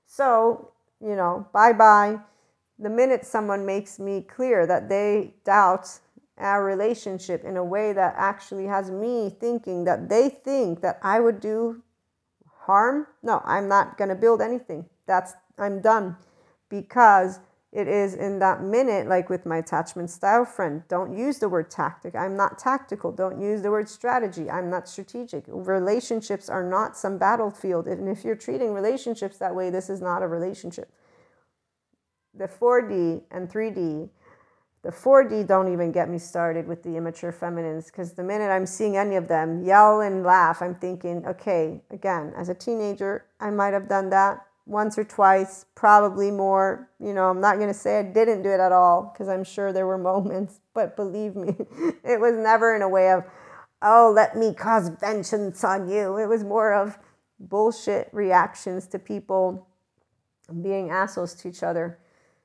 So, 0.06 0.70
you 1.00 1.16
know, 1.16 1.48
bye 1.52 1.72
bye. 1.72 2.20
The 2.78 2.88
minute 2.88 3.26
someone 3.26 3.66
makes 3.66 3.98
me 3.98 4.22
clear 4.22 4.66
that 4.66 4.88
they 4.88 5.34
doubt 5.44 5.98
our 6.38 6.64
relationship 6.64 7.44
in 7.44 7.56
a 7.56 7.64
way 7.64 7.92
that 7.92 8.14
actually 8.16 8.66
has 8.66 8.90
me 8.90 9.34
thinking 9.40 9.84
that 9.84 10.08
they 10.08 10.28
think 10.28 10.80
that 10.82 11.00
I 11.02 11.18
would 11.18 11.40
do 11.40 11.82
harm, 12.68 13.06
no, 13.22 13.42
I'm 13.44 13.66
not 13.66 13.98
going 13.98 14.10
to 14.10 14.14
build 14.14 14.40
anything. 14.40 14.84
That's, 15.06 15.32
I'm 15.58 15.80
done. 15.80 16.16
Because 16.68 17.40
it 17.70 17.86
is 17.86 18.14
in 18.14 18.38
that 18.38 18.62
minute, 18.62 19.08
like 19.08 19.28
with 19.28 19.44
my 19.44 19.58
attachment 19.58 20.08
style 20.08 20.46
friend, 20.46 20.82
don't 20.88 21.16
use 21.16 21.38
the 21.38 21.50
word 21.50 21.70
tactic. 21.70 22.14
I'm 22.14 22.34
not 22.34 22.58
tactical. 22.58 23.12
Don't 23.12 23.40
use 23.40 23.60
the 23.60 23.70
word 23.70 23.90
strategy. 23.90 24.50
I'm 24.50 24.70
not 24.70 24.88
strategic. 24.88 25.44
Relationships 25.46 26.48
are 26.48 26.62
not 26.62 26.96
some 26.96 27.18
battlefield. 27.18 27.86
And 27.86 28.08
if 28.08 28.24
you're 28.24 28.36
treating 28.36 28.72
relationships 28.72 29.36
that 29.38 29.54
way, 29.54 29.68
this 29.68 29.90
is 29.90 30.00
not 30.00 30.22
a 30.22 30.26
relationship. 30.26 30.90
The 32.32 32.48
4D 32.48 33.22
and 33.30 33.50
3D, 33.50 34.08
the 34.82 34.90
4D 34.90 35.46
don't 35.46 35.70
even 35.70 35.92
get 35.92 36.08
me 36.08 36.18
started 36.18 36.66
with 36.66 36.82
the 36.82 36.96
immature 36.96 37.32
feminines 37.32 37.86
because 37.86 38.14
the 38.14 38.24
minute 38.24 38.48
I'm 38.48 38.64
seeing 38.64 38.96
any 38.96 39.16
of 39.16 39.28
them 39.28 39.62
yell 39.62 40.00
and 40.00 40.24
laugh, 40.24 40.62
I'm 40.62 40.74
thinking, 40.74 41.26
okay, 41.26 41.82
again, 41.90 42.32
as 42.34 42.48
a 42.48 42.54
teenager, 42.54 43.26
I 43.40 43.50
might 43.50 43.74
have 43.74 43.88
done 43.88 44.08
that 44.10 44.47
once 44.68 44.98
or 44.98 45.04
twice, 45.04 45.64
probably 45.74 46.30
more. 46.30 46.90
You 47.00 47.14
know, 47.14 47.30
I'm 47.30 47.40
not 47.40 47.56
going 47.56 47.68
to 47.68 47.74
say 47.74 47.98
I 47.98 48.02
didn't 48.02 48.42
do 48.42 48.50
it 48.50 48.60
at 48.60 48.70
all 48.70 49.10
because 49.12 49.28
I'm 49.28 49.44
sure 49.44 49.72
there 49.72 49.86
were 49.86 49.98
moments, 50.12 50.60
but 50.74 50.94
believe 50.94 51.34
me, 51.34 51.56
it 52.04 52.20
was 52.20 52.34
never 52.36 52.76
in 52.76 52.82
a 52.82 52.88
way 52.88 53.10
of, 53.10 53.24
oh, 53.82 54.12
let 54.14 54.36
me 54.36 54.54
cause 54.54 54.90
vengeance 55.00 55.64
on 55.64 55.88
you. 55.88 56.18
It 56.18 56.26
was 56.26 56.44
more 56.44 56.74
of 56.74 56.98
bullshit 57.40 58.08
reactions 58.12 58.86
to 58.88 58.98
people 58.98 59.66
being 60.62 60.90
assholes 60.90 61.34
to 61.34 61.48
each 61.48 61.62
other. 61.62 61.98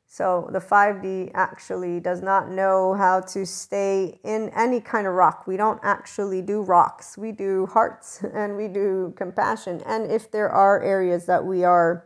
So 0.05 0.47
the 0.51 0.59
5D 0.59 1.31
actually 1.33 1.99
does 1.99 2.21
not 2.21 2.51
know 2.51 2.93
how 2.93 3.21
to 3.21 3.45
stay 3.47 4.19
in 4.23 4.49
any 4.49 4.79
kind 4.79 5.07
of 5.07 5.13
rock. 5.13 5.47
We 5.47 5.57
don't 5.57 5.79
actually 5.81 6.41
do 6.43 6.61
rocks. 6.61 7.17
We 7.17 7.31
do 7.31 7.65
hearts 7.65 8.23
and 8.33 8.55
we 8.55 8.67
do 8.67 9.13
compassion. 9.17 9.81
And 9.85 10.11
if 10.11 10.29
there 10.29 10.49
are 10.49 10.81
areas 10.81 11.25
that 11.25 11.43
we 11.43 11.63
are 11.63 12.05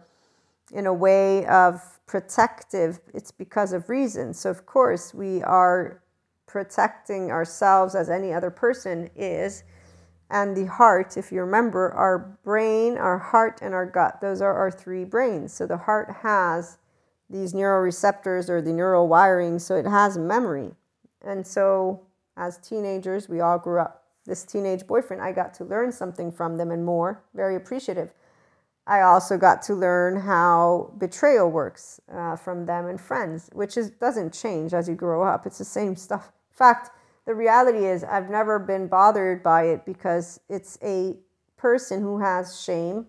in 0.71 0.85
a 0.85 0.93
way 0.93 1.45
of 1.45 1.81
protective, 2.05 2.99
it's 3.13 3.31
because 3.31 3.73
of 3.73 3.89
reason. 3.89 4.33
So, 4.33 4.49
of 4.49 4.65
course, 4.65 5.13
we 5.13 5.43
are 5.43 6.01
protecting 6.45 7.31
ourselves 7.31 7.95
as 7.95 8.09
any 8.09 8.33
other 8.33 8.49
person 8.49 9.09
is. 9.15 9.63
And 10.29 10.57
the 10.57 10.65
heart, 10.65 11.15
if 11.15 11.31
you 11.31 11.41
remember, 11.41 11.91
our 11.93 12.37
brain, 12.43 12.97
our 12.97 13.17
heart, 13.17 13.59
and 13.61 13.73
our 13.73 13.85
gut, 13.85 14.19
those 14.19 14.41
are 14.41 14.53
our 14.53 14.71
three 14.71 15.05
brains. 15.05 15.53
So, 15.53 15.65
the 15.65 15.77
heart 15.77 16.17
has 16.23 16.77
these 17.29 17.53
neuroreceptors 17.53 18.49
or 18.49 18.61
the 18.61 18.73
neural 18.73 19.07
wiring, 19.07 19.59
so 19.59 19.75
it 19.75 19.85
has 19.85 20.17
memory. 20.17 20.71
And 21.25 21.45
so, 21.45 22.01
as 22.37 22.57
teenagers, 22.57 23.27
we 23.27 23.41
all 23.41 23.57
grew 23.57 23.79
up. 23.79 24.03
This 24.25 24.43
teenage 24.43 24.85
boyfriend, 24.85 25.21
I 25.21 25.31
got 25.31 25.53
to 25.55 25.65
learn 25.65 25.91
something 25.91 26.31
from 26.31 26.57
them 26.57 26.71
and 26.71 26.85
more, 26.85 27.23
very 27.33 27.55
appreciative. 27.55 28.13
I 28.87 29.01
also 29.01 29.37
got 29.37 29.61
to 29.63 29.75
learn 29.75 30.15
how 30.15 30.93
betrayal 30.97 31.51
works 31.51 31.99
uh, 32.11 32.37
from 32.37 32.65
them 32.65 32.87
and 32.87 32.99
friends, 32.99 33.49
which 33.51 33.75
is 33.75 33.91
doesn't 33.91 34.33
change 34.33 34.73
as 34.73 34.87
you 34.87 34.95
grow 34.95 35.23
up. 35.23 35.45
It's 35.45 35.57
the 35.57 35.65
same 35.65 35.97
stuff. 35.97 36.31
In 36.51 36.55
fact, 36.55 36.91
the 37.25 37.35
reality 37.35 37.85
is 37.85 38.05
I've 38.05 38.29
never 38.29 38.57
been 38.57 38.87
bothered 38.87 39.43
by 39.43 39.63
it 39.63 39.85
because 39.85 40.39
it's 40.47 40.77
a 40.81 41.17
person 41.57 42.01
who 42.01 42.19
has 42.19 42.61
shame. 42.61 43.07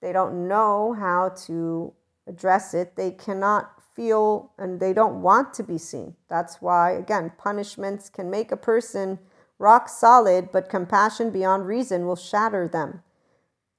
They 0.00 0.12
don't 0.12 0.46
know 0.46 0.92
how 0.92 1.30
to 1.46 1.92
address 2.28 2.72
it. 2.72 2.94
They 2.94 3.10
cannot 3.10 3.82
feel 3.96 4.52
and 4.56 4.78
they 4.78 4.92
don't 4.92 5.20
want 5.20 5.52
to 5.54 5.64
be 5.64 5.78
seen. 5.78 6.14
That's 6.28 6.62
why, 6.62 6.92
again, 6.92 7.32
punishments 7.36 8.08
can 8.08 8.30
make 8.30 8.52
a 8.52 8.56
person 8.56 9.18
rock 9.58 9.88
solid, 9.88 10.50
but 10.52 10.68
compassion 10.68 11.30
beyond 11.30 11.66
reason 11.66 12.06
will 12.06 12.16
shatter 12.16 12.68
them. 12.68 13.02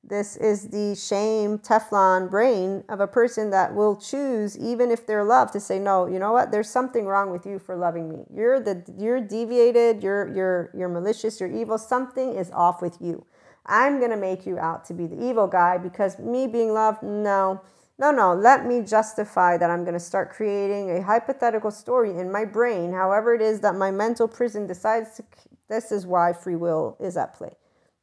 This 0.05 0.35
is 0.35 0.67
the 0.67 0.95
shame 0.95 1.57
Teflon 1.59 2.29
brain 2.29 2.83
of 2.89 2.99
a 2.99 3.07
person 3.07 3.51
that 3.51 3.73
will 3.73 3.95
choose, 3.95 4.57
even 4.57 4.91
if 4.91 5.07
they're 5.07 5.23
loved, 5.23 5.53
to 5.53 5.61
say, 5.61 5.79
no, 5.79 6.07
you 6.07 6.19
know 6.19 6.33
what? 6.33 6.51
There's 6.51 6.69
something 6.69 7.05
wrong 7.05 7.31
with 7.31 7.45
you 7.45 7.57
for 7.57 7.77
loving 7.77 8.09
me. 8.09 8.25
You're 8.33 8.59
the 8.59 8.83
you're 8.97 9.21
deviated, 9.21 10.03
you're 10.03 10.27
you're 10.35 10.71
you're 10.73 10.89
malicious, 10.89 11.39
you're 11.39 11.51
evil. 11.51 11.77
Something 11.77 12.35
is 12.35 12.51
off 12.51 12.81
with 12.81 12.97
you. 12.99 13.25
I'm 13.65 14.01
gonna 14.01 14.17
make 14.17 14.45
you 14.45 14.59
out 14.59 14.83
to 14.85 14.93
be 14.93 15.07
the 15.07 15.23
evil 15.23 15.47
guy 15.47 15.77
because 15.77 16.19
me 16.19 16.47
being 16.47 16.73
loved, 16.73 17.01
no. 17.01 17.61
No, 17.97 18.11
no, 18.11 18.33
let 18.33 18.65
me 18.65 18.81
justify 18.81 19.55
that 19.57 19.69
I'm 19.69 19.83
going 19.83 19.93
to 19.93 19.99
start 19.99 20.31
creating 20.31 20.89
a 20.89 21.03
hypothetical 21.03 21.69
story 21.69 22.09
in 22.17 22.31
my 22.31 22.43
brain, 22.43 22.91
however 22.91 23.35
it 23.35 23.41
is 23.41 23.61
that 23.61 23.75
my 23.75 23.91
mental 23.91 24.27
prison 24.27 24.65
decides 24.65 25.15
to. 25.17 25.23
This 25.69 25.91
is 25.91 26.05
why 26.05 26.33
free 26.33 26.55
will 26.55 26.97
is 26.99 27.15
at 27.15 27.33
play. 27.35 27.55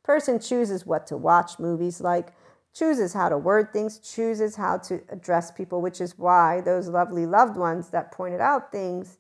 Person 0.03 0.39
chooses 0.39 0.87
what 0.87 1.07
to 1.09 1.17
watch 1.17 1.59
movies 1.59 2.01
like, 2.01 2.33
chooses 2.73 3.13
how 3.13 3.29
to 3.29 3.37
word 3.37 3.73
things, 3.73 3.99
chooses 3.99 4.57
how 4.57 4.79
to 4.79 5.01
address 5.09 5.51
people, 5.51 5.81
which 5.81 6.01
is 6.01 6.19
why 6.19 6.61
those 6.61 6.89
lovely 6.89 7.27
loved 7.27 7.57
ones 7.57 7.91
that 7.91 8.13
pointed 8.13 8.41
out 8.41 8.73
things, 8.73 9.19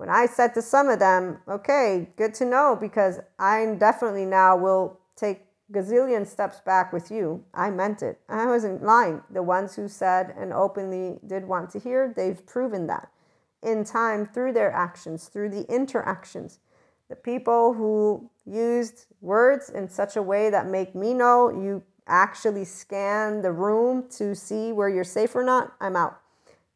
when 0.00 0.08
I 0.08 0.26
said 0.26 0.54
to 0.54 0.62
some 0.62 0.88
of 0.88 0.98
them, 0.98 1.40
okay, 1.46 2.08
good 2.16 2.32
to 2.34 2.46
know 2.46 2.76
because 2.80 3.20
I 3.38 3.76
definitely 3.78 4.24
now 4.24 4.56
will 4.56 4.98
take 5.14 5.42
gazillion 5.70 6.26
steps 6.26 6.60
back 6.60 6.92
with 6.92 7.10
you. 7.10 7.44
I 7.52 7.70
meant 7.70 8.02
it. 8.02 8.18
I 8.28 8.46
wasn't 8.46 8.82
lying. 8.82 9.22
The 9.30 9.42
ones 9.42 9.76
who 9.76 9.88
said 9.88 10.34
and 10.38 10.52
openly 10.52 11.18
did 11.26 11.46
want 11.46 11.70
to 11.70 11.78
hear, 11.78 12.12
they've 12.16 12.44
proven 12.46 12.86
that 12.86 13.10
in 13.62 13.84
time 13.84 14.24
through 14.24 14.54
their 14.54 14.72
actions, 14.72 15.28
through 15.28 15.50
the 15.50 15.70
interactions. 15.72 16.60
The 17.10 17.16
people 17.16 17.74
who 17.74 18.30
used 18.46 19.06
words 19.20 19.70
in 19.70 19.88
such 19.88 20.16
a 20.16 20.22
way 20.22 20.50
that 20.50 20.66
make 20.66 20.94
me 20.94 21.14
know 21.14 21.50
you 21.50 21.82
actually 22.06 22.64
scan 22.64 23.42
the 23.42 23.52
room 23.52 24.08
to 24.10 24.34
see 24.34 24.72
where 24.72 24.88
you're 24.88 25.04
safe 25.04 25.34
or 25.34 25.44
not, 25.44 25.74
I'm 25.80 25.96
out. 25.96 26.20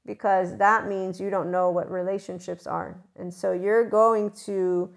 Because 0.06 0.58
that 0.58 0.86
means 0.86 1.20
you 1.20 1.30
don't 1.30 1.50
know 1.50 1.70
what 1.70 1.90
relationships 1.90 2.66
are. 2.66 3.00
And 3.16 3.32
so 3.32 3.52
you're 3.52 3.88
going 3.88 4.30
to 4.44 4.90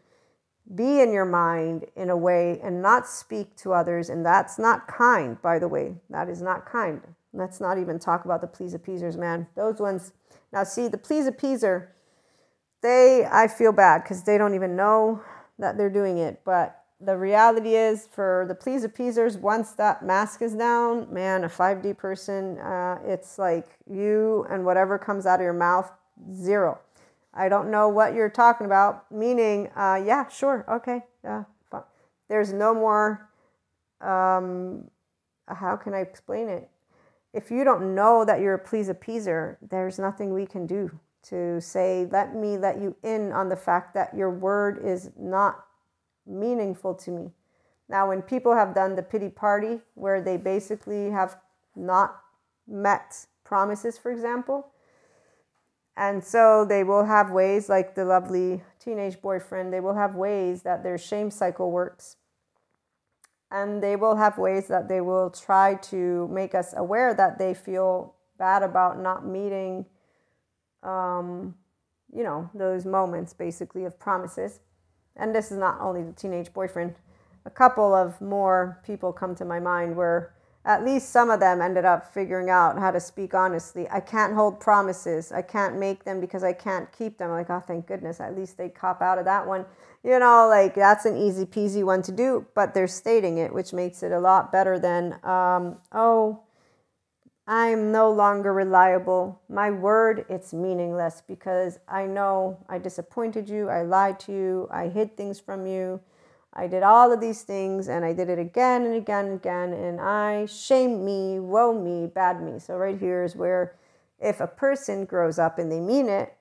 be 0.76 1.00
in 1.00 1.14
your 1.14 1.26
mind 1.26 1.86
in 1.96 2.10
a 2.10 2.18
way 2.18 2.60
and 2.62 2.82
not 2.82 3.08
speak 3.08 3.56
to 3.58 3.72
others. 3.72 4.10
And 4.10 4.26
that's 4.26 4.60
not 4.60 4.88
kind, 4.88 5.42
by 5.42 5.60
the 5.60 5.68
way. 5.68 5.96
That 6.10 6.28
is 6.28 6.42
not 6.42 6.66
kind. 6.66 7.02
Let's 7.32 7.62
not 7.62 7.78
even 7.78 8.00
talk 8.00 8.26
about 8.26 8.42
the 8.42 8.48
please 8.48 8.74
appeasers, 8.74 9.16
man. 9.16 9.48
Those 9.56 9.80
ones. 9.80 10.12
Now, 10.52 10.66
see, 10.66 10.90
the 10.90 10.98
please 10.98 11.26
appeaser 11.26 11.88
they 12.82 13.26
I 13.26 13.48
feel 13.48 13.72
bad 13.72 14.04
because 14.04 14.24
they 14.24 14.38
don't 14.38 14.56
even 14.56 14.76
know 14.76 15.22
that 15.60 15.78
they're 15.78 15.90
doing 15.90 16.18
it. 16.18 16.42
But 16.46 16.84
the 17.00 17.16
reality 17.16 17.76
is, 17.76 18.08
for 18.12 18.46
the 18.48 18.56
please 18.56 18.84
appeasers, 18.84 19.38
once 19.38 19.72
that 19.74 20.04
mask 20.04 20.42
is 20.42 20.56
down, 20.56 21.12
man, 21.14 21.44
a 21.44 21.50
5D 21.50 21.96
person, 21.98 22.58
uh, 22.58 23.00
it's 23.06 23.38
like 23.38 23.78
you 23.90 24.48
and 24.50 24.66
whatever 24.66 24.98
comes 24.98 25.26
out 25.26 25.40
of 25.40 25.44
your 25.44 25.54
mouth, 25.54 25.92
zero. 26.34 26.80
I 27.34 27.50
don't 27.50 27.70
know 27.70 27.88
what 27.88 28.16
you're 28.16 28.30
talking 28.32 28.66
about. 28.66 29.12
Meaning, 29.12 29.70
uh, 29.76 30.02
yeah, 30.04 30.28
sure, 30.28 30.66
okay, 30.68 31.04
yeah, 31.24 31.44
fine. 31.70 31.84
There's 32.30 32.52
no 32.52 32.74
more. 32.74 33.30
Um, 34.02 34.90
how 35.48 35.76
can 35.76 35.94
I 35.94 36.00
explain 36.00 36.50
it? 36.50 36.68
If 37.34 37.52
you 37.52 37.64
don't 37.64 37.94
know 37.94 38.26
that 38.26 38.40
you're 38.40 38.56
a 38.56 38.60
please 38.60 38.90
appeaser, 38.90 39.58
there's 39.62 40.00
nothing 40.00 40.34
we 40.34 40.48
can 40.48 40.66
do 40.66 41.00
to 41.30 41.62
say, 41.62 42.08
let 42.12 42.36
me 42.36 42.58
let 42.58 42.80
you 42.80 42.96
in 43.04 43.32
on 43.32 43.50
the 43.50 43.56
fact 43.56 43.94
that 43.94 44.16
your 44.16 44.32
word 44.32 44.82
is 44.84 45.12
not 45.18 45.67
meaningful 46.28 46.94
to 46.96 47.12
me. 47.12 47.32
Now, 47.90 48.10
when 48.10 48.22
people 48.22 48.54
have 48.54 48.76
done 48.76 48.96
the 48.96 49.04
pity 49.04 49.30
party, 49.30 49.80
where 49.96 50.22
they 50.22 50.38
basically 50.38 51.10
have 51.12 51.38
not 51.76 52.20
met 52.68 53.26
promises, 53.44 53.98
for 53.98 54.12
example, 54.12 54.68
and 55.96 56.24
so 56.24 56.64
they 56.64 56.84
will 56.84 57.06
have 57.06 57.32
ways, 57.32 57.70
like 57.70 57.96
the 57.96 58.06
lovely 58.06 58.62
teenage 58.80 59.20
boyfriend, 59.22 59.74
they 59.74 59.80
will 59.80 59.96
have 59.96 60.16
ways 60.16 60.62
that 60.62 60.84
their 60.84 60.98
shame 60.98 61.32
cycle 61.32 61.72
works. 61.72 62.18
And 63.50 63.82
they 63.82 63.96
will 63.96 64.18
have 64.18 64.38
ways 64.38 64.68
that 64.68 64.90
they 64.90 65.02
will 65.02 65.32
try 65.32 65.76
to 65.76 66.28
make 66.28 66.54
us 66.54 66.74
aware 66.78 67.14
that 67.14 67.40
they 67.40 67.54
feel 67.54 68.14
bad 68.38 68.62
about 68.62 69.00
not 69.00 69.26
meeting 69.26 69.86
um, 70.84 71.56
you 72.14 72.24
know, 72.24 72.50
those 72.54 72.86
moments 72.86 73.34
basically 73.34 73.86
of 73.86 74.00
promises. 74.00 74.60
And 75.18 75.36
this 75.36 75.52
is 75.52 75.58
not 75.58 75.80
only 75.82 76.04
the 76.04 76.14
teenage 76.14 76.54
boyfriend. 76.54 76.96
A 77.46 77.50
couple 77.50 77.94
of 77.94 78.20
more 78.22 78.80
people 78.86 79.12
come 79.12 79.36
to 79.36 79.46
my 79.46 79.60
mind 79.60 79.96
where 79.96 80.34
at 80.68 80.84
least 80.84 81.10
some 81.12 81.30
of 81.30 81.40
them 81.40 81.62
ended 81.62 81.86
up 81.86 82.14
figuring 82.14 82.50
out 82.50 82.78
how 82.78 82.92
to 82.92 83.00
speak 83.00 83.34
honestly. 83.34 83.88
I 83.90 84.02
can't 84.02 84.34
hold 84.34 84.60
promises. 84.60 85.32
I 85.32 85.42
can't 85.42 85.80
make 85.80 86.04
them 86.04 86.20
because 86.20 86.44
I 86.44 86.52
can't 86.52 86.92
keep 86.92 87.18
them. 87.18 87.32
like, 87.32 87.50
oh, 87.50 87.62
thank 87.66 87.88
goodness. 87.88 88.20
At 88.20 88.36
least 88.36 88.58
they 88.58 88.68
cop 88.68 89.02
out 89.02 89.18
of 89.18 89.26
that 89.26 89.48
one. 89.48 89.66
You 90.04 90.20
know, 90.20 90.48
like 90.50 90.76
that's 90.76 91.06
an 91.06 91.16
easy 91.16 91.46
peasy 91.46 91.84
one 91.86 92.02
to 92.04 92.12
do, 92.12 92.46
but 92.54 92.74
they're 92.74 92.88
stating 92.88 93.38
it, 93.38 93.54
which 93.54 93.72
makes 93.72 94.04
it 94.04 94.12
a 94.12 94.20
lot 94.20 94.52
better 94.52 94.78
than, 94.78 95.14
um, 95.24 95.78
oh, 95.94 96.44
I'm 97.50 97.94
no 97.94 98.12
longer 98.12 98.52
reliable. 98.52 99.42
My 99.48 99.72
word, 99.72 100.26
it's 100.28 100.54
meaningless 100.54 101.24
because 101.26 101.80
I 101.88 102.06
know 102.06 102.58
I 102.68 102.78
disappointed 102.78 103.48
you. 103.48 103.70
I 103.70 103.84
lied 103.84 104.20
to 104.22 104.34
you. 104.34 104.68
I 104.70 104.90
hid 104.90 105.16
things 105.16 105.40
from 105.40 105.66
you. 105.66 106.02
I 106.52 106.68
did 106.68 106.84
all 106.84 107.14
of 107.14 107.22
these 107.22 107.44
things 107.44 107.88
and 107.88 108.04
I 108.04 108.12
did 108.12 108.30
it 108.30 108.38
again 108.38 108.86
and 108.86 108.96
again 108.96 109.26
and 109.28 109.36
again. 109.36 109.72
And 109.72 110.02
I 110.02 110.46
shame 110.48 111.06
me, 111.06 111.40
woe 111.40 111.74
me, 111.74 112.08
bad 112.08 112.42
me. 112.42 112.60
So, 112.60 112.76
right 112.76 113.00
here 113.00 113.24
is 113.24 113.36
where 113.36 113.76
if 114.20 114.42
a 114.42 114.48
person 114.48 115.06
grows 115.06 115.40
up 115.40 115.58
and 115.58 115.72
they 115.72 115.80
mean 115.80 116.10
it, 116.10 116.36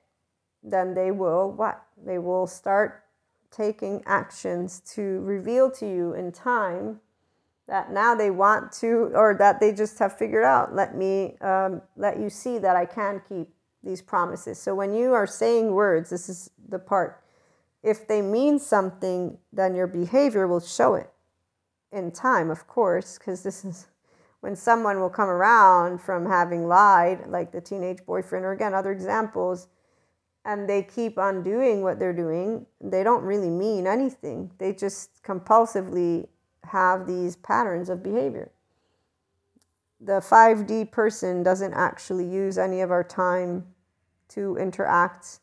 then 0.64 0.94
they 0.94 1.12
will 1.12 1.52
what? 1.52 1.84
They 2.04 2.18
will 2.18 2.48
start 2.48 3.04
taking 3.52 4.02
actions 4.06 4.80
to 4.94 5.20
reveal 5.20 5.70
to 5.72 5.86
you 5.86 6.14
in 6.14 6.32
time 6.32 7.00
that 7.68 7.92
now 7.92 8.14
they 8.14 8.30
want 8.30 8.72
to, 8.72 9.10
or 9.14 9.34
that 9.38 9.60
they 9.60 9.72
just 9.72 9.98
have 9.98 10.16
figured 10.16 10.44
out, 10.44 10.74
let 10.74 10.96
me 10.96 11.36
um, 11.40 11.82
let 11.96 12.18
you 12.18 12.30
see 12.30 12.58
that 12.58 12.76
I 12.76 12.86
can 12.86 13.20
keep 13.28 13.48
these 13.82 14.02
promises. 14.02 14.58
So, 14.58 14.74
when 14.74 14.94
you 14.94 15.12
are 15.12 15.26
saying 15.26 15.72
words, 15.72 16.10
this 16.10 16.28
is 16.28 16.50
the 16.68 16.78
part 16.78 17.22
if 17.86 18.08
they 18.08 18.20
mean 18.20 18.58
something, 18.58 19.38
then 19.52 19.76
your 19.76 19.86
behavior 19.86 20.48
will 20.48 20.60
show 20.60 20.96
it 20.96 21.08
in 21.92 22.10
time, 22.10 22.50
of 22.50 22.66
course, 22.66 23.16
because 23.16 23.44
this 23.44 23.64
is 23.64 23.86
when 24.40 24.56
someone 24.56 25.00
will 25.00 25.10
come 25.10 25.28
around 25.28 26.00
from 26.00 26.26
having 26.26 26.66
lied, 26.66 27.28
like 27.28 27.52
the 27.52 27.60
teenage 27.60 28.04
boyfriend, 28.04 28.44
or 28.44 28.52
again, 28.52 28.74
other 28.74 28.90
examples, 28.90 29.68
and 30.44 30.68
they 30.68 30.82
keep 30.82 31.16
on 31.16 31.44
doing 31.44 31.82
what 31.82 31.98
they're 31.98 32.12
doing, 32.12 32.66
they 32.80 33.02
don't 33.04 33.22
really 33.22 33.50
mean 33.50 33.86
anything. 33.86 34.50
They 34.58 34.72
just 34.72 35.22
compulsively 35.22 36.26
have 36.66 37.06
these 37.06 37.36
patterns 37.36 37.88
of 37.88 38.02
behavior. 38.02 38.50
The 40.00 40.20
5D 40.20 40.90
person 40.90 41.42
doesn't 41.42 41.72
actually 41.72 42.28
use 42.28 42.58
any 42.58 42.80
of 42.80 42.90
our 42.90 43.04
time 43.04 43.66
to 44.28 44.56
interact 44.56 45.38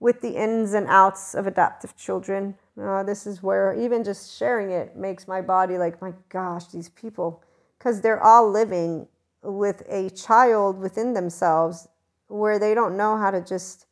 with 0.00 0.20
the 0.20 0.36
ins 0.36 0.74
and 0.74 0.86
outs 0.88 1.34
of 1.34 1.46
adaptive 1.46 1.96
children. 1.96 2.54
Uh, 2.80 3.02
this 3.02 3.26
is 3.26 3.42
where 3.42 3.74
even 3.74 4.04
just 4.04 4.36
sharing 4.36 4.70
it 4.70 4.96
makes 4.96 5.26
my 5.26 5.40
body 5.40 5.78
like, 5.78 6.00
my 6.00 6.12
gosh, 6.28 6.66
these 6.66 6.88
people, 6.90 7.42
because 7.78 8.00
they're 8.00 8.22
all 8.22 8.50
living 8.50 9.08
with 9.42 9.82
a 9.88 10.10
child 10.10 10.78
within 10.78 11.14
themselves 11.14 11.88
where 12.28 12.58
they 12.58 12.74
don't 12.74 12.96
know 12.96 13.16
how 13.16 13.30
to 13.30 13.40
just 13.40 13.86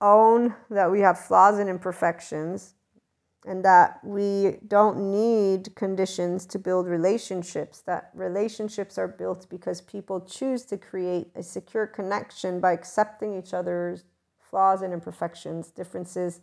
own 0.00 0.54
that 0.70 0.90
we 0.90 1.00
have 1.00 1.18
flaws 1.18 1.58
and 1.58 1.68
imperfections 1.68 2.74
and 3.48 3.64
that 3.64 3.98
we 4.04 4.58
don't 4.68 5.10
need 5.10 5.74
conditions 5.74 6.44
to 6.44 6.58
build 6.58 6.86
relationships, 6.86 7.80
that 7.80 8.10
relationships 8.14 8.98
are 8.98 9.08
built 9.08 9.48
because 9.48 9.80
people 9.80 10.20
choose 10.20 10.64
to 10.66 10.76
create 10.76 11.28
a 11.34 11.42
secure 11.42 11.86
connection 11.86 12.60
by 12.60 12.72
accepting 12.72 13.36
each 13.36 13.54
other's 13.54 14.04
flaws 14.38 14.82
and 14.82 14.92
imperfections, 14.92 15.70
differences, 15.70 16.40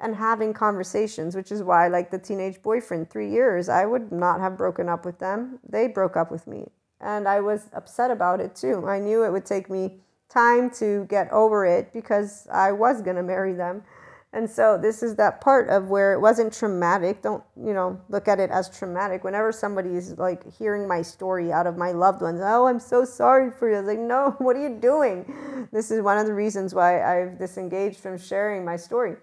and 0.00 0.16
having 0.16 0.52
conversations, 0.52 1.36
which 1.36 1.52
is 1.52 1.62
why, 1.62 1.86
like 1.86 2.10
the 2.10 2.18
teenage 2.18 2.60
boyfriend, 2.62 3.08
three 3.10 3.30
years, 3.30 3.68
I 3.68 3.84
would 3.84 4.10
not 4.10 4.40
have 4.40 4.56
broken 4.56 4.88
up 4.88 5.04
with 5.04 5.18
them. 5.20 5.60
They 5.68 5.86
broke 5.86 6.16
up 6.16 6.32
with 6.32 6.46
me. 6.46 6.70
And 7.00 7.28
I 7.28 7.40
was 7.40 7.68
upset 7.72 8.10
about 8.10 8.40
it 8.40 8.56
too. 8.56 8.86
I 8.88 8.98
knew 8.98 9.24
it 9.24 9.30
would 9.30 9.46
take 9.46 9.70
me 9.70 10.00
time 10.28 10.70
to 10.70 11.06
get 11.08 11.30
over 11.32 11.64
it 11.64 11.92
because 11.92 12.46
I 12.50 12.72
was 12.72 13.02
going 13.02 13.16
to 13.16 13.22
marry 13.22 13.52
them. 13.52 13.84
And 14.32 14.48
so 14.48 14.78
this 14.78 15.02
is 15.02 15.16
that 15.16 15.40
part 15.40 15.68
of 15.68 15.88
where 15.88 16.12
it 16.12 16.20
wasn't 16.20 16.52
traumatic. 16.52 17.20
Don't, 17.20 17.42
you 17.56 17.72
know, 17.72 18.00
look 18.08 18.28
at 18.28 18.38
it 18.38 18.50
as 18.50 18.70
traumatic. 18.70 19.24
Whenever 19.24 19.50
somebody 19.50 19.96
is 19.96 20.16
like 20.18 20.52
hearing 20.56 20.86
my 20.86 21.02
story 21.02 21.52
out 21.52 21.66
of 21.66 21.76
my 21.76 21.90
loved 21.90 22.22
ones, 22.22 22.40
oh, 22.42 22.66
I'm 22.66 22.78
so 22.78 23.04
sorry 23.04 23.50
for 23.50 23.68
you. 23.68 23.76
I 23.76 23.80
was 23.80 23.88
like, 23.88 23.98
no, 23.98 24.36
what 24.38 24.54
are 24.54 24.62
you 24.62 24.78
doing? 24.78 25.68
This 25.72 25.90
is 25.90 26.00
one 26.00 26.16
of 26.16 26.26
the 26.26 26.34
reasons 26.34 26.74
why 26.74 27.02
I've 27.02 27.38
disengaged 27.38 27.98
from 27.98 28.18
sharing 28.18 28.64
my 28.64 28.76
story 28.76 29.16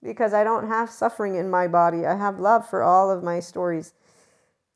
because 0.00 0.32
I 0.32 0.44
don't 0.44 0.68
have 0.68 0.90
suffering 0.90 1.34
in 1.36 1.50
my 1.50 1.66
body. 1.66 2.06
I 2.06 2.16
have 2.16 2.38
love 2.38 2.68
for 2.68 2.82
all 2.82 3.10
of 3.10 3.24
my 3.24 3.40
stories. 3.40 3.94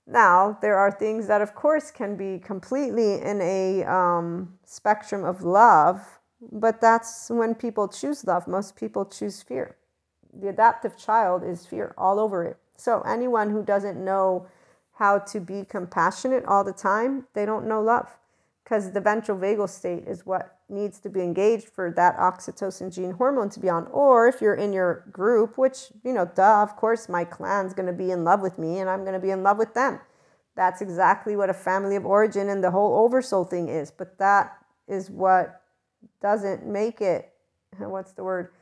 Now, 0.06 0.58
there 0.62 0.76
are 0.76 0.90
things 0.90 1.26
that, 1.26 1.40
of 1.40 1.54
course, 1.54 1.90
can 1.90 2.16
be 2.16 2.38
completely 2.38 3.20
in 3.20 3.40
a 3.40 3.84
um, 3.84 4.56
spectrum 4.64 5.24
of 5.24 5.42
love 5.42 6.15
but 6.50 6.80
that's 6.80 7.30
when 7.30 7.54
people 7.54 7.88
choose 7.88 8.26
love. 8.26 8.46
Most 8.46 8.76
people 8.76 9.04
choose 9.04 9.42
fear. 9.42 9.76
The 10.32 10.48
adaptive 10.48 10.96
child 10.98 11.42
is 11.42 11.66
fear 11.66 11.94
all 11.96 12.18
over 12.20 12.44
it. 12.44 12.56
So, 12.76 13.00
anyone 13.02 13.50
who 13.50 13.62
doesn't 13.62 14.02
know 14.02 14.46
how 14.94 15.18
to 15.18 15.40
be 15.40 15.64
compassionate 15.64 16.44
all 16.44 16.64
the 16.64 16.72
time, 16.72 17.26
they 17.34 17.46
don't 17.46 17.66
know 17.66 17.82
love 17.82 18.18
because 18.66 18.90
the 18.90 19.00
ventral 19.00 19.38
vagal 19.38 19.68
state 19.68 20.04
is 20.08 20.26
what 20.26 20.58
needs 20.68 20.98
to 20.98 21.08
be 21.08 21.20
engaged 21.20 21.68
for 21.68 21.92
that 21.92 22.16
oxytocin 22.18 22.92
gene 22.92 23.12
hormone 23.12 23.48
to 23.48 23.60
be 23.60 23.68
on. 23.68 23.86
Or 23.92 24.26
if 24.26 24.40
you're 24.40 24.56
in 24.56 24.72
your 24.72 25.04
group, 25.12 25.56
which, 25.56 25.92
you 26.02 26.12
know, 26.12 26.28
duh, 26.34 26.62
of 26.62 26.74
course, 26.74 27.08
my 27.08 27.24
clan's 27.24 27.72
going 27.74 27.86
to 27.86 27.92
be 27.92 28.10
in 28.10 28.24
love 28.24 28.40
with 28.40 28.58
me 28.58 28.80
and 28.80 28.90
I'm 28.90 29.02
going 29.02 29.14
to 29.14 29.20
be 29.20 29.30
in 29.30 29.44
love 29.44 29.56
with 29.56 29.74
them. 29.74 30.00
That's 30.56 30.80
exactly 30.80 31.36
what 31.36 31.48
a 31.48 31.54
family 31.54 31.94
of 31.94 32.04
origin 32.04 32.48
and 32.48 32.64
the 32.64 32.72
whole 32.72 33.04
oversoul 33.04 33.44
thing 33.44 33.68
is. 33.68 33.92
But 33.92 34.18
that 34.18 34.58
is 34.88 35.10
what 35.10 35.62
doesn't 36.20 36.66
make 36.66 37.00
it, 37.00 37.32
what's 37.78 38.12
the 38.12 38.24
word? 38.24 38.52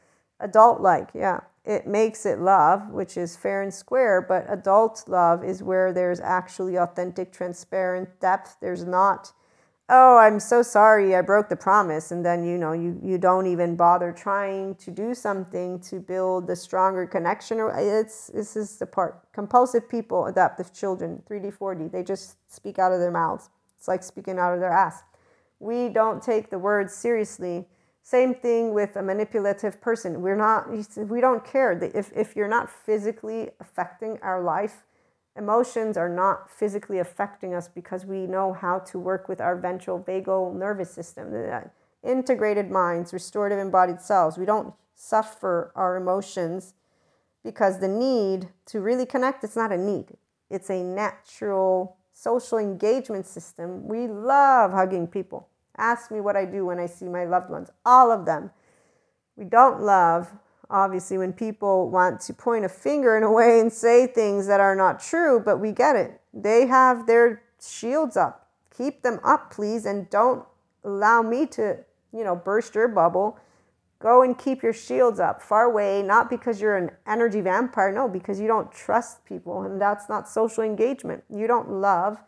Adult 0.41 0.81
like, 0.81 1.11
yeah. 1.15 1.41
It 1.65 1.87
makes 1.87 2.27
it 2.27 2.41
love, 2.41 2.91
which 2.91 3.17
is 3.17 3.37
fair 3.37 3.63
and 3.63 3.73
square, 3.73 4.21
but 4.21 4.45
adult 4.51 5.05
love 5.07 5.43
is 5.43 5.63
where 5.63 5.95
there's 5.95 6.21
actually 6.21 6.77
authentic, 6.77 7.33
transparent 7.33 8.21
depth. 8.21 8.59
There's 8.61 8.85
not, 8.85 9.33
oh, 9.89 10.19
I'm 10.19 10.41
so 10.41 10.61
sorry, 10.61 11.17
I 11.17 11.23
broke 11.23 11.49
the 11.49 11.57
promise. 11.57 12.11
And 12.11 12.23
then, 12.23 12.45
you 12.45 12.59
know, 12.59 12.73
you, 12.73 13.01
you 13.03 13.17
don't 13.17 13.47
even 13.47 13.77
bother 13.77 14.13
trying 14.13 14.75
to 14.75 14.91
do 14.91 15.15
something 15.15 15.81
to 15.81 16.01
build 16.01 16.47
the 16.47 16.55
stronger 16.55 17.07
connection. 17.07 17.59
It's, 17.77 18.27
this 18.27 18.57
is 18.57 18.77
the 18.77 18.85
part. 18.85 19.33
Compulsive 19.33 19.89
people, 19.89 20.27
adaptive 20.27 20.71
children, 20.75 21.23
3D, 21.31 21.57
4D, 21.57 21.91
they 21.91 22.03
just 22.03 22.37
speak 22.53 22.79
out 22.79 22.93
of 22.93 23.01
their 23.01 23.11
mouths. 23.11 23.49
It's 23.79 23.89
like 23.89 24.03
speaking 24.03 24.39
out 24.39 24.53
of 24.53 24.61
their 24.61 24.73
ass 24.73 25.03
we 25.61 25.89
don't 25.89 26.23
take 26.23 26.51
the 26.51 26.59
words 26.59 26.95
seriously. 26.95 27.67
Same 28.03 28.35
thing 28.35 28.75
with 28.75 28.97
a 28.97 29.03
manipulative 29.03 29.81
person. 29.81 30.21
We're 30.21 30.37
not, 30.37 30.71
we 30.97 31.21
don't 31.21 31.45
care. 31.45 31.73
If, 31.73 32.13
if 32.15 32.37
you're 32.37 32.49
not 32.49 32.71
physically 32.71 33.51
affecting 33.61 34.19
our 34.21 34.43
life, 34.43 34.85
emotions 35.37 35.97
are 35.97 36.09
not 36.09 36.51
physically 36.51 36.99
affecting 36.99 37.55
us 37.55 37.69
because 37.69 38.05
we 38.05 38.27
know 38.27 38.53
how 38.53 38.79
to 38.81 38.99
work 38.99 39.29
with 39.29 39.41
our 39.41 39.57
ventral 39.57 39.99
vagal 39.99 40.55
nervous 40.55 40.91
system. 40.91 41.33
Uh, 41.35 41.61
integrated 42.03 42.71
minds, 42.71 43.13
restorative 43.13 43.59
embodied 43.59 44.01
selves. 44.01 44.37
We 44.37 44.45
don't 44.45 44.75
suffer 44.95 45.73
our 45.75 45.97
emotions 45.97 46.75
because 47.43 47.81
the 47.81 47.89
need 47.89 48.49
to 48.67 48.81
really 48.81 49.07
connect, 49.07 49.45
it's 49.45 49.57
not 49.57 49.73
a 49.73 49.79
need. 49.79 50.17
It's 50.51 50.71
a 50.71 50.83
natural 50.83 51.97
social 52.15 52.59
engagement 52.59 53.27
system. 53.27 53.87
We 53.87 54.07
love 54.07 54.73
hugging 54.73 55.09
people. 55.09 55.49
Ask 55.77 56.11
me 56.11 56.21
what 56.21 56.37
I 56.37 56.45
do 56.45 56.65
when 56.65 56.79
I 56.79 56.87
see 56.87 57.07
my 57.07 57.25
loved 57.25 57.51
ones, 57.51 57.69
all 57.85 58.11
of 58.11 58.25
them. 58.25 58.53
We 59.37 59.45
don't 59.45 59.83
love, 59.83 60.33
obviously, 60.71 61.19
when 61.19 61.33
people 61.33 61.91
want 61.91 62.21
to 62.21 62.33
point 62.33 62.65
a 62.65 62.69
finger 62.69 63.17
in 63.17 63.25
a 63.25 63.33
way 63.33 63.59
and 63.59 63.73
say 63.73 64.07
things 64.07 64.47
that 64.47 64.61
are 64.61 64.77
not 64.77 65.01
true, 65.01 65.43
but 65.45 65.59
we 65.59 65.73
get 65.73 65.97
it. 65.97 66.21
They 66.33 66.67
have 66.67 67.07
their 67.07 67.43
shields 67.61 68.17
up. 68.17 68.49
Keep 68.77 69.03
them 69.03 69.19
up, 69.25 69.53
please, 69.53 69.85
and 69.85 70.09
don't 70.09 70.45
allow 70.85 71.23
me 71.23 71.47
to, 71.47 71.79
you 72.13 72.23
know, 72.23 72.37
burst 72.37 72.77
your 72.77 72.89
bubble. 72.89 73.39
Go 74.05 74.23
and 74.23 74.39
keep 74.39 74.63
your 74.63 74.75
shields 74.75 75.19
up 75.19 75.41
far 75.41 75.65
away, 75.65 76.03
not 76.03 76.29
because 76.29 76.61
you're 76.61 76.77
an 76.77 76.91
energy 77.07 77.41
vampire, 77.41 77.91
no, 77.91 78.07
because 78.07 78.39
you 78.39 78.47
don't 78.47 78.71
trust 78.71 79.25
people, 79.25 79.63
and 79.63 79.81
that's 79.81 80.11
not 80.11 80.29
social 80.29 80.63
engagement. 80.63 81.25
You 81.29 81.47
don't 81.47 81.71
love, 81.71 82.19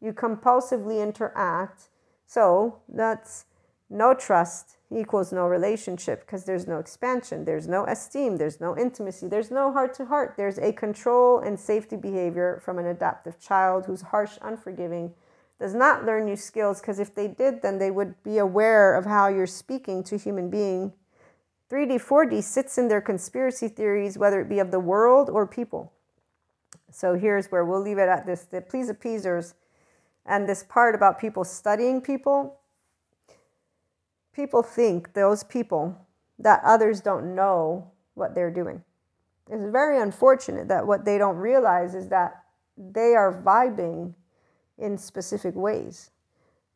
you 0.00 0.12
compulsively 0.12 1.02
interact 1.02 1.88
so 2.32 2.78
that's 2.88 3.44
no 3.90 4.14
trust 4.14 4.78
equals 4.90 5.34
no 5.34 5.46
relationship 5.46 6.20
because 6.22 6.46
there's 6.46 6.66
no 6.66 6.78
expansion, 6.78 7.44
there's 7.44 7.68
no 7.68 7.84
esteem, 7.84 8.38
there's 8.38 8.58
no 8.58 8.74
intimacy, 8.74 9.28
there's 9.28 9.50
no 9.50 9.70
heart 9.70 9.92
to 9.96 10.06
heart. 10.06 10.32
There's 10.38 10.56
a 10.56 10.72
control 10.72 11.40
and 11.40 11.60
safety 11.60 11.96
behavior 11.96 12.62
from 12.64 12.78
an 12.78 12.86
adaptive 12.86 13.38
child 13.38 13.84
who's 13.84 14.00
harsh, 14.00 14.38
unforgiving, 14.40 15.12
does 15.60 15.74
not 15.74 16.06
learn 16.06 16.24
new 16.24 16.36
skills 16.36 16.80
because 16.80 16.98
if 16.98 17.14
they 17.14 17.28
did, 17.28 17.60
then 17.60 17.78
they 17.78 17.90
would 17.90 18.14
be 18.22 18.38
aware 18.38 18.94
of 18.94 19.04
how 19.04 19.28
you're 19.28 19.46
speaking 19.46 20.02
to 20.04 20.16
human 20.16 20.48
being. 20.48 20.94
3D, 21.72 22.02
4D 22.02 22.42
sits 22.42 22.76
in 22.76 22.88
their 22.88 23.00
conspiracy 23.00 23.66
theories, 23.66 24.18
whether 24.18 24.42
it 24.42 24.48
be 24.48 24.58
of 24.58 24.70
the 24.70 24.78
world 24.78 25.30
or 25.30 25.46
people. 25.46 25.90
So 26.90 27.14
here's 27.14 27.50
where 27.50 27.64
we'll 27.64 27.80
leave 27.80 27.96
it 27.96 28.10
at 28.10 28.26
this. 28.26 28.42
The 28.42 28.60
please 28.60 28.90
appeasers 28.90 29.54
And 30.26 30.46
this 30.48 30.62
part 30.62 30.94
about 30.94 31.18
people 31.18 31.44
studying 31.44 32.00
people, 32.00 32.60
people 34.34 34.62
think, 34.62 35.14
those 35.14 35.42
people, 35.42 36.06
that 36.38 36.60
others 36.64 37.00
don't 37.00 37.34
know 37.34 37.90
what 38.14 38.34
they're 38.34 38.50
doing. 38.50 38.82
It's 39.50 39.70
very 39.70 40.00
unfortunate 40.00 40.68
that 40.68 40.86
what 40.86 41.04
they 41.04 41.18
don't 41.18 41.36
realize 41.36 41.94
is 41.94 42.08
that 42.08 42.44
they 42.76 43.14
are 43.14 43.42
vibing 43.42 44.14
in 44.78 44.96
specific 44.98 45.54
ways. 45.54 46.10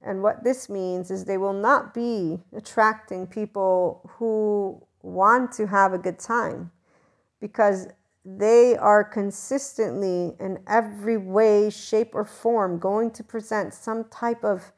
And 0.02 0.22
what 0.22 0.44
this 0.44 0.68
means 0.68 1.10
is 1.10 1.24
they 1.24 1.38
will 1.38 1.52
not 1.52 1.94
be 1.94 2.40
attracting 2.54 3.26
people 3.26 4.08
who 4.18 4.82
want 5.06 5.52
to 5.52 5.66
have 5.68 5.92
a 5.92 5.98
good 5.98 6.18
time 6.18 6.70
because 7.40 7.86
they 8.24 8.76
are 8.76 9.04
consistently, 9.04 10.34
in 10.40 10.58
every 10.66 11.16
way, 11.16 11.70
shape, 11.70 12.10
or 12.12 12.24
form, 12.24 12.78
going 12.78 13.12
to 13.12 13.22
present 13.22 13.72
some 13.72 14.04
type 14.04 14.44
of 14.44 14.72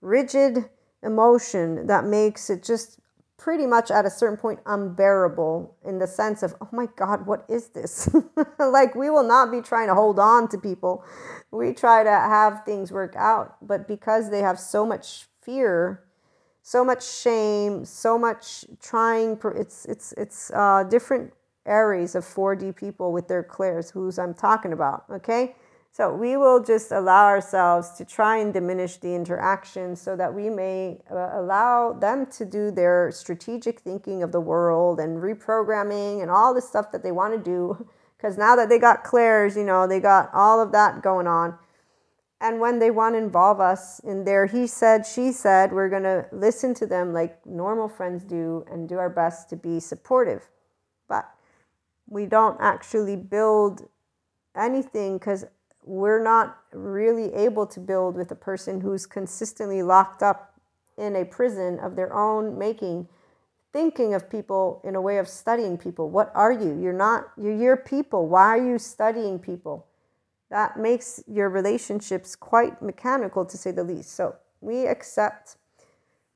rigid 0.00 0.68
emotion 1.02 1.86
that 1.86 2.04
makes 2.04 2.50
it 2.50 2.64
just 2.64 2.98
pretty 3.36 3.66
much 3.66 3.92
at 3.92 4.04
a 4.04 4.10
certain 4.10 4.36
point 4.36 4.58
unbearable 4.66 5.76
in 5.84 6.00
the 6.00 6.08
sense 6.08 6.42
of, 6.42 6.56
oh 6.60 6.68
my 6.72 6.86
God, 6.96 7.24
what 7.24 7.44
is 7.48 7.68
this? 7.68 8.08
like, 8.58 8.96
we 8.96 9.10
will 9.10 9.22
not 9.22 9.52
be 9.52 9.60
trying 9.60 9.86
to 9.86 9.94
hold 9.94 10.18
on 10.18 10.48
to 10.48 10.58
people. 10.58 11.04
We 11.52 11.72
try 11.72 12.02
to 12.02 12.10
have 12.10 12.64
things 12.64 12.90
work 12.90 13.14
out. 13.14 13.64
But 13.64 13.86
because 13.86 14.30
they 14.30 14.40
have 14.40 14.58
so 14.58 14.84
much 14.84 15.28
fear, 15.40 16.02
so 16.68 16.84
much 16.84 17.02
shame, 17.02 17.82
so 17.82 18.18
much 18.18 18.66
trying, 18.78 19.40
it's, 19.56 19.86
it's, 19.86 20.12
it's 20.18 20.50
uh, 20.50 20.84
different 20.90 21.32
areas 21.64 22.14
of 22.14 22.26
4D 22.26 22.76
people 22.76 23.10
with 23.10 23.26
their 23.26 23.42
clairs, 23.42 23.90
who's 23.90 24.18
I'm 24.18 24.34
talking 24.34 24.74
about, 24.74 25.04
okay? 25.10 25.56
So 25.92 26.14
we 26.14 26.36
will 26.36 26.62
just 26.62 26.92
allow 26.92 27.24
ourselves 27.24 27.92
to 27.92 28.04
try 28.04 28.36
and 28.36 28.52
diminish 28.52 28.98
the 28.98 29.14
interaction 29.14 29.96
so 29.96 30.14
that 30.16 30.34
we 30.34 30.50
may 30.50 30.98
uh, 31.10 31.30
allow 31.40 31.94
them 31.94 32.26
to 32.32 32.44
do 32.44 32.70
their 32.70 33.12
strategic 33.12 33.80
thinking 33.80 34.22
of 34.22 34.30
the 34.30 34.40
world 34.40 35.00
and 35.00 35.22
reprogramming 35.22 36.20
and 36.20 36.30
all 36.30 36.52
the 36.52 36.60
stuff 36.60 36.92
that 36.92 37.02
they 37.02 37.12
want 37.12 37.32
to 37.32 37.40
do. 37.40 37.88
Because 38.18 38.36
now 38.36 38.54
that 38.56 38.68
they 38.68 38.78
got 38.78 39.04
clairs, 39.04 39.56
you 39.56 39.64
know, 39.64 39.86
they 39.86 40.00
got 40.00 40.28
all 40.34 40.60
of 40.60 40.72
that 40.72 41.00
going 41.02 41.26
on. 41.26 41.58
And 42.40 42.60
when 42.60 42.78
they 42.78 42.90
want 42.90 43.14
to 43.14 43.18
involve 43.18 43.60
us 43.60 43.98
in 44.00 44.24
their 44.24 44.46
he 44.46 44.66
said, 44.66 45.04
she 45.04 45.32
said, 45.32 45.72
we're 45.72 45.88
going 45.88 46.04
to 46.04 46.26
listen 46.30 46.72
to 46.74 46.86
them 46.86 47.12
like 47.12 47.44
normal 47.44 47.88
friends 47.88 48.22
do 48.22 48.64
and 48.70 48.88
do 48.88 48.96
our 48.96 49.10
best 49.10 49.50
to 49.50 49.56
be 49.56 49.80
supportive. 49.80 50.48
But 51.08 51.28
we 52.06 52.26
don't 52.26 52.56
actually 52.60 53.16
build 53.16 53.88
anything 54.56 55.18
because 55.18 55.44
we're 55.84 56.22
not 56.22 56.58
really 56.72 57.34
able 57.34 57.66
to 57.66 57.80
build 57.80 58.14
with 58.14 58.30
a 58.30 58.36
person 58.36 58.80
who's 58.80 59.04
consistently 59.04 59.82
locked 59.82 60.22
up 60.22 60.54
in 60.96 61.16
a 61.16 61.24
prison 61.24 61.78
of 61.80 61.96
their 61.96 62.12
own 62.14 62.58
making 62.58 63.08
thinking 63.72 64.14
of 64.14 64.30
people 64.30 64.80
in 64.84 64.94
a 64.94 65.00
way 65.00 65.18
of 65.18 65.28
studying 65.28 65.76
people. 65.76 66.08
What 66.08 66.32
are 66.34 66.52
you? 66.52 66.80
You're 66.80 66.92
not 66.92 67.28
you're 67.36 67.54
your 67.54 67.76
people. 67.76 68.26
Why 68.26 68.48
are 68.48 68.64
you 68.64 68.78
studying 68.78 69.38
people 69.38 69.86
that 70.50 70.76
makes 70.76 71.22
your 71.26 71.48
relationships 71.48 72.34
quite 72.34 72.80
mechanical 72.80 73.44
to 73.44 73.56
say 73.56 73.70
the 73.70 73.84
least. 73.84 74.14
So 74.14 74.36
we 74.60 74.86
accept 74.86 75.56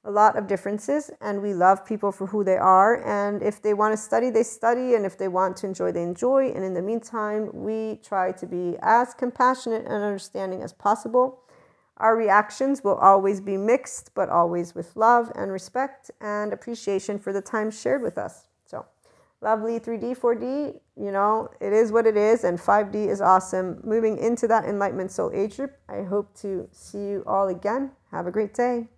a 0.05 0.11
lot 0.11 0.37
of 0.37 0.47
differences 0.47 1.11
and 1.21 1.41
we 1.41 1.55
love 1.55 1.87
people 1.87 2.11
for 2.11 2.27
who 2.27 2.43
they 2.45 2.57
are. 2.57 3.03
And 3.07 3.43
if 3.43 3.63
they 3.63 3.73
want 3.73 3.93
to 3.93 3.97
study 3.97 4.31
they 4.31 4.43
study 4.43 4.95
and 4.95 5.07
if 5.07 5.17
they 5.17 5.29
want 5.29 5.57
to 5.59 5.67
enjoy 5.67 5.93
they 5.93 6.03
enjoy. 6.03 6.51
And 6.51 6.65
in 6.65 6.75
the 6.75 6.83
meantime 6.83 7.51
we 7.53 8.01
try 8.03 8.33
to 8.33 8.47
be 8.47 8.77
as 8.83 9.15
compassionate 9.15 9.85
and 9.85 10.03
understanding 10.03 10.63
as 10.63 10.73
possible. 10.73 11.41
Our 11.99 12.17
reactions 12.17 12.83
will 12.83 12.97
always 12.97 13.41
be 13.41 13.57
mixed 13.57 14.13
but 14.15 14.29
always 14.29 14.75
with 14.75 14.97
love 14.97 15.31
and 15.37 15.53
respect 15.53 16.11
and 16.21 16.53
appreciation 16.53 17.19
for 17.19 17.33
the 17.33 17.43
time 17.43 17.71
shared 17.71 18.03
with 18.03 18.19
us 18.19 18.49
lovely 19.43 19.81
3d 19.81 20.17
4d 20.19 20.81
you 20.97 21.11
know 21.11 21.51
it 21.61 21.73
is 21.73 21.91
what 21.93 22.07
it 22.07 22.17
is 22.17 22.45
and 22.45 22.59
5d 22.59 22.95
is 22.95 23.21
awesome. 23.21 23.81
Moving 23.85 24.19
into 24.19 24.47
that 24.49 24.65
enlightenment 24.65 25.11
soul 25.11 25.31
age 25.35 25.57
group 25.57 25.73
i 25.89 26.03
hope 26.03 26.35
to 26.39 26.69
see 26.71 26.99
you 26.99 27.25
all 27.27 27.49
again. 27.49 27.91
Have 28.11 28.27
a 28.27 28.31
great 28.31 28.55
day 28.55 28.89